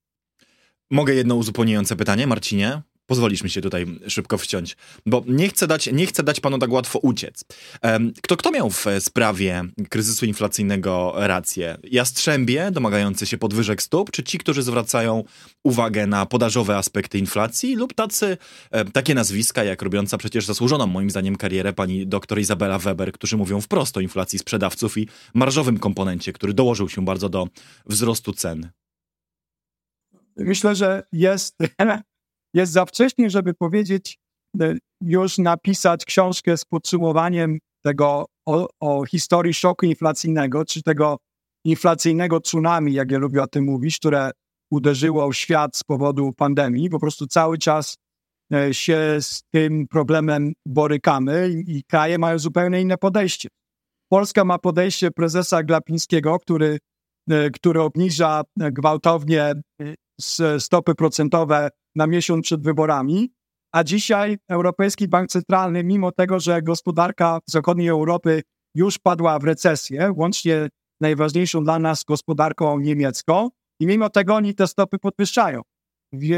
Mogę 0.90 1.14
jedno 1.14 1.34
uzupełniające 1.34 1.96
pytanie, 1.96 2.26
Marcinie? 2.26 2.82
Pozwolisz 3.06 3.42
mi 3.42 3.50
się 3.50 3.60
tutaj 3.60 3.86
szybko 4.08 4.38
wciąć, 4.38 4.76
bo 5.06 5.24
nie 5.26 5.48
chcę 5.48 5.66
dać, 5.66 5.86
nie 5.92 6.06
chcę 6.06 6.22
dać 6.22 6.40
panu 6.40 6.58
tak 6.58 6.70
łatwo 6.70 6.98
uciec. 6.98 7.44
Kto, 8.22 8.36
kto 8.36 8.50
miał 8.50 8.70
w 8.70 8.86
sprawie 9.00 9.64
kryzysu 9.88 10.26
inflacyjnego 10.26 11.12
rację? 11.16 11.76
Jastrzębie 11.90 12.70
domagający 12.70 13.26
się 13.26 13.38
podwyżek 13.38 13.82
stóp, 13.82 14.10
czy 14.10 14.22
ci, 14.22 14.38
którzy 14.38 14.62
zwracają 14.62 15.24
uwagę 15.64 16.06
na 16.06 16.26
podażowe 16.26 16.76
aspekty 16.76 17.18
inflacji 17.18 17.74
lub 17.76 17.94
tacy, 17.94 18.36
takie 18.92 19.14
nazwiska 19.14 19.64
jak 19.64 19.82
robiąca 19.82 20.18
przecież 20.18 20.46
zasłużoną 20.46 20.86
moim 20.86 21.10
zdaniem 21.10 21.36
karierę 21.36 21.72
pani 21.72 22.06
doktor 22.06 22.40
Izabela 22.40 22.78
Weber, 22.78 23.12
którzy 23.12 23.36
mówią 23.36 23.60
wprost 23.60 23.96
o 23.96 24.00
inflacji 24.00 24.38
sprzedawców 24.38 24.98
i 24.98 25.08
marżowym 25.34 25.78
komponencie, 25.78 26.32
który 26.32 26.54
dołożył 26.54 26.88
się 26.88 27.04
bardzo 27.04 27.28
do 27.28 27.48
wzrostu 27.86 28.32
cen? 28.32 28.70
Myślę, 30.36 30.74
że 30.74 31.02
jest 31.12 31.58
jest 32.54 32.72
za 32.72 32.84
wcześnie, 32.84 33.30
żeby 33.30 33.54
powiedzieć, 33.54 34.18
e, 34.60 34.74
już 35.00 35.38
napisać 35.38 36.04
książkę 36.04 36.56
z 36.56 36.64
podsumowaniem 36.64 37.58
tego 37.84 38.26
o, 38.46 38.68
o, 38.80 39.06
historii 39.06 39.54
szoku 39.54 39.86
inflacyjnego, 39.86 40.64
czy 40.64 40.82
tego 40.82 41.16
inflacyjnego 41.64 42.40
tsunami, 42.40 42.92
jak 42.92 43.10
ja 43.10 43.18
lubię 43.18 43.42
o 43.42 43.46
tym 43.46 43.64
mówić, 43.64 43.98
które 43.98 44.30
uderzyło 44.72 45.30
w 45.30 45.36
świat 45.36 45.76
z 45.76 45.84
powodu 45.84 46.32
pandemii. 46.32 46.90
Po 46.90 47.00
prostu 47.00 47.26
cały 47.26 47.58
czas 47.58 47.96
e, 48.54 48.74
się 48.74 49.16
z 49.20 49.42
tym 49.50 49.88
problemem 49.88 50.52
borykamy 50.66 51.50
i 51.66 51.82
kraje 51.84 52.18
mają 52.18 52.38
zupełnie 52.38 52.80
inne 52.80 52.98
podejście. 52.98 53.48
Polska 54.08 54.44
ma 54.44 54.58
podejście 54.58 55.10
prezesa 55.10 55.62
Glapińskiego, 55.62 56.38
który, 56.38 56.78
e, 57.30 57.50
który 57.50 57.80
obniża 57.80 58.42
gwałtownie 58.56 59.52
stopy 60.58 60.94
procentowe 60.94 61.70
na 61.94 62.06
miesiąc 62.06 62.44
przed 62.44 62.62
wyborami, 62.62 63.32
a 63.72 63.84
dzisiaj 63.84 64.38
Europejski 64.48 65.08
Bank 65.08 65.30
Centralny, 65.30 65.84
mimo 65.84 66.12
tego, 66.12 66.40
że 66.40 66.62
gospodarka 66.62 67.38
zachodniej 67.46 67.88
Europy 67.88 68.42
już 68.74 68.98
padła 68.98 69.38
w 69.38 69.44
recesję, 69.44 70.12
łącznie 70.16 70.68
najważniejszą 71.00 71.64
dla 71.64 71.78
nas 71.78 72.04
gospodarką 72.04 72.78
niemiecką 72.78 73.48
i 73.80 73.86
mimo 73.86 74.10
tego 74.10 74.34
oni 74.34 74.54
te 74.54 74.66
stopy 74.66 74.98
podwyższają. 74.98 75.62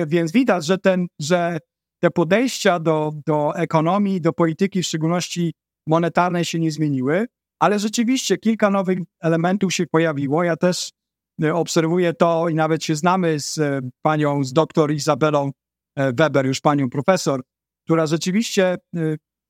Więc 0.07 0.33
widać, 0.33 0.67
że, 0.67 0.79
ten, 0.79 1.07
że 1.21 1.59
te 2.03 2.11
podejścia 2.11 2.79
do, 2.79 3.13
do 3.27 3.57
ekonomii, 3.57 4.21
do 4.21 4.33
polityki, 4.33 4.83
w 4.83 4.87
szczególności 4.87 5.55
monetarnej, 5.87 6.45
się 6.45 6.59
nie 6.59 6.71
zmieniły, 6.71 7.27
ale 7.61 7.79
rzeczywiście 7.79 8.39
kilka 8.39 8.71
nowych 8.71 8.99
elementów 9.23 9.75
się 9.75 9.87
pojawiło. 9.87 10.45
Ja 10.45 10.57
też 10.57 10.91
obserwuję 11.55 12.13
to 12.13 12.49
i 12.49 12.55
nawet 12.55 12.85
się 12.85 12.97
znamy 12.97 13.41
z 13.41 13.59
e, 13.59 13.81
panią, 14.03 14.45
z 14.45 14.53
doktor 14.53 14.93
Izabelą 14.93 15.51
e, 15.97 16.13
Weber, 16.13 16.47
już 16.47 16.61
panią 16.61 16.91
profesor, 16.91 17.43
która 17.85 18.07
rzeczywiście 18.07 18.77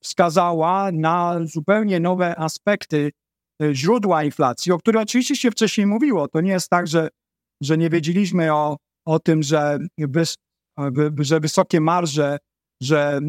wskazała 0.03 0.93
na 0.93 1.39
zupełnie 1.45 2.01
nowe 2.01 2.39
aspekty 2.39 3.11
źródła 3.73 4.25
inflacji, 4.25 4.73
o 4.73 4.79
których 4.79 5.03
oczywiście 5.03 5.37
się 5.37 5.51
wcześniej 5.51 5.87
mówiło. 5.87 6.29
To 6.29 6.41
nie 6.41 6.51
jest 6.51 6.71
tak, 6.71 6.87
że, 6.87 7.09
że 7.63 7.79
nie 7.79 7.91
wiedzieliśmy 7.91 8.53
o, 8.53 8.77
o 9.07 9.19
tym, 9.19 9.43
że, 9.43 9.79
wys, 9.99 10.37
że 11.19 11.41
wysokie 11.41 11.81
marże, 11.81 12.39
że 12.83 13.21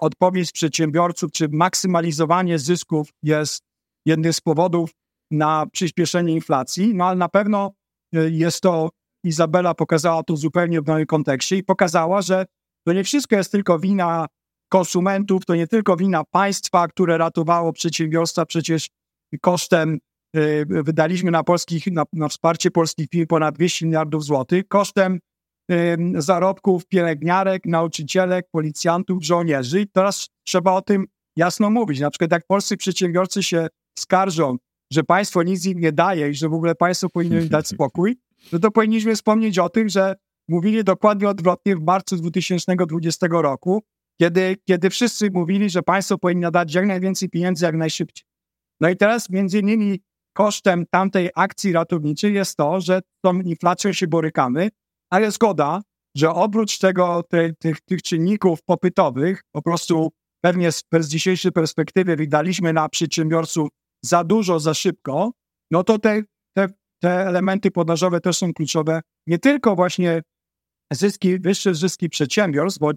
odpowiedź 0.00 0.52
przedsiębiorców 0.52 1.32
czy 1.32 1.48
maksymalizowanie 1.48 2.58
zysków 2.58 3.08
jest 3.22 3.62
jednym 4.06 4.32
z 4.32 4.40
powodów 4.40 4.90
na 5.30 5.66
przyspieszenie 5.72 6.32
inflacji, 6.32 6.94
no 6.94 7.04
ale 7.04 7.16
na 7.16 7.28
pewno 7.28 7.66
e, 7.66 7.72
jest 8.12 8.60
to, 8.60 8.90
Izabela 9.24 9.74
pokazała 9.74 10.22
to 10.22 10.36
zupełnie 10.36 10.80
w 10.80 10.86
nowym 10.86 11.06
kontekście 11.06 11.56
i 11.56 11.62
pokazała, 11.62 12.22
że 12.22 12.46
to 12.86 12.92
nie 12.92 13.04
wszystko 13.04 13.36
jest 13.36 13.52
tylko 13.52 13.78
wina 13.78 14.26
konsumentów, 14.68 15.44
to 15.44 15.54
nie 15.54 15.66
tylko 15.66 15.96
wina 15.96 16.24
państwa, 16.24 16.88
które 16.88 17.18
ratowało 17.18 17.72
przedsiębiorstwa, 17.72 18.46
przecież 18.46 18.88
kosztem 19.40 19.98
y, 20.36 20.66
wydaliśmy 20.68 21.30
na, 21.30 21.44
polskich, 21.44 21.86
na, 21.86 22.04
na, 22.12 22.28
wsparcie 22.28 22.70
polskich 22.70 23.08
firm 23.08 23.26
ponad 23.26 23.54
200 23.54 23.86
miliardów 23.86 24.24
złotych, 24.24 24.68
kosztem 24.68 25.20
y, 25.70 25.96
zarobków 26.14 26.86
pielęgniarek, 26.86 27.66
nauczycielek, 27.66 28.46
policjantów, 28.52 29.24
żołnierzy. 29.24 29.80
I 29.80 29.88
teraz 29.88 30.28
trzeba 30.46 30.72
o 30.72 30.82
tym 30.82 31.06
jasno 31.36 31.70
mówić. 31.70 32.00
Na 32.00 32.10
przykład 32.10 32.32
jak 32.32 32.46
polscy 32.46 32.76
przedsiębiorcy 32.76 33.42
się 33.42 33.68
skarżą, 33.98 34.56
że 34.92 35.04
państwo 35.04 35.42
nic 35.42 35.66
im 35.66 35.80
nie 35.80 35.92
daje 35.92 36.30
i 36.30 36.34
że 36.34 36.48
w 36.48 36.54
ogóle 36.54 36.74
państwo 36.74 37.08
powinno 37.08 37.38
im 37.38 37.48
dać 37.48 37.68
spokój, 37.68 38.16
no 38.52 38.58
to 38.58 38.70
powinniśmy 38.70 39.14
wspomnieć 39.14 39.58
o 39.58 39.68
tym, 39.68 39.88
że 39.88 40.14
mówili 40.48 40.84
dokładnie 40.84 41.28
odwrotnie 41.28 41.76
w 41.76 41.82
marcu 41.82 42.16
2020 42.16 43.26
roku, 43.30 43.82
kiedy, 44.20 44.56
kiedy 44.68 44.90
wszyscy 44.90 45.30
mówili, 45.30 45.70
że 45.70 45.82
państwo 45.82 46.18
powinno 46.18 46.50
dać 46.50 46.74
jak 46.74 46.86
najwięcej 46.86 47.28
pieniędzy 47.28 47.64
jak 47.64 47.76
najszybciej. 47.76 48.26
No 48.80 48.88
i 48.88 48.96
teraz 48.96 49.30
między 49.30 49.58
innymi 49.58 50.00
kosztem 50.32 50.84
tamtej 50.90 51.30
akcji 51.34 51.72
ratowniczej 51.72 52.34
jest 52.34 52.56
to, 52.56 52.80
że 52.80 53.00
tą 53.24 53.40
inflacją 53.40 53.92
się 53.92 54.06
borykamy, 54.06 54.68
ale 55.10 55.30
zgoda, 55.30 55.82
że 56.16 56.30
oprócz 56.30 56.78
tego, 56.78 57.22
te, 57.28 57.52
tych, 57.54 57.80
tych 57.80 58.02
czynników 58.02 58.62
popytowych, 58.62 59.42
po 59.52 59.62
prostu 59.62 60.12
pewnie 60.40 60.72
z, 60.72 60.84
z 61.00 61.08
dzisiejszej 61.08 61.52
perspektywy 61.52 62.16
wydaliśmy 62.16 62.72
na 62.72 62.88
przedsiębiorców 62.88 63.68
za 64.02 64.24
dużo, 64.24 64.60
za 64.60 64.74
szybko, 64.74 65.32
no 65.70 65.84
to 65.84 65.98
te, 65.98 66.22
te, 66.56 66.68
te 67.02 67.26
elementy 67.26 67.70
podażowe 67.70 68.20
też 68.20 68.38
są 68.38 68.52
kluczowe. 68.52 69.00
Nie 69.26 69.38
tylko 69.38 69.76
właśnie 69.76 70.22
zyski, 70.92 71.38
wyższe 71.38 71.74
zyski 71.74 72.08
przedsiębiorstw, 72.08 72.80
bo 72.80 72.90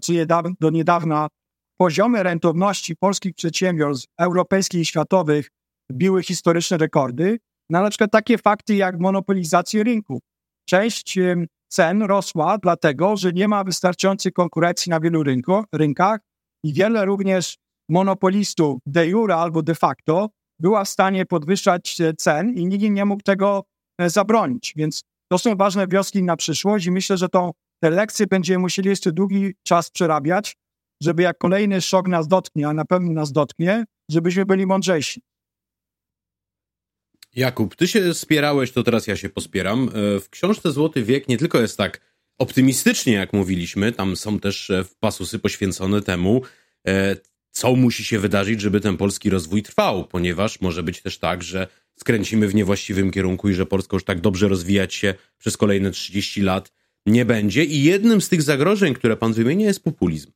do 0.60 0.70
niedawna 0.70 1.28
poziomy 1.76 2.22
rentowności 2.22 2.96
polskich 2.96 3.34
przedsiębiorstw 3.34 4.08
europejskich 4.18 4.80
i 4.80 4.84
światowych 4.84 5.48
biły 5.92 6.22
historyczne 6.22 6.78
rekordy, 6.78 7.38
no 7.70 7.82
na 7.82 7.90
przykład 7.90 8.10
takie 8.10 8.38
fakty 8.38 8.74
jak 8.74 9.00
monopolizacja 9.00 9.82
rynku. 9.82 10.20
Część 10.68 11.18
cen 11.68 12.02
rosła 12.02 12.58
dlatego, 12.58 13.16
że 13.16 13.32
nie 13.32 13.48
ma 13.48 13.64
wystarczającej 13.64 14.32
konkurencji 14.32 14.90
na 14.90 15.00
wielu 15.00 15.22
rynku, 15.22 15.64
rynkach 15.72 16.20
i 16.64 16.72
wiele 16.72 17.04
również 17.04 17.56
monopolistów 17.88 18.78
de 18.86 19.06
jure 19.06 19.36
albo 19.36 19.62
de 19.62 19.74
facto 19.74 20.28
była 20.58 20.84
w 20.84 20.88
stanie 20.88 21.26
podwyższać 21.26 22.00
e, 22.00 22.14
cen 22.14 22.54
i 22.54 22.66
nikt 22.66 22.84
nie 22.84 23.04
mógł 23.04 23.22
tego 23.22 23.64
e, 23.98 24.10
zabronić. 24.10 24.72
Więc 24.76 25.02
to 25.28 25.38
są 25.38 25.56
ważne 25.56 25.86
wnioski 25.86 26.22
na 26.22 26.36
przyszłość 26.36 26.86
i 26.86 26.90
myślę, 26.90 27.16
że 27.16 27.28
to, 27.28 27.52
te 27.82 27.90
lekcje 27.90 28.26
będziemy 28.26 28.58
musieli 28.58 28.88
jeszcze 28.88 29.12
długi 29.12 29.54
czas 29.62 29.90
przerabiać, 29.90 30.56
żeby 31.02 31.22
jak 31.22 31.38
kolejny 31.38 31.80
szok 31.80 32.08
nas 32.08 32.28
dotknie, 32.28 32.68
a 32.68 32.72
na 32.72 32.84
pewno 32.84 33.12
nas 33.12 33.32
dotknie, 33.32 33.84
żebyśmy 34.10 34.46
byli 34.46 34.66
mądrzejsi. 34.66 35.22
Jakub, 37.34 37.76
ty 37.76 37.88
się 37.88 38.14
spierałeś, 38.14 38.72
to 38.72 38.82
teraz 38.82 39.06
ja 39.06 39.16
się 39.16 39.28
pospieram. 39.28 39.88
E, 39.88 40.20
w 40.20 40.30
książce 40.30 40.72
Złoty 40.72 41.02
Wiek 41.02 41.28
nie 41.28 41.38
tylko 41.38 41.60
jest 41.60 41.76
tak 41.76 42.00
optymistycznie, 42.38 43.12
jak 43.12 43.32
mówiliśmy, 43.32 43.92
tam 43.92 44.16
są 44.16 44.40
też 44.40 44.72
pasusy 45.00 45.38
poświęcone 45.38 46.02
temu, 46.02 46.42
co 47.56 47.76
musi 47.76 48.04
się 48.04 48.18
wydarzyć, 48.18 48.60
żeby 48.60 48.80
ten 48.80 48.96
polski 48.96 49.30
rozwój 49.30 49.62
trwał, 49.62 50.04
ponieważ 50.04 50.60
może 50.60 50.82
być 50.82 51.02
też 51.02 51.18
tak, 51.18 51.42
że 51.42 51.66
skręcimy 51.96 52.48
w 52.48 52.54
niewłaściwym 52.54 53.10
kierunku 53.10 53.48
i 53.48 53.54
że 53.54 53.66
Polska 53.66 53.96
już 53.96 54.04
tak 54.04 54.20
dobrze 54.20 54.48
rozwijać 54.48 54.94
się 54.94 55.14
przez 55.38 55.56
kolejne 55.56 55.90
30 55.90 56.42
lat 56.42 56.72
nie 57.06 57.24
będzie. 57.24 57.64
I 57.64 57.82
jednym 57.82 58.20
z 58.20 58.28
tych 58.28 58.42
zagrożeń, 58.42 58.94
które 58.94 59.16
pan 59.16 59.32
wymienia, 59.32 59.66
jest 59.66 59.84
populizm. 59.84 60.30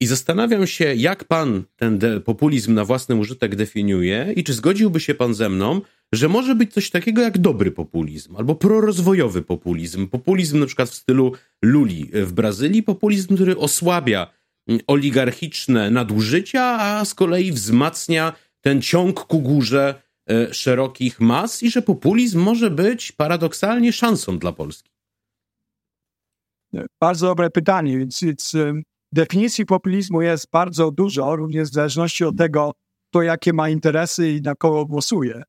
I 0.00 0.06
zastanawiam 0.06 0.66
się, 0.66 0.94
jak 0.94 1.24
pan 1.24 1.62
ten 1.76 1.98
populizm 2.24 2.74
na 2.74 2.84
własny 2.84 3.14
użytek 3.14 3.56
definiuje 3.56 4.32
i 4.36 4.44
czy 4.44 4.54
zgodziłby 4.54 5.00
się 5.00 5.14
pan 5.14 5.34
ze 5.34 5.48
mną, 5.48 5.80
że 6.12 6.28
może 6.28 6.54
być 6.54 6.72
coś 6.72 6.90
takiego 6.90 7.22
jak 7.22 7.38
dobry 7.38 7.70
populizm 7.70 8.36
albo 8.36 8.54
prorozwojowy 8.54 9.42
populizm. 9.42 10.08
Populizm 10.08 10.58
na 10.58 10.66
przykład 10.66 10.88
w 10.88 10.94
stylu 10.94 11.32
Luli 11.62 12.10
w 12.12 12.32
Brazylii, 12.32 12.82
populizm, 12.82 13.34
który 13.34 13.56
osłabia 13.56 14.41
oligarchiczne 14.86 15.90
nadużycia, 15.90 16.62
a 16.80 17.04
z 17.04 17.14
kolei 17.14 17.52
wzmacnia 17.52 18.32
ten 18.60 18.82
ciąg 18.82 19.24
ku 19.24 19.40
górze 19.40 20.02
e, 20.30 20.54
szerokich 20.54 21.20
mas 21.20 21.62
i 21.62 21.70
że 21.70 21.82
populizm 21.82 22.40
może 22.40 22.70
być 22.70 23.12
paradoksalnie 23.12 23.92
szansą 23.92 24.38
dla 24.38 24.52
Polski. 24.52 24.90
Bardzo 27.00 27.26
dobre 27.26 27.50
pytanie. 27.50 27.98
Więc, 27.98 28.20
więc 28.22 28.56
definicji 29.12 29.66
populizmu 29.66 30.22
jest 30.22 30.50
bardzo 30.50 30.90
dużo, 30.90 31.36
również 31.36 31.68
w 31.68 31.72
zależności 31.72 32.24
od 32.24 32.36
tego, 32.36 32.72
kto 33.10 33.22
jakie 33.22 33.52
ma 33.52 33.68
interesy 33.68 34.30
i 34.30 34.42
na 34.42 34.54
kogo 34.54 34.86
głosuje. 34.86 35.42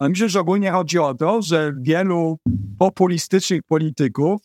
Ale 0.00 0.10
myślę, 0.10 0.28
że 0.28 0.40
ogólnie 0.40 0.70
chodzi 0.70 0.98
o 0.98 1.14
to, 1.14 1.42
że 1.42 1.72
wielu 1.80 2.38
populistycznych 2.78 3.62
polityków, 3.62 4.40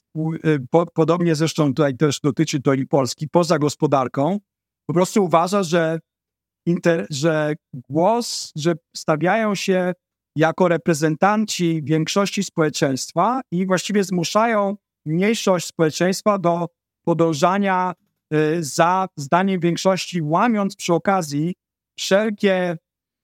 y, 0.45 0.59
po, 0.71 0.85
podobnie 0.85 1.35
zresztą 1.35 1.67
tutaj 1.67 1.97
też 1.97 2.19
dotyczy 2.19 2.61
to 2.61 2.73
i 2.73 2.87
Polski, 2.87 3.29
poza 3.29 3.59
gospodarką, 3.59 4.39
po 4.87 4.93
prostu 4.93 5.23
uważa, 5.23 5.63
że, 5.63 5.99
inter, 6.65 7.07
że 7.09 7.55
głos, 7.89 8.51
że 8.55 8.73
stawiają 8.95 9.55
się 9.55 9.93
jako 10.37 10.67
reprezentanci 10.67 11.81
większości 11.83 12.43
społeczeństwa 12.43 13.41
i 13.51 13.65
właściwie 13.65 14.03
zmuszają 14.03 14.75
mniejszość 15.05 15.67
społeczeństwa 15.67 16.37
do 16.37 16.67
podążania 17.05 17.93
y, 18.33 18.63
za 18.63 19.07
zdaniem 19.17 19.59
większości, 19.59 20.21
łamiąc 20.21 20.75
przy 20.75 20.93
okazji 20.93 21.53
wszelkie 21.99 22.77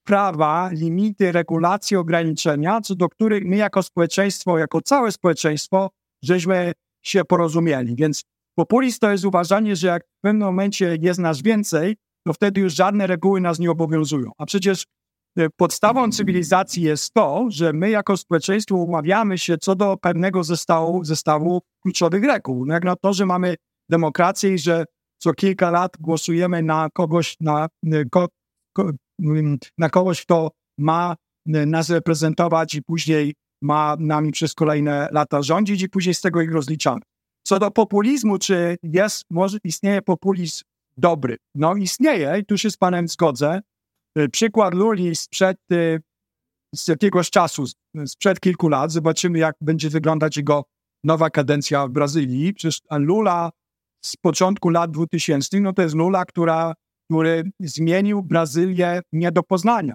prawa, 0.03 0.69
limity, 0.71 1.31
regulacje, 1.31 1.99
ograniczenia, 1.99 2.81
co 2.81 2.95
do 2.95 3.09
których 3.09 3.45
my 3.45 3.55
jako 3.55 3.83
społeczeństwo, 3.83 4.57
jako 4.57 4.81
całe 4.81 5.11
społeczeństwo, 5.11 5.89
żeśmy 6.23 6.71
się 7.05 7.25
porozumieli. 7.25 7.95
Więc 7.95 8.23
populizm 8.55 8.99
to 8.99 9.11
jest 9.11 9.25
uważanie, 9.25 9.75
że 9.75 9.87
jak 9.87 10.03
w 10.03 10.21
pewnym 10.21 10.47
momencie 10.47 10.97
jest 11.01 11.19
nas 11.19 11.41
więcej, 11.41 11.95
to 12.27 12.33
wtedy 12.33 12.61
już 12.61 12.73
żadne 12.75 13.07
reguły 13.07 13.41
nas 13.41 13.59
nie 13.59 13.71
obowiązują. 13.71 14.31
A 14.37 14.45
przecież 14.45 14.85
e, 15.37 15.49
podstawą 15.49 16.11
cywilizacji 16.11 16.83
jest 16.83 17.13
to, 17.13 17.45
że 17.49 17.73
my 17.73 17.89
jako 17.89 18.17
społeczeństwo 18.17 18.75
umawiamy 18.75 19.37
się 19.37 19.57
co 19.57 19.75
do 19.75 19.97
pewnego 19.97 20.43
zestawu, 20.43 21.03
zestawu 21.03 21.61
kluczowych 21.83 22.23
reguł. 22.23 22.65
No 22.65 22.73
jak 22.73 22.83
na 22.83 22.95
to, 22.95 23.13
że 23.13 23.25
mamy 23.25 23.55
demokrację 23.89 24.53
i 24.53 24.59
że 24.59 24.85
co 25.17 25.33
kilka 25.33 25.71
lat 25.71 25.97
głosujemy 25.99 26.63
na 26.63 26.89
kogoś, 26.93 27.35
na 27.39 27.67
e, 27.93 28.05
ko, 28.05 28.27
ko, 28.73 28.91
na 29.77 29.89
kogoś, 29.89 30.21
kto 30.21 30.51
ma 30.77 31.15
e, 31.47 31.65
nas 31.65 31.89
reprezentować 31.89 32.75
i 32.75 32.83
później 32.83 33.33
ma 33.61 33.95
nami 33.99 34.31
przez 34.31 34.53
kolejne 34.53 35.09
lata 35.11 35.41
rządzić 35.41 35.81
i 35.81 35.89
później 35.89 36.13
z 36.13 36.21
tego 36.21 36.41
ich 36.41 36.51
rozliczamy. 36.51 37.01
Co 37.43 37.59
do 37.59 37.71
populizmu, 37.71 38.37
czy 38.37 38.77
jest, 38.83 39.23
może 39.29 39.57
istnieje 39.63 40.01
populizm 40.01 40.63
dobry? 40.97 41.37
No 41.55 41.75
istnieje 41.75 42.37
i 42.39 42.45
tu 42.45 42.57
się 42.57 42.71
z 42.71 42.77
panem 42.77 43.07
zgodzę. 43.07 43.61
E, 44.15 44.29
przykład 44.29 44.73
Luli 44.73 45.15
sprzed 45.15 45.57
e, 45.71 45.99
z 46.75 46.87
jakiegoś 46.87 47.29
czasu, 47.29 47.65
sprzed 48.05 48.39
kilku 48.39 48.69
lat. 48.69 48.91
Zobaczymy, 48.91 49.39
jak 49.39 49.55
będzie 49.61 49.89
wyglądać 49.89 50.37
jego 50.37 50.63
nowa 51.03 51.29
kadencja 51.29 51.87
w 51.87 51.91
Brazylii. 51.91 52.53
Przecież 52.53 52.81
Lula 52.91 53.51
z 54.05 54.15
początku 54.15 54.69
lat 54.69 54.91
2000, 54.91 55.59
no 55.59 55.73
to 55.73 55.81
jest 55.81 55.95
Lula, 55.95 56.25
która 56.25 56.73
który 57.11 57.43
zmienił 57.59 58.23
Brazylię 58.23 59.01
nie 59.11 59.31
do 59.31 59.43
poznania, 59.43 59.93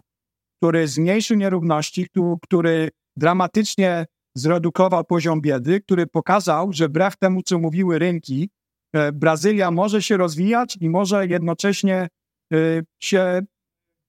który 0.58 0.88
zmniejszył 0.88 1.36
nierówności, 1.36 2.06
który 2.42 2.90
dramatycznie 3.16 4.06
zredukował 4.34 5.04
poziom 5.04 5.40
biedy, 5.40 5.80
który 5.80 6.06
pokazał, 6.06 6.72
że 6.72 6.88
wbrew 6.88 7.16
temu, 7.16 7.42
co 7.42 7.58
mówiły 7.58 7.98
rynki, 7.98 8.50
e, 8.92 9.12
Brazylia 9.12 9.70
może 9.70 10.02
się 10.02 10.16
rozwijać 10.16 10.78
i 10.80 10.90
może 10.90 11.26
jednocześnie 11.26 12.08
e, 12.52 12.56
się 13.02 13.40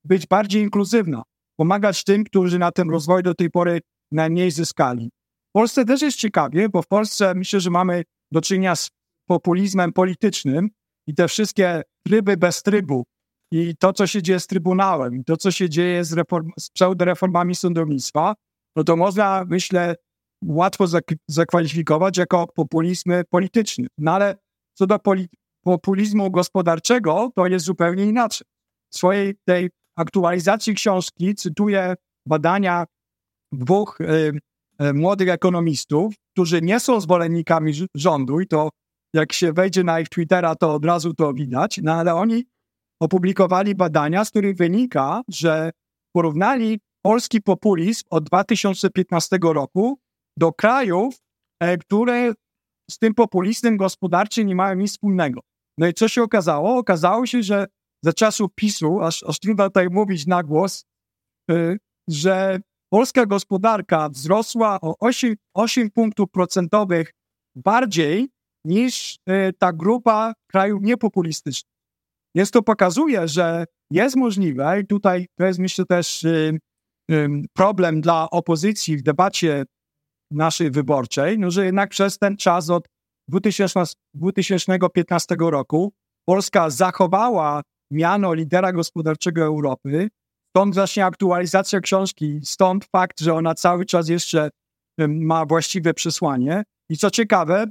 być 0.03 0.28
bardziej 0.28 0.64
inkluzywna, 0.64 1.24
pomagać 1.60 2.03
tym, 2.03 2.24
którzy 2.24 2.60
na 2.60 2.72
tym 2.72 2.89
rozwoju 2.89 3.24
do 3.24 3.34
tej 3.34 3.49
pory 3.49 3.82
najmniej 4.12 4.51
zyskali. 4.51 5.10
W 5.49 5.51
Polsce 5.53 5.86
też 5.86 6.01
jest 6.01 6.18
ciekawie, 6.18 6.70
bo 6.70 6.82
w 6.82 6.88
Polsce 6.88 7.36
myślę, 7.36 7.60
że 7.60 7.70
mamy 7.70 8.03
do 8.32 8.41
czynienia 8.41 8.76
z 8.76 8.89
populizmem 9.28 9.93
politycznym 9.93 10.70
i 11.08 11.14
te 11.16 11.28
wszystkie 11.28 11.82
tryby 12.05 12.38
bez 12.38 12.64
trybu 12.64 13.03
i 13.51 13.76
to, 13.80 13.93
co 13.93 14.08
się 14.08 14.22
dzieje 14.22 14.39
z 14.39 14.47
Trybunałem, 14.47 15.16
i 15.16 15.24
to, 15.24 15.38
co 15.38 15.51
się 15.51 15.70
dzieje 15.70 16.05
z, 16.05 16.14
reform, 16.14 16.51
z 16.60 16.70
pseudoreformami 16.70 17.55
sądownictwa, 17.55 18.36
no 18.76 18.84
to 18.84 18.95
można, 18.95 19.45
myślę, 19.47 19.95
łatwo 20.45 20.86
zakwalifikować 21.28 22.18
jako 22.18 22.47
populizm 22.55 23.12
polityczny. 23.30 23.88
No 23.97 24.12
ale 24.12 24.36
co 24.74 24.88
do 24.88 24.99
populizmu 25.64 26.32
gospodarczego, 26.32 27.30
to 27.36 27.47
jest 27.47 27.66
zupełnie 27.66 28.05
inaczej. 28.05 28.47
W 28.93 28.97
swojej 28.97 29.36
tej 29.45 29.70
aktualizacji 29.97 30.74
książki 30.74 31.36
cytuję 31.36 31.95
badania 32.28 32.86
dwóch 33.51 34.01
y, 34.01 34.32
y, 34.82 34.93
młodych 34.93 35.30
ekonomistów, 35.30 36.14
którzy 36.34 36.62
nie 36.62 36.80
są 36.80 37.01
zwolennikami 37.01 37.74
rządu 37.95 38.39
i 38.39 38.47
to 38.47 38.70
jak 39.18 39.34
się 39.34 39.53
wejdzie 39.53 39.84
na 39.84 39.99
ich 39.99 40.09
Twittera, 40.09 40.55
to 40.55 40.74
od 40.74 40.86
razu 40.86 41.13
to 41.13 41.34
widać, 41.34 41.80
no 41.84 41.93
ale 41.93 42.15
oni 42.15 42.43
opublikowali 43.01 43.76
badania, 43.76 44.26
z 44.26 44.30
których 44.30 44.55
wynika, 44.55 45.22
że 45.28 45.72
porównali 46.15 46.80
polski 47.05 47.41
populizm 47.41 48.03
od 48.09 48.24
2015 48.24 49.38
roku 49.41 49.99
do 50.38 50.53
krajów, 50.53 51.15
e, 51.59 51.78
które 51.78 52.34
z 52.91 52.97
tym 52.97 53.13
populizmem 53.13 53.78
gospodarczym 53.78 54.47
nie 54.47 54.55
mają 54.55 54.76
nic 54.76 54.91
wspólnego. 54.91 55.41
No 55.78 55.88
i 55.88 55.93
co 55.93 56.07
się 56.07 56.24
okazało? 56.24 56.78
Okazało 56.78 57.26
się, 57.26 57.43
że 57.43 57.65
za 58.03 58.13
czasów 58.13 58.51
PiSu, 58.55 59.01
aż, 59.01 59.24
aż 59.24 59.39
trudno 59.39 59.63
tutaj 59.63 59.89
mówić 59.89 60.28
na 60.28 60.43
głos, 60.43 60.86
y, 61.51 61.78
że 62.07 62.59
polska 62.89 63.26
gospodarka 63.26 64.09
wzrosła 64.09 64.82
o 64.82 64.95
8, 64.99 65.36
8 65.53 65.91
punktów 65.91 66.30
procentowych 66.32 67.13
bardziej 67.55 68.30
niż 68.68 69.15
y, 69.30 69.53
ta 69.59 69.74
grupa 69.74 70.34
krajów 70.51 70.82
niepopulistycznych. 70.84 71.74
Więc 72.36 72.51
to 72.51 72.61
pokazuje, 72.61 73.28
że 73.28 73.65
jest 73.91 74.15
możliwe, 74.15 74.82
i 74.82 74.88
tutaj 74.88 75.28
to 75.39 75.45
jest 75.45 75.59
myślę 75.59 75.86
też 75.86 76.24
y, 76.24 76.59
problem 77.53 78.01
dla 78.01 78.30
opozycji 78.30 78.97
w 78.97 79.03
debacie 79.03 79.65
naszej 80.32 80.72
wyborczej, 80.72 81.39
no, 81.39 81.51
że 81.51 81.65
jednak 81.65 81.89
przez 81.89 82.18
ten 82.18 82.38
czas 82.38 82.70
od 82.70 82.88
2000, 83.30 83.84
2015 84.13 85.36
roku 85.39 85.93
Polska 86.26 86.70
zachowała 86.70 87.61
miano 87.91 88.34
lidera 88.34 88.74
gospodarczego 88.74 89.43
Europy, 89.43 90.09
stąd 90.49 90.76
właśnie 90.76 91.05
aktualizacja 91.05 91.80
książki, 91.80 92.39
stąd 92.43 92.86
fakt, 92.86 93.20
że 93.22 93.34
ona 93.34 93.55
cały 93.55 93.86
czas 93.86 94.09
jeszcze 94.09 94.49
ma 95.07 95.45
właściwe 95.45 95.93
przesłanie. 95.93 96.63
I 96.89 96.97
co 96.97 97.11
ciekawe, 97.11 97.65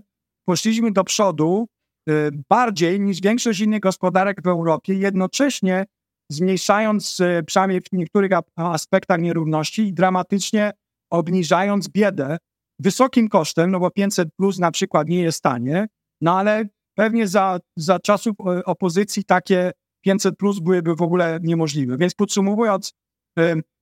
poszliśmy 0.49 0.92
do 0.92 1.05
przodu 1.05 1.66
y, 2.09 2.30
bardziej 2.51 3.01
niż 3.01 3.20
większość 3.20 3.61
innych 3.61 3.80
gospodarek 3.80 4.42
w 4.42 4.47
Europie, 4.47 4.94
jednocześnie 4.94 5.84
zmniejszając 6.30 7.20
y, 7.20 7.42
przynajmniej 7.47 7.80
w 7.80 7.92
niektórych 7.92 8.30
aspektach 8.57 9.20
nierówności 9.20 9.82
i 9.82 9.92
dramatycznie 9.92 10.72
obniżając 11.11 11.88
biedę 11.88 12.38
wysokim 12.78 13.28
kosztem, 13.28 13.70
no 13.70 13.80
bo 13.80 13.90
500 13.90 14.28
plus 14.36 14.59
na 14.59 14.70
przykład 14.70 15.09
nie 15.09 15.20
jest 15.20 15.42
tanie, 15.42 15.86
no 16.20 16.38
ale 16.38 16.64
pewnie 16.94 17.28
za, 17.28 17.59
za 17.76 17.99
czasów 17.99 18.34
y, 18.59 18.64
opozycji 18.64 19.24
takie 19.24 19.72
500 20.05 20.36
plus 20.36 20.59
byłyby 20.59 20.94
w 20.94 21.03
ogóle 21.03 21.38
niemożliwe. 21.42 21.97
Więc 21.97 22.14
podsumowując, 22.14 22.92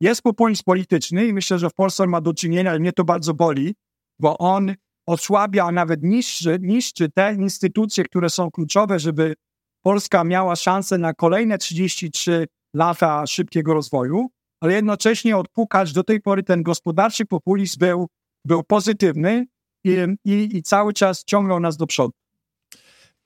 jest 0.01 0.23
populizm 0.23 0.63
polityczny 0.65 1.27
i 1.27 1.33
myślę, 1.33 1.59
że 1.59 1.71
w 1.71 1.75
Polsce 1.75 2.07
ma 2.07 2.21
do 2.21 2.35
czynienia, 2.35 2.71
ale 2.71 2.79
mnie 2.79 2.93
to 2.93 3.05
bardzo 3.05 3.35
boli, 3.35 3.75
bo 4.21 4.39
on 4.39 4.75
osłabia, 5.07 5.65
a 5.65 5.73
nawet 5.73 6.03
niszczy, 6.03 6.59
niszczy 6.61 7.11
te 7.11 7.35
instytucje, 7.35 8.05
które 8.05 8.31
są 8.31 8.51
kluczowe, 8.51 8.99
żeby 8.99 9.35
Polska 9.83 10.25
miała 10.25 10.57
szansę 10.57 10.99
na 10.99 11.15
kolejne 11.15 11.59
33 11.59 12.47
lata 12.75 13.27
szybkiego 13.27 13.75
rozwoju, 13.75 14.27
ale 14.61 14.73
jednocześnie 14.73 15.37
odpukać 15.37 15.93
do 15.93 16.05
tej 16.05 16.21
pory 16.21 16.43
ten 16.43 16.63
gospodarczy 16.63 17.27
populizm 17.27 17.79
był, 17.79 18.09
był 18.45 18.63
pozytywny 18.63 19.47
i, 19.85 19.97
i, 20.25 20.57
i 20.57 20.63
cały 20.63 20.93
czas 20.93 21.25
ciągnął 21.25 21.61
nas 21.61 21.77
do 21.77 21.87
przodu 21.87 22.13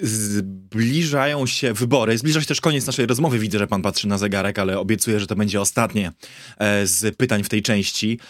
zbliżają 0.00 1.46
się 1.46 1.72
wybory. 1.72 2.18
Zbliża 2.18 2.40
się 2.40 2.46
też 2.46 2.60
koniec 2.60 2.86
naszej 2.86 3.06
rozmowy. 3.06 3.38
Widzę, 3.38 3.58
że 3.58 3.66
pan 3.66 3.82
patrzy 3.82 4.08
na 4.08 4.18
zegarek, 4.18 4.58
ale 4.58 4.78
obiecuję, 4.78 5.20
że 5.20 5.26
to 5.26 5.36
będzie 5.36 5.60
ostatnie 5.60 6.12
e, 6.58 6.86
z 6.86 7.16
pytań 7.16 7.44
w 7.44 7.48
tej 7.48 7.62
części. 7.62 8.20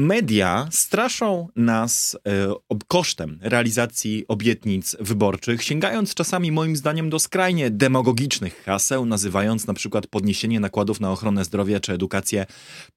Media 0.00 0.68
straszą 0.70 1.48
nas 1.56 2.16
e, 2.26 2.54
kosztem 2.88 3.38
realizacji 3.42 4.24
obietnic 4.28 4.96
wyborczych, 5.00 5.62
sięgając 5.62 6.14
czasami 6.14 6.52
moim 6.52 6.76
zdaniem 6.76 7.10
do 7.10 7.18
skrajnie 7.18 7.70
demagogicznych 7.70 8.62
haseł, 8.64 9.06
nazywając 9.06 9.66
na 9.66 9.74
przykład 9.74 10.06
podniesienie 10.06 10.60
nakładów 10.60 11.00
na 11.00 11.12
ochronę 11.12 11.44
zdrowia 11.44 11.80
czy 11.80 11.92
edukację 11.92 12.46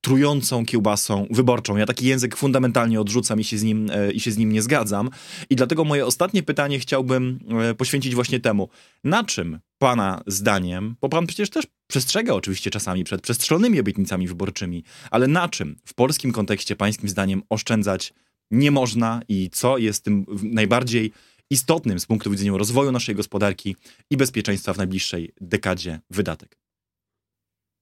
trującą 0.02 0.66
kiełbasą 0.66 1.28
wyborczą. 1.32 1.78
Ja 1.78 1.86
taki 1.86 2.06
język 2.06 2.38
fundamentalnie 2.38 3.02
odrzucam 3.02 3.40
i 3.40 3.44
się 3.44 3.58
z 3.58 3.64
nim, 3.64 3.90
e, 3.92 4.12
i 4.12 4.20
się 4.20 4.32
z 4.32 4.38
nim 4.38 4.52
nie 4.52 4.62
zgadzam. 4.62 5.10
I 5.50 5.56
dlatego 5.56 5.84
moje 5.84 6.06
ostatnie 6.06 6.44
pytanie 6.44 6.80
chciałbym 6.80 7.40
e, 7.70 7.76
poświęcić 7.76 8.16
właśnie 8.16 8.40
temu. 8.40 8.70
Na 9.04 9.24
czym 9.24 9.60
Pana 9.84 10.22
zdaniem, 10.28 10.96
bo 11.02 11.10
Pan 11.10 11.28
przecież 11.28 11.50
też 11.50 11.68
przestrzega 11.88 12.34
oczywiście 12.34 12.72
czasami 12.72 13.04
przed 13.04 13.22
przestrzelonymi 13.22 13.80
obietnicami 13.80 14.28
wyborczymi, 14.28 14.84
ale 15.12 15.28
na 15.28 15.50
czym 15.50 15.76
w 15.86 15.94
polskim 15.94 16.32
kontekście 16.32 16.76
Pańskim 16.76 17.10
zdaniem 17.10 17.44
oszczędzać 17.50 18.14
nie 18.52 18.72
można 18.72 19.22
i 19.28 19.50
co 19.50 19.78
jest 19.78 20.04
tym 20.04 20.26
najbardziej 20.44 21.12
istotnym 21.50 22.00
z 22.00 22.06
punktu 22.06 22.32
widzenia 22.32 22.58
rozwoju 22.58 22.92
naszej 22.92 23.16
gospodarki 23.16 23.76
i 24.10 24.18
bezpieczeństwa 24.18 24.74
w 24.74 24.78
najbliższej 24.78 25.34
dekadzie 25.42 26.00
wydatek? 26.10 26.58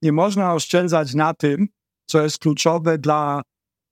Nie 0.02 0.12
można 0.12 0.54
oszczędzać 0.54 1.14
na 1.14 1.34
tym, 1.34 1.68
co 2.10 2.24
jest 2.24 2.38
kluczowe 2.38 2.98
dla, 2.98 3.42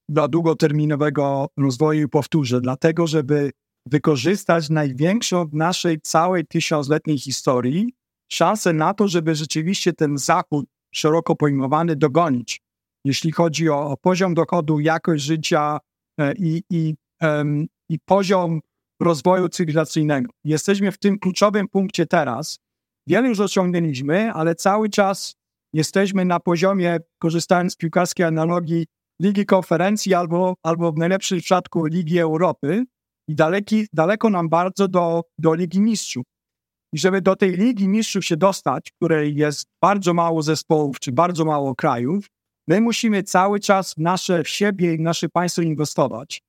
dla 0.09 0.27
długoterminowego 0.27 1.47
rozwoju 1.57 2.05
i 2.05 2.09
powtórzę, 2.09 2.61
dlatego 2.61 3.07
żeby 3.07 3.51
wykorzystać 3.85 4.69
największą 4.69 5.47
w 5.47 5.53
naszej 5.53 6.01
całej 6.01 6.45
tysiącletniej 6.45 7.19
historii 7.19 7.98
szansę 8.29 8.73
na 8.73 8.93
to, 8.93 9.07
żeby 9.07 9.35
rzeczywiście 9.35 9.93
ten 9.93 10.17
Zachód 10.17 10.65
szeroko 10.95 11.35
pojmowany 11.35 11.95
dogonić, 11.95 12.61
jeśli 13.05 13.31
chodzi 13.31 13.69
o, 13.69 13.89
o 13.89 13.97
poziom 13.97 14.33
dochodu, 14.33 14.79
jakość 14.79 15.23
życia 15.23 15.79
e, 16.19 16.33
i, 16.33 16.63
i, 16.69 16.95
i 17.89 17.99
poziom 17.99 18.59
rozwoju 19.01 19.49
cywilizacyjnego. 19.49 20.31
Jesteśmy 20.43 20.91
w 20.91 20.97
tym 20.97 21.19
kluczowym 21.19 21.67
punkcie 21.67 22.05
teraz. 22.05 22.59
Wiele 23.07 23.27
już 23.27 23.39
osiągnęliśmy, 23.39 24.33
ale 24.33 24.55
cały 24.55 24.89
czas 24.89 25.35
jesteśmy 25.73 26.25
na 26.25 26.39
poziomie, 26.39 26.97
korzystając 27.19 27.73
z 27.73 27.75
piłkarskiej 27.75 28.25
analogii, 28.25 28.85
Ligi 29.21 29.45
Konferencji 29.45 30.13
albo, 30.13 30.53
albo 30.63 30.91
w 30.91 30.97
najlepszym 30.97 31.39
przypadku 31.39 31.85
Ligi 31.85 32.19
Europy 32.19 32.83
i 33.27 33.35
daleki, 33.35 33.87
daleko 33.93 34.29
nam 34.29 34.49
bardzo 34.49 34.87
do, 34.87 35.21
do 35.39 35.53
Ligi 35.53 35.81
Mistrzów. 35.81 36.25
I 36.93 36.99
żeby 36.99 37.21
do 37.21 37.35
tej 37.35 37.51
Ligi 37.51 37.87
Mistrzów 37.87 38.25
się 38.25 38.37
dostać, 38.37 38.91
której 38.91 39.35
jest 39.35 39.67
bardzo 39.81 40.13
mało 40.13 40.41
zespołów 40.41 40.99
czy 40.99 41.11
bardzo 41.11 41.45
mało 41.45 41.75
krajów, 41.75 42.25
my 42.67 42.81
musimy 42.81 43.23
cały 43.23 43.59
czas 43.59 43.93
w 43.93 43.97
nasze 43.97 44.43
w 44.43 44.49
siebie 44.49 44.93
i 44.93 44.97
w 44.97 45.01
nasze 45.01 45.29
państwo 45.29 45.61
inwestować. 45.61 46.41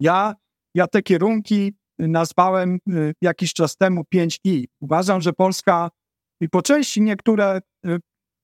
Ja, 0.00 0.34
ja 0.74 0.86
te 0.86 1.02
kierunki 1.02 1.72
nazwałem 1.98 2.78
y, 2.90 3.12
jakiś 3.22 3.52
czas 3.52 3.76
temu 3.76 4.02
5I. 4.14 4.64
Uważam, 4.80 5.20
że 5.20 5.32
Polska 5.32 5.90
i 6.40 6.48
po 6.48 6.62
części 6.62 7.02
niektóre 7.02 7.60
y, 7.86 7.98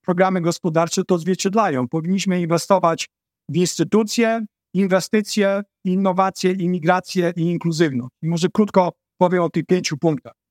programy 0.05 0.41
gospodarcze 0.41 1.05
to 1.05 1.15
odzwierciedlają. 1.15 1.89
Powinniśmy 1.89 2.41
inwestować 2.41 3.09
w 3.49 3.57
instytucje, 3.57 4.45
inwestycje, 4.75 5.63
innowacje, 5.85 6.53
imigrację 6.53 7.33
i 7.37 7.41
inkluzywność. 7.41 8.15
I 8.23 8.29
może 8.29 8.49
krótko 8.49 8.93
powiem 9.21 9.43
o 9.43 9.51
tych 9.51 9.67
pięciu 9.67 9.97
punktach. 9.97 10.42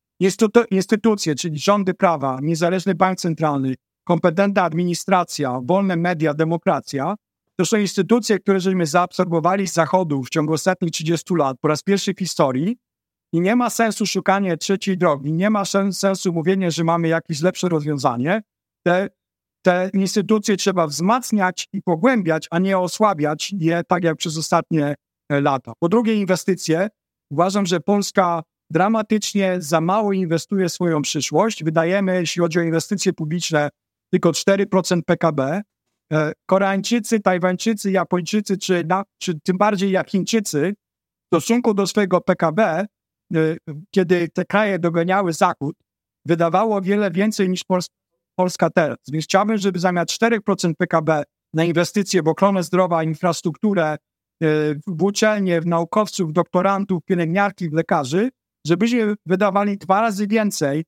Instytucje, 0.72 1.36
czyli 1.36 1.60
rządy 1.60 1.94
prawa, 1.94 2.40
niezależny 2.42 2.96
bank 2.96 3.20
centralny, 3.20 3.76
kompetentna 4.04 4.64
administracja, 4.64 5.60
wolne 5.64 5.96
media, 5.96 6.34
demokracja, 6.34 7.16
to 7.60 7.66
są 7.66 7.78
instytucje, 7.78 8.40
które 8.40 8.60
żeśmy 8.60 8.86
zaabsorbowali 8.86 9.68
z 9.68 9.74
Zachodu 9.74 10.24
w 10.24 10.30
ciągu 10.30 10.54
ostatnich 10.54 10.92
30 10.92 11.36
lat 11.36 11.58
po 11.62 11.68
raz 11.68 11.84
pierwszy 11.84 12.14
w 12.14 12.20
historii 12.20 12.78
i 13.34 13.42
nie 13.42 13.56
ma 13.56 13.70
sensu 13.70 14.06
szukanie 14.06 14.58
trzeciej 14.58 14.98
drogi, 14.98 15.34
nie 15.34 15.50
ma 15.50 15.64
sensu 15.92 16.34
mówienie, 16.34 16.72
że 16.72 16.84
mamy 16.84 17.08
jakieś 17.08 17.42
lepsze 17.42 17.70
rozwiązanie. 17.70 18.42
Te 18.86 19.10
te 19.66 19.90
instytucje 19.94 20.58
trzeba 20.58 20.88
wzmacniać 20.88 21.68
i 21.74 21.82
pogłębiać, 21.82 22.48
a 22.52 22.60
nie 22.60 22.78
osłabiać 22.78 23.54
je 23.58 23.84
tak 23.88 24.04
jak 24.04 24.18
przez 24.18 24.38
ostatnie 24.38 24.96
e, 25.30 25.42
lata. 25.42 25.74
Po 25.80 25.90
drugie, 25.90 26.16
inwestycje. 26.16 26.90
Uważam, 27.32 27.66
że 27.66 27.80
Polska 27.80 28.44
dramatycznie 28.72 29.56
za 29.60 29.82
mało 29.82 30.14
inwestuje 30.14 30.70
w 30.70 30.74
swoją 30.74 31.02
przyszłość. 31.02 31.64
Wydajemy, 31.64 32.20
jeśli 32.20 32.42
chodzi 32.42 32.60
o 32.60 32.62
inwestycje 32.62 33.14
publiczne, 33.14 33.70
tylko 34.12 34.32
4% 34.32 35.02
PKB. 35.06 35.62
E, 36.14 36.32
Koreańczycy, 36.46 37.20
Tajwańczycy, 37.20 37.92
Japończycy, 37.92 38.58
czy, 38.58 38.84
na, 38.88 39.04
czy 39.22 39.40
tym 39.40 39.58
bardziej 39.58 39.92
jak 39.92 40.10
Chińczycy, 40.10 40.74
w 41.24 41.28
stosunku 41.28 41.74
do 41.74 41.88
swojego 41.88 42.22
PKB, 42.22 42.86
e, 43.36 43.56
kiedy 43.92 44.30
te 44.30 44.46
kraje 44.46 44.80
doganiały 44.80 45.34
Zachód, 45.34 45.76
wydawało 46.26 46.82
wiele 46.82 47.12
więcej 47.12 47.50
niż 47.50 47.62
Polska 48.36 48.70
teraz. 48.70 48.98
Więc 49.12 49.26
chciałbym, 49.26 49.58
żeby 49.58 49.80
zamiast 49.80 50.12
4% 50.12 50.74
PKB 50.78 51.24
na 51.54 51.64
inwestycje 51.64 52.24
w 52.24 52.28
ochronę 52.28 52.64
zdrowia, 52.64 53.04
infrastrukturę, 53.04 53.86
e, 53.86 53.98
w 54.88 55.04
uczelnie, 55.04 55.62
w 55.62 55.66
naukowców, 55.66 56.34
doktorantów, 56.34 57.04
pielęgniarki, 57.06 57.70
lekarzy, 57.70 58.30
żebyśmy 58.68 59.16
wydawali 59.26 59.78
dwa 59.78 60.02
razy 60.02 60.28
więcej 60.28 60.84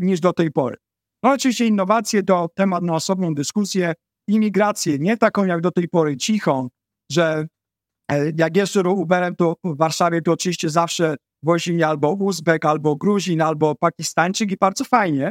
niż 0.00 0.20
do 0.20 0.32
tej 0.32 0.50
pory. 0.50 0.76
No 1.22 1.32
oczywiście 1.32 1.66
innowacje 1.66 2.22
to 2.22 2.48
temat 2.54 2.82
na 2.82 2.94
osobną 2.94 3.34
dyskusję. 3.34 3.94
Imigrację, 4.28 4.98
nie 4.98 5.16
taką 5.16 5.44
jak 5.44 5.60
do 5.60 5.70
tej 5.70 5.88
pory, 5.88 6.16
cichą, 6.16 6.68
że 7.12 7.46
e, 8.10 8.32
jak 8.38 8.56
jeszcze 8.56 8.80
Uberem, 8.80 9.36
to 9.36 9.56
w 9.64 9.76
Warszawie 9.76 10.22
to 10.22 10.32
oczywiście 10.32 10.70
zawsze 10.70 11.16
wozi 11.42 11.82
albo 11.82 12.12
Uzbek, 12.12 12.64
albo 12.64 12.96
Gruzin, 12.96 13.42
albo 13.42 13.74
Pakistańczyk 13.74 14.52
i 14.52 14.56
bardzo 14.56 14.84
fajnie, 14.84 15.30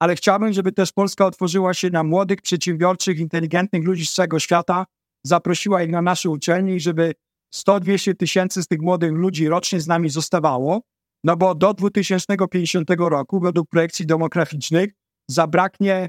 ale 0.00 0.16
chciałbym, 0.16 0.52
żeby 0.52 0.72
też 0.72 0.92
Polska 0.92 1.26
otworzyła 1.26 1.74
się 1.74 1.90
na 1.90 2.04
młodych, 2.04 2.42
przedsiębiorczych, 2.42 3.18
inteligentnych 3.18 3.84
ludzi 3.84 4.06
z 4.06 4.12
całego 4.12 4.38
świata, 4.38 4.84
zaprosiła 5.26 5.82
ich 5.82 5.90
na 5.90 6.02
nasze 6.02 6.30
uczelnie 6.30 6.74
i 6.74 6.80
żeby 6.80 7.12
100-200 7.54 8.16
tysięcy 8.16 8.62
z 8.62 8.66
tych 8.66 8.80
młodych 8.80 9.12
ludzi 9.12 9.48
rocznie 9.48 9.80
z 9.80 9.86
nami 9.86 10.08
zostawało, 10.08 10.80
no 11.24 11.36
bo 11.36 11.54
do 11.54 11.74
2050 11.74 12.90
roku, 12.98 13.40
według 13.40 13.68
projekcji 13.68 14.06
demograficznych, 14.06 14.92
zabraknie 15.28 16.08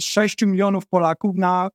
6 0.00 0.42
y, 0.42 0.46
milionów 0.46 0.86
Polaków 0.86 1.36
na 1.36 1.68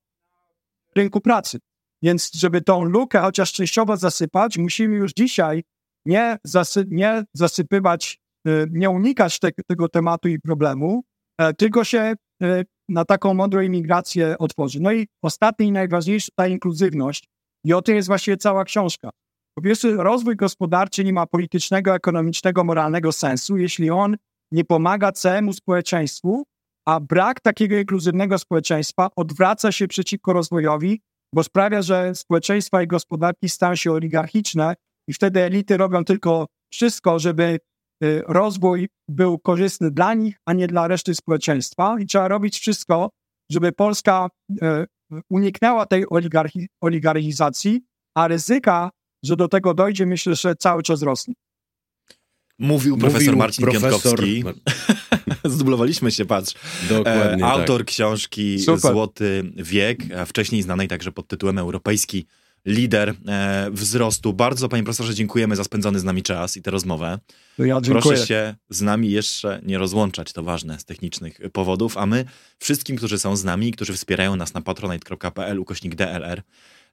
rynku 0.96 1.22
pracy. 1.22 1.60
Więc 2.02 2.32
żeby 2.34 2.62
tą 2.62 2.84
lukę 2.84 3.20
chociaż 3.20 3.52
częściowo 3.52 3.98
zasypać, 3.98 4.58
musimy 4.58 4.96
już 4.96 5.14
dzisiaj 5.14 5.64
nie, 6.06 6.38
zasy 6.44 6.86
nie 6.88 7.24
zasypywać, 7.34 8.20
y, 8.48 8.68
nie 8.72 8.90
unikać 8.90 9.40
te 9.40 9.52
tego 9.68 9.90
tematu 9.90 10.28
i 10.28 10.40
problemu, 10.40 11.04
e, 11.38 11.54
tylko 11.54 11.84
się 11.84 12.14
y, 12.44 12.66
na 12.90 13.06
taką 13.06 13.34
mądrą 13.34 13.62
imigrację 13.62 14.38
otworzy. 14.38 14.80
No 14.82 14.92
i 14.92 15.08
ostatni 15.22 15.68
i 15.68 15.72
najważniejszy 15.72 16.32
ta 16.36 16.48
inkluzywność. 16.48 17.30
I 17.64 17.74
o 17.74 17.82
tym 17.82 17.96
jest 17.96 18.08
właściwie 18.08 18.38
cała 18.38 18.64
książka. 18.64 19.10
Po 19.60 19.64
pierwsze, 19.64 19.92
rozwój 19.92 20.36
gospodarczy 20.36 21.04
nie 21.04 21.14
ma 21.14 21.26
politycznego, 21.26 21.96
ekonomicznego, 21.96 22.64
moralnego 22.64 23.12
sensu, 23.12 23.58
jeśli 23.58 23.90
on 23.90 24.18
nie 24.52 24.66
pomaga 24.66 25.12
całemu 25.12 25.54
społeczeństwu, 25.54 26.44
a 26.88 27.00
brak 27.00 27.40
takiego 27.40 27.78
inkluzywnego 27.78 28.38
społeczeństwa 28.38 29.10
odwraca 29.16 29.72
się 29.72 29.88
przeciwko 29.88 30.34
rozwojowi, 30.34 31.02
bo 31.36 31.44
sprawia, 31.44 31.82
że 31.82 32.16
społeczeństwa 32.16 32.84
i 32.84 32.88
gospodarki 32.88 33.50
stają 33.50 33.76
się 33.76 33.92
oligarchiczne 33.92 34.76
i 35.10 35.14
wtedy 35.14 35.44
elity 35.44 35.78
robią 35.78 36.06
tylko 36.06 36.46
wszystko, 36.74 37.20
żeby 37.20 37.60
y, 38.04 38.24
rozwój 38.28 38.88
był 39.10 39.40
korzystny 39.40 39.92
dla 39.92 40.14
nich, 40.14 40.38
a 40.46 40.54
nie 40.54 40.68
dla 40.68 40.88
reszty 40.88 41.16
społeczeństwa. 41.16 41.96
I 42.00 42.06
trzeba 42.06 42.28
robić 42.28 42.60
wszystko, 42.60 43.10
żeby 43.52 43.72
Polska 43.72 44.30
y, 44.52 44.86
uniknęła 45.30 45.86
tej 45.86 46.06
oligarchizacji, 46.82 47.82
a 48.18 48.28
ryzyka, 48.28 48.90
że 49.24 49.36
do 49.36 49.48
tego 49.48 49.74
dojdzie, 49.74 50.06
myślę, 50.06 50.36
że 50.36 50.56
cały 50.56 50.84
czas 50.84 51.02
rosną. 51.02 51.34
Mówił 52.60 52.98
profesor 52.98 53.22
Mówił 53.22 53.38
Marcin 53.38 53.64
profesor... 53.64 53.92
Piątkowski. 53.92 54.44
Zdublowaliśmy 55.56 56.12
się, 56.12 56.26
patrz. 56.26 56.54
Dokładnie. 56.90 57.44
E, 57.44 57.48
autor 57.48 57.82
tak. 57.82 57.88
książki 57.88 58.60
Super. 58.60 58.92
Złoty 58.92 59.44
Wiek, 59.56 60.00
wcześniej 60.26 60.62
znanej 60.62 60.88
także 60.88 61.12
pod 61.12 61.28
tytułem 61.28 61.58
Europejski 61.58 62.26
lider 62.66 63.16
e, 63.28 63.70
wzrostu. 63.72 64.34
Bardzo, 64.34 64.70
panie 64.70 64.84
profesorze, 64.84 65.16
dziękujemy 65.16 65.56
za 65.56 65.64
spędzony 65.64 66.00
z 66.00 66.04
nami 66.04 66.24
czas 66.24 66.58
i 66.58 66.62
tę 66.62 66.72
rozmowę. 66.72 67.20
No 67.58 67.66
ja 67.66 67.82
Proszę 67.82 68.28
się 68.28 68.56
z 68.70 68.82
nami 68.82 69.12
jeszcze 69.12 69.62
nie 69.64 69.78
rozłączać, 69.78 70.34
to 70.34 70.44
ważne 70.44 70.80
z 70.80 70.86
technicznych 70.86 71.40
powodów, 71.54 71.98
a 71.98 72.06
my 72.06 72.26
wszystkim, 72.60 72.98
którzy 72.98 73.20
są 73.20 73.36
z 73.36 73.44
nami, 73.44 73.72
którzy 73.72 73.94
wspierają 73.94 74.36
nas 74.36 74.54
na 74.54 74.62
patronite.pl 74.62 75.60
ukośnik 75.60 75.96
DLR, 75.96 76.42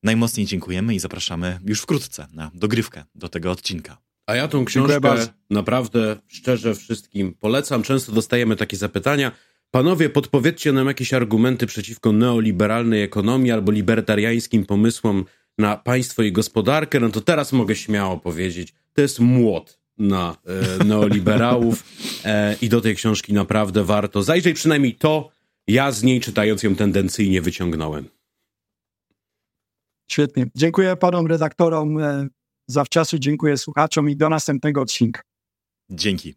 najmocniej 0.03 0.47
dziękujemy 0.47 0.94
i 0.94 0.99
zapraszamy 0.99 1.61
już 1.64 1.80
wkrótce 1.80 2.26
na 2.32 2.51
dogrywkę 2.55 3.05
do 3.14 3.28
tego 3.28 3.51
odcinka. 3.51 3.99
A 4.26 4.34
ja 4.34 4.49
tą 4.49 4.64
książkę 4.64 5.26
naprawdę 5.51 6.16
szczerze 6.26 6.74
wszystkim 6.74 7.34
polecam. 7.34 7.82
Często 7.82 8.12
dostajemy 8.12 8.57
takie 8.57 8.76
zapytania. 8.76 9.32
Panowie, 9.70 10.11
podpowiedzcie 10.11 10.72
nam 10.72 10.86
jakieś 10.86 11.14
argumenty 11.14 11.66
przeciwko 11.66 12.12
neoliberalnej 12.12 13.03
ekonomii 13.03 13.53
albo 13.53 13.72
libertariańskim 13.72 14.66
pomysłom 14.66 15.24
na 15.59 15.76
państwo 15.76 16.22
i 16.22 16.32
gospodarkę. 16.32 17.01
No 17.01 17.09
to 17.09 17.20
teraz 17.20 17.53
mogę 17.53 17.76
śmiało 17.76 18.18
powiedzieć, 18.18 18.74
to 18.92 19.01
jest 19.01 19.20
młot 19.20 19.78
na 19.99 20.36
e, 20.80 20.84
neoliberałów 20.84 21.84
e, 22.24 22.57
i 22.62 22.68
do 22.68 22.80
tej 22.80 22.97
książki 22.97 23.32
naprawdę 23.32 23.84
warto 23.84 24.22
zajrzeć. 24.22 24.57
Przynajmniej 24.57 24.94
to 24.94 25.30
ja 25.66 25.92
z 25.92 26.03
niej 26.03 26.20
czytając 26.20 26.62
ją 26.62 26.74
tendencyjnie 26.74 27.42
wyciągnąłem. 27.42 28.09
Świetnie. 30.11 30.46
Dziękuję 30.54 30.96
panom 30.96 31.26
redaktorom. 31.26 31.98
E, 31.98 32.28
zawczasu 32.66 33.18
dziękuję 33.18 33.57
słuchaczom 33.57 34.11
i 34.11 34.16
do 34.16 34.28
następnego 34.28 34.80
odcinka. 34.80 35.20
Dzięki. 35.90 36.34